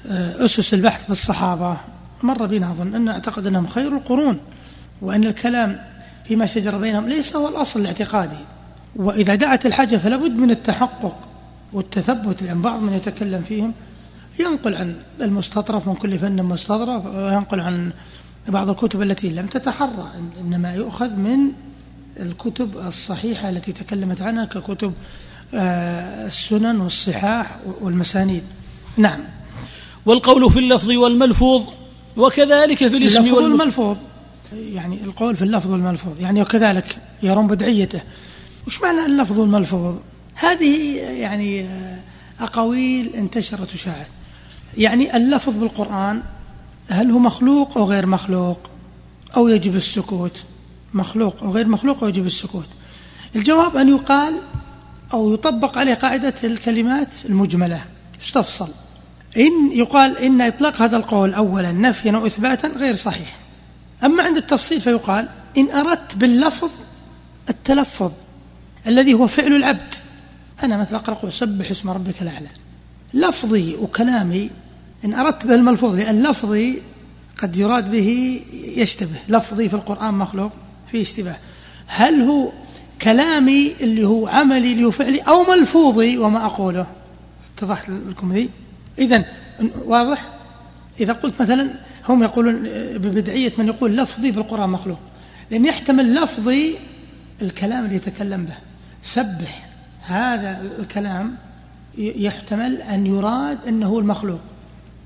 آه، 0.07 0.45
أسس 0.45 0.73
البحث 0.73 1.03
في 1.03 1.09
الصحابة. 1.09 1.77
مر 2.23 2.45
بنا 2.45 2.71
أظن 2.71 2.95
أن 2.95 3.07
أعتقد 3.07 3.47
أنهم 3.47 3.67
خير 3.67 3.97
القرون 3.97 4.39
وأن 5.01 5.23
الكلام 5.23 5.79
فيما 6.27 6.45
شجر 6.45 6.77
بينهم 6.77 7.09
ليس 7.09 7.35
هو 7.35 7.47
الأصل 7.47 7.79
الاعتقادي. 7.81 8.37
وإذا 8.95 9.35
دعت 9.35 9.65
الحاجة 9.65 9.97
فلا 9.97 10.17
بد 10.17 10.31
من 10.31 10.51
التحقق 10.51 11.17
والتثبت 11.73 12.43
لأن 12.43 12.61
بعض 12.61 12.81
من 12.81 12.93
يتكلم 12.93 13.41
فيهم 13.41 13.73
ينقل 14.39 14.75
عن 14.75 14.95
المستطرف 15.21 15.87
من 15.87 15.95
كل 15.95 16.19
فن 16.19 16.43
مستطرف 16.43 17.05
وينقل 17.05 17.59
عن 17.59 17.91
بعض 18.47 18.69
الكتب 18.69 19.01
التي 19.01 19.29
لم 19.29 19.45
تتحرى. 19.45 20.11
إنما 20.41 20.73
يؤخذ 20.73 21.09
من 21.09 21.39
الكتب 22.19 22.77
الصحيحة 22.77 23.49
التي 23.49 23.71
تكلمت 23.71 24.21
عنها 24.21 24.45
ككتب 24.45 24.93
آه، 25.53 26.27
السنن 26.27 26.81
والصحاح 26.81 27.57
والمسانيد. 27.81 28.43
نعم. 28.97 29.19
والقول 30.05 30.51
في 30.51 30.59
اللفظ 30.59 30.91
والملفوظ 30.91 31.63
وكذلك 32.17 32.77
في 32.77 32.97
الاسم 32.97 33.33
والملفوظ. 33.33 33.97
يعني 34.53 35.03
القول 35.03 35.35
في 35.35 35.41
اللفظ 35.41 35.71
والملفوظ. 35.71 36.21
يعني 36.21 36.41
وكذلك 36.41 37.01
يرون 37.23 37.47
بدعيته. 37.47 38.01
وش 38.67 38.81
معنى 38.81 39.05
اللفظ 39.05 39.39
والملفوظ؟ 39.39 39.95
هذه 40.35 40.95
يعني 40.97 41.61
آه، 41.61 41.99
أقاويل 42.39 43.15
انتشرت 43.15 43.73
وشاعت. 43.73 44.07
يعني 44.77 45.17
اللفظ 45.17 45.57
بالقرآن 45.57 46.21
هل 46.89 47.11
هو 47.11 47.19
مخلوق 47.19 47.77
أو 47.77 47.85
غير 47.85 48.05
مخلوق؟ 48.05 48.59
أو 49.37 49.47
يجب 49.47 49.75
السكوت؟ 49.75 50.43
مخلوق 50.93 51.43
أو 51.43 51.51
غير 51.51 51.67
مخلوق 51.67 52.03
أو 52.03 52.09
يجب 52.09 52.25
السكوت؟ 52.25 52.67
الجواب 53.35 53.77
أن 53.77 53.89
يقال 53.89 54.41
أو 55.13 55.33
يطبق 55.33 55.77
عليه 55.77 55.93
قاعدة 55.93 56.33
الكلمات 56.43 57.09
المجملة. 57.25 57.85
يستفصل 58.19 58.67
إن 59.37 59.71
يقال 59.71 60.17
إن 60.17 60.41
إطلاق 60.41 60.81
هذا 60.81 60.97
القول 60.97 61.33
أولا 61.33 61.71
نفيا 61.71 62.11
أو 62.11 62.25
إثباتا 62.25 62.67
غير 62.67 62.93
صحيح. 62.93 63.35
أما 64.03 64.23
عند 64.23 64.37
التفصيل 64.37 64.81
فيقال 64.81 65.27
إن 65.57 65.71
أردت 65.71 66.15
باللفظ 66.15 66.69
التلفظ 67.49 68.11
الذي 68.87 69.13
هو 69.13 69.27
فعل 69.27 69.53
العبد. 69.53 69.93
أنا 70.63 70.77
مثلا 70.77 70.97
أقرأ 70.97 71.29
سبح 71.29 71.69
اسم 71.69 71.89
ربك 71.89 72.21
الأعلى. 72.21 72.49
لفظي 73.13 73.75
وكلامي 73.75 74.49
إن 75.05 75.13
أردت 75.13 75.47
به 75.47 75.55
الملفوظ 75.55 75.95
لأن 75.95 76.23
لفظي 76.23 76.81
قد 77.37 77.57
يراد 77.57 77.91
به 77.91 78.41
يشتبه. 78.53 79.19
لفظي 79.29 79.69
في 79.69 79.73
القرآن 79.73 80.13
مخلوق 80.13 80.51
فيه 80.91 81.01
اشتباه. 81.01 81.37
هل 81.87 82.21
هو 82.21 82.51
كلامي 83.01 83.73
اللي 83.81 84.05
هو 84.05 84.27
عملي 84.27 84.71
اللي 84.71 84.85
هو 84.85 84.91
فعلي 84.91 85.19
أو 85.19 85.43
ملفوظي؟ 85.43 86.17
وما 86.17 86.45
أقوله. 86.45 86.87
اتضحت 87.57 87.89
لكم 87.89 88.33
ذي؟ 88.33 88.49
إذا 88.99 89.25
واضح؟ 89.85 90.33
إذا 90.99 91.13
قلت 91.13 91.41
مثلا 91.41 91.69
هم 92.09 92.23
يقولون 92.23 92.63
ببدعية 92.97 93.53
من 93.57 93.67
يقول 93.67 93.97
لفظي 93.97 94.31
بالقرآن 94.31 94.69
مخلوق. 94.69 94.99
لأن 95.51 95.65
يحتمل 95.65 96.15
لفظي 96.15 96.75
الكلام 97.41 97.85
اللي 97.85 97.95
يتكلم 97.95 98.45
به. 98.45 98.55
سبح 99.03 99.69
هذا 100.01 100.61
الكلام 100.79 101.35
يحتمل 101.97 102.81
أن 102.81 103.05
يراد 103.05 103.57
أنه 103.67 103.99
المخلوق. 103.99 104.39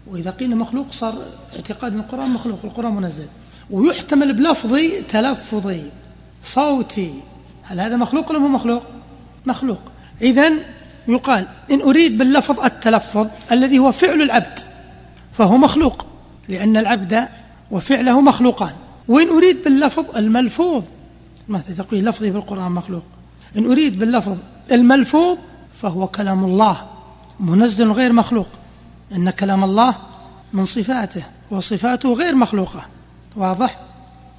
وإذا 0.08 0.32
قيل 0.32 0.56
مخلوق 0.56 0.92
صار 0.92 1.26
اعتقاد 1.56 1.96
القرآن 1.96 2.30
مخلوق 2.30 2.60
القرآن 2.64 2.94
منزل. 2.94 3.26
ويحتمل 3.70 4.34
بلفظي 4.34 5.02
تلفظي 5.02 5.82
صوتي. 6.44 7.14
هل 7.64 7.80
هذا 7.80 7.96
مخلوق 7.96 8.30
ولا 8.30 8.40
مو 8.40 8.48
مخلوق؟ 8.48 8.84
مخلوق. 9.46 9.82
إذا 10.22 10.52
يقال 11.07 11.48
إن 11.72 11.82
أريد 11.82 12.18
باللفظ 12.18 12.60
التلفظ 12.60 13.28
الذي 13.52 13.80
هو 13.80 13.91
فعل 13.91 14.22
العبد 14.22 14.60
فهو 15.34 15.57
مخلوق 15.57 16.06
لأن 16.49 16.78
العبد 16.78 17.28
وفعله 17.72 18.22
مخلوقان. 18.22 18.73
وإن 19.07 19.28
أريد 19.28 19.64
باللفظ 19.64 20.18
الملفوظ 20.18 20.84
مثلا 21.48 21.76
تقول 21.76 21.99
لفظي 21.99 22.32
بالقرآن 22.32 22.72
مخلوق. 22.72 23.03
إن 23.57 23.65
أريد 23.65 23.99
باللفظ 23.99 24.38
الملفوظ 24.72 25.38
فهو 25.82 26.07
كلام 26.07 26.44
الله 26.44 26.90
منزل 27.40 27.91
غير 27.91 28.14
مخلوق. 28.14 28.49
إن 29.11 29.30
كلام 29.30 29.64
الله 29.64 29.95
من 30.53 30.65
صفاته 30.65 31.26
وصفاته 31.52 32.14
غير 32.14 32.36
مخلوقة. 32.36 32.86
واضح؟ 33.36 33.80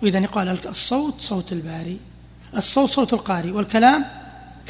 وإذا 0.02 0.18
يقال 0.18 0.58
الصوت 0.68 1.14
صوت 1.20 1.52
الباري. 1.52 1.98
الصوت 2.56 2.90
صوت 2.90 3.12
القارئ 3.12 3.50
والكلام 3.50 4.04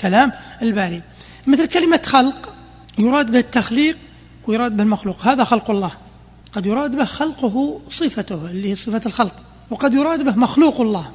كلام 0.03 0.33
الباري. 0.63 1.03
مثل 1.47 1.67
كلمة 1.67 2.01
خلق 2.05 2.53
يراد 2.99 3.31
به 3.31 3.39
التخليق 3.39 3.97
ويراد 4.47 4.77
به 4.77 4.83
المخلوق. 4.83 5.27
هذا 5.27 5.45
خلق 5.45 5.71
الله. 5.71 5.93
قد 6.53 6.67
يراد 6.67 6.97
به 6.97 7.05
خلقه 7.05 7.81
صفته 7.91 8.51
اللي 8.51 8.71
هي 8.71 8.75
صفة 8.75 9.01
الخلق. 9.07 9.35
وقد 9.71 9.95
يراد 9.95 10.25
به 10.25 10.37
مخلوق 10.37 10.81
الله. 10.81 11.11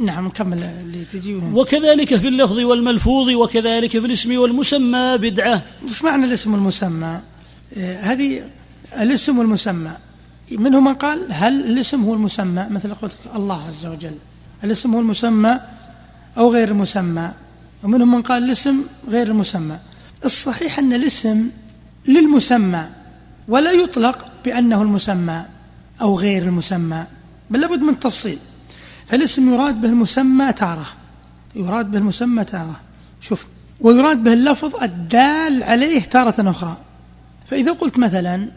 نعم 0.00 0.26
نكمل 0.26 0.62
اللي 0.62 1.04
تجي 1.04 1.34
وكذلك 1.34 2.16
في 2.16 2.28
اللفظ 2.28 2.58
والملفوظ 2.58 3.28
وكذلك 3.28 3.90
في 3.90 4.06
الاسم 4.06 4.36
والمسمى 4.36 5.18
بدعة. 5.18 5.62
وش 5.84 6.02
معنى 6.02 6.24
الاسم 6.24 6.52
والمسمى؟ 6.52 7.20
آه، 7.76 8.00
هذه 8.00 8.42
الاسم 8.96 9.38
والمسمى. 9.38 9.92
منهم 10.50 10.84
من 10.84 10.94
قال 10.94 11.26
هل 11.30 11.60
الاسم 11.70 12.04
هو 12.04 12.14
المسمى؟ 12.14 12.66
مثل 12.70 12.94
قلت 12.94 13.16
الله 13.34 13.62
عز 13.62 13.86
وجل. 13.86 14.14
الاسم 14.64 14.94
هو 14.94 15.00
المسمى 15.00 15.60
أو 16.38 16.52
غير 16.52 16.68
المسمى؟ 16.68 17.30
ومنهم 17.86 18.14
من 18.14 18.22
قال 18.22 18.44
الاسم 18.44 18.76
غير 19.08 19.26
المسمى. 19.26 19.78
الصحيح 20.24 20.78
أن 20.78 20.92
الاسم 20.92 21.50
للمسمى 22.06 22.84
ولا 23.48 23.72
يطلق 23.72 24.18
بأنه 24.44 24.82
المسمى 24.82 25.44
أو 26.00 26.18
غير 26.18 26.42
المسمى 26.42 27.06
بل 27.50 27.60
لابد 27.60 27.80
من 27.80 28.00
تفصيل. 28.00 28.38
فالاسم 29.06 29.54
يراد 29.54 29.80
به 29.80 29.88
المسمى 29.88 30.52
تارة. 30.52 30.86
يراد 31.54 31.90
به 31.90 31.98
المسمى 31.98 32.44
تارة. 32.44 32.80
شوف 33.20 33.46
ويراد 33.80 34.22
به 34.22 34.32
اللفظ 34.32 34.82
الدال 34.82 35.62
عليه 35.62 36.00
تارة 36.00 36.50
أخرى. 36.50 36.76
فإذا 37.46 37.72
قلت 37.72 37.98
مثلا 37.98 38.48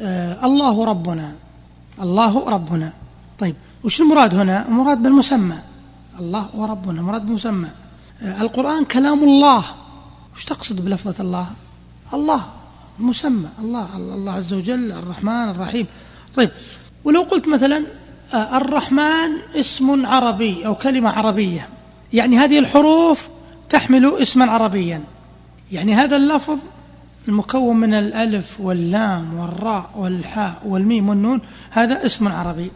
آه 0.00 0.46
الله 0.46 0.84
ربنا. 0.84 1.32
الله 2.00 2.48
ربنا. 2.48 2.92
طيب 3.38 3.54
وش 3.84 4.00
المراد 4.00 4.34
هنا؟ 4.34 4.68
المراد 4.68 5.02
بالمسمى. 5.02 5.58
الله 6.18 6.50
وربنا 6.54 7.00
المراد 7.00 7.26
بالمسمى. 7.26 7.68
القرآن 8.22 8.84
كلام 8.84 9.24
الله. 9.24 9.64
وش 10.36 10.44
تقصد 10.44 10.84
بلفظة 10.84 11.14
الله؟ 11.20 11.46
الله 12.14 12.42
مسمى 12.98 13.48
الله 13.58 13.96
الله 13.96 14.32
عز 14.32 14.54
وجل 14.54 14.92
الرحمن 14.92 15.50
الرحيم. 15.50 15.86
طيب 16.34 16.50
ولو 17.04 17.22
قلت 17.22 17.48
مثلا 17.48 17.84
آه، 18.34 18.56
الرحمن 18.56 19.30
اسم 19.56 20.06
عربي 20.06 20.66
أو 20.66 20.74
كلمة 20.74 21.10
عربية. 21.10 21.68
يعني 22.12 22.38
هذه 22.38 22.58
الحروف 22.58 23.28
تحمل 23.70 24.14
اسما 24.14 24.44
عربيا. 24.44 25.02
يعني 25.72 25.94
هذا 25.94 26.16
اللفظ 26.16 26.58
المكون 27.28 27.76
من 27.76 27.94
الألف 27.94 28.60
واللام 28.60 29.34
والراء 29.34 29.90
والحاء 29.96 30.62
والميم 30.66 31.08
والنون 31.08 31.40
هذا 31.70 32.06
اسم 32.06 32.28
عربي. 32.28 32.70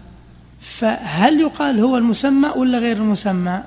فهل 0.60 1.40
يقال 1.40 1.80
هو 1.80 1.96
المسمى 1.96 2.48
ولا 2.56 2.78
غير 2.78 2.96
المسمى؟ 2.96 3.62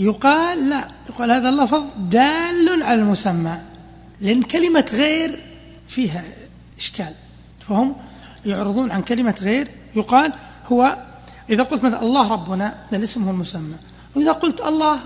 يقال 0.00 0.70
لا 0.70 0.88
يقال 1.08 1.30
هذا 1.30 1.48
اللفظ 1.48 1.82
دال 1.98 2.82
على 2.82 3.00
المسمى 3.00 3.60
لأن 4.20 4.42
كلمة 4.42 4.84
غير 4.92 5.38
فيها 5.88 6.24
إشكال. 6.78 7.14
فهم 7.68 7.96
يعرضون 8.46 8.90
عن 8.90 9.02
كلمة 9.02 9.34
غير 9.40 9.68
يقال 9.96 10.32
هو 10.66 10.98
إذا 11.50 11.62
قلت 11.62 11.84
مثلا 11.84 12.02
الله 12.02 12.32
ربنا 12.32 12.74
الاسم 12.92 13.24
هو 13.24 13.30
المسمى. 13.30 13.76
وإذا 14.16 14.32
قلت 14.32 14.60
الله 14.60 14.98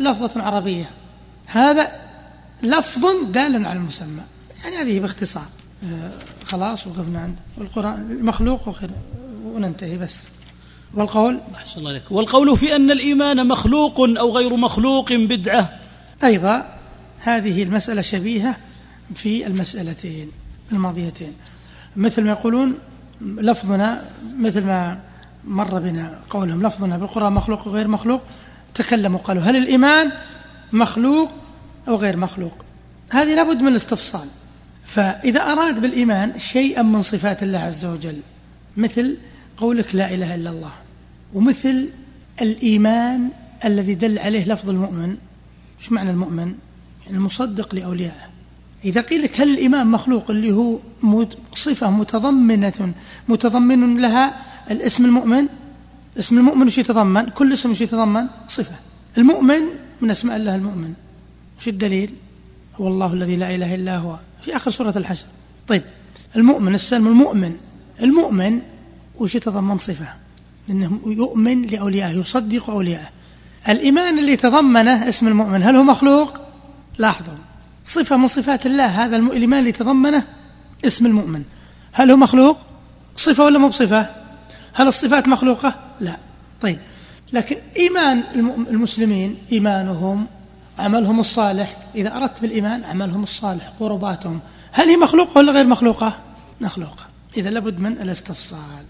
لفظة 0.00 0.42
عربية 0.42 0.90
هذا 1.46 1.92
لفظ 2.62 3.06
دال 3.30 3.66
على 3.66 3.78
المسمى. 3.78 4.22
يعني 4.64 4.76
هذه 4.76 5.00
باختصار. 5.00 5.46
آه، 5.84 6.10
خلاص 6.44 6.86
وقفنا 6.86 7.20
عند 7.20 7.38
القرآن 7.58 8.18
مخلوق 8.22 8.68
وخير. 8.68 8.90
وننتهي 9.44 9.98
بس. 9.98 10.26
والقول؟ 10.94 11.40
أحسن 11.54 11.78
الله 11.78 11.90
عليك. 11.90 12.12
والقول 12.12 12.56
في 12.56 12.76
أن 12.76 12.90
الإيمان 12.90 13.48
مخلوق 13.48 14.00
أو 14.00 14.36
غير 14.36 14.56
مخلوق 14.56 15.12
بدعة. 15.12 15.78
أيضا 16.24 16.78
هذه 17.18 17.62
المسألة 17.62 18.00
شبيهة 18.00 18.56
في 19.14 19.46
المسألتين 19.46 20.30
الماضيتين. 20.72 21.32
مثل 21.96 22.22
ما 22.22 22.30
يقولون 22.30 22.78
لفظنا 23.20 24.02
مثل 24.38 24.64
ما 24.64 25.00
مر 25.44 25.78
بنا 25.78 26.18
قولهم 26.30 26.66
لفظنا 26.66 26.98
بالقرآن 26.98 27.32
مخلوق 27.32 27.68
وغير 27.68 27.88
مخلوق 27.88 28.22
تكلموا 28.74 29.18
قالوا 29.18 29.42
هل 29.42 29.56
الإيمان 29.56 30.12
مخلوق 30.72 31.32
أو 31.88 31.96
غير 31.96 32.16
مخلوق؟ 32.16 32.64
هذه 33.10 33.34
لابد 33.34 33.60
من 33.60 33.68
الاستفصال. 33.68 34.28
فإذا 34.84 35.40
أراد 35.40 35.80
بالإيمان 35.80 36.38
شيئا 36.38 36.82
من 36.82 37.02
صفات 37.02 37.42
الله 37.42 37.58
عز 37.58 37.84
وجل 37.84 38.20
مثل 38.76 39.16
قولك 39.56 39.94
لا 39.94 40.14
إله 40.14 40.34
إلا 40.34 40.50
الله. 40.50 40.72
ومثل 41.34 41.88
الإيمان 42.42 43.30
الذي 43.64 43.94
دل 43.94 44.18
عليه 44.18 44.44
لفظ 44.44 44.70
المؤمن. 44.70 45.16
إيش 45.80 45.92
معنى 45.92 46.10
المؤمن؟ 46.10 46.54
يعني 47.04 47.16
المصدق 47.16 47.74
لأوليائه. 47.74 48.28
إذا 48.84 49.00
قيل 49.00 49.22
لك 49.22 49.40
هل 49.40 49.50
الإيمان 49.50 49.86
مخلوق 49.86 50.30
اللي 50.30 50.52
هو 50.52 50.78
صفة 51.54 51.90
متضمنة 51.90 52.92
متضمن 53.28 54.00
لها 54.00 54.42
الاسم 54.70 55.04
المؤمن؟ 55.04 55.46
اسم 56.18 56.38
المؤمن 56.38 56.66
وش 56.66 56.78
يتضمن؟ 56.78 57.28
كل 57.28 57.52
اسم 57.52 57.70
وش 57.70 57.80
يتضمن؟ 57.80 58.26
صفة. 58.48 58.74
المؤمن 59.18 59.60
من 60.00 60.10
أسماء 60.10 60.36
الله 60.36 60.54
المؤمن. 60.54 60.94
وش 61.58 61.68
الدليل؟ 61.68 62.14
هو 62.76 62.88
الله 62.88 63.12
الذي 63.12 63.36
لا 63.36 63.54
إله 63.54 63.74
إلا 63.74 63.98
هو. 63.98 64.18
في 64.42 64.56
آخر 64.56 64.70
سورة 64.70 64.98
الحشر. 64.98 65.26
طيب 65.68 65.82
المؤمن 66.36 66.74
السلم 66.74 67.06
المؤمن. 67.06 67.56
المؤمن 68.02 68.60
وش 69.18 69.34
يتضمن 69.34 69.78
صفة 69.78 70.08
لأنه 70.68 71.00
يؤمن 71.06 71.62
لأوليائه 71.62 72.18
يصدق 72.18 72.70
أوليائه. 72.70 73.08
الإيمان 73.68 74.18
اللي 74.18 74.36
تضمنه 74.36 75.08
اسم 75.08 75.28
المؤمن 75.28 75.62
هل 75.62 75.76
هو 75.76 75.82
مخلوق؟ 75.82 76.40
لاحظوا 76.98 77.34
صفة 77.84 78.16
من 78.16 78.26
صفات 78.26 78.66
الله 78.66 78.86
هذا 78.86 79.16
الإيمان 79.16 79.60
اللي 79.60 79.72
تضمنه 79.72 80.24
اسم 80.84 81.06
المؤمن. 81.06 81.42
هل 81.92 82.10
هو 82.10 82.16
مخلوق؟ 82.16 82.58
صفة 83.16 83.44
ولا 83.44 83.58
مو 83.58 83.68
بصفة؟ 83.68 84.10
هل 84.74 84.88
الصفات 84.88 85.28
مخلوقة؟ 85.28 85.80
لا. 86.00 86.16
طيب 86.62 86.78
لكن 87.32 87.56
إيمان 87.76 88.24
المسلمين 88.70 89.36
إيمانهم 89.52 90.26
عملهم 90.78 91.20
الصالح 91.20 91.76
إذا 91.94 92.16
أردت 92.16 92.40
بالإيمان 92.40 92.84
عملهم 92.84 93.22
الصالح 93.22 93.72
قرباتهم 93.80 94.40
هل 94.72 94.88
هي 94.88 94.96
مخلوقة 94.96 95.38
ولا 95.38 95.52
غير 95.52 95.66
مخلوقة؟ 95.66 96.18
مخلوقة. 96.60 97.06
إذا 97.36 97.50
لابد 97.50 97.80
من 97.80 97.92
الاستفصال 97.92 98.84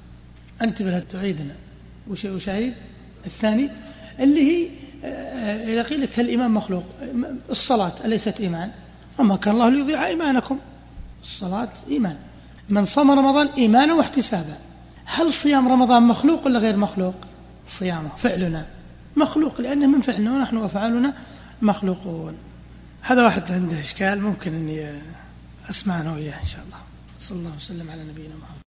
انتبه 0.63 0.99
تعيدنا. 0.99 1.55
وش 2.09 2.25
وشاهد؟ 2.25 2.75
الثاني 3.27 3.71
اللي 4.21 4.41
هي 4.41 4.69
آه، 5.05 5.73
إذا 5.73 5.83
قيل 5.83 6.01
لك 6.01 6.19
هل 6.19 6.25
الإيمان 6.25 6.51
مخلوق 6.51 6.85
الصلاة 7.51 7.93
أليست 8.05 8.41
إيمان 8.41 8.71
وما 9.19 9.37
كان 9.37 9.55
الله 9.55 9.69
ليضيع 9.69 10.07
إيمانكم. 10.07 10.59
الصلاة 11.23 11.69
إيمان. 11.91 12.17
من 12.69 12.85
صام 12.85 13.11
رمضان 13.11 13.47
إيمانا 13.47 13.95
واحتسابا. 13.95 14.59
هل 15.05 15.33
صيام 15.33 15.69
رمضان 15.69 16.03
مخلوق 16.03 16.47
ولا 16.47 16.59
غير 16.59 16.77
مخلوق؟ 16.77 17.15
صيامه 17.67 18.17
فعلنا. 18.17 18.67
مخلوق 19.17 19.61
لأنه 19.61 19.87
من 19.87 20.01
فعلنا 20.01 20.33
ونحن 20.33 20.57
وفعلنا 20.57 21.15
مخلوقون. 21.63 22.35
هذا 23.03 23.23
واحد 23.23 23.53
عنده 23.53 23.81
إشكال 23.81 24.21
ممكن 24.21 24.55
أني 24.55 25.01
أسمع 25.71 26.01
أنا 26.01 26.13
وياه 26.13 26.41
إن 26.43 26.47
شاء 26.47 26.63
الله. 26.67 26.79
صلى 27.19 27.39
الله 27.39 27.57
وسلم 27.57 27.91
على 27.91 28.05
نبينا 28.05 28.35
محمد. 28.35 28.66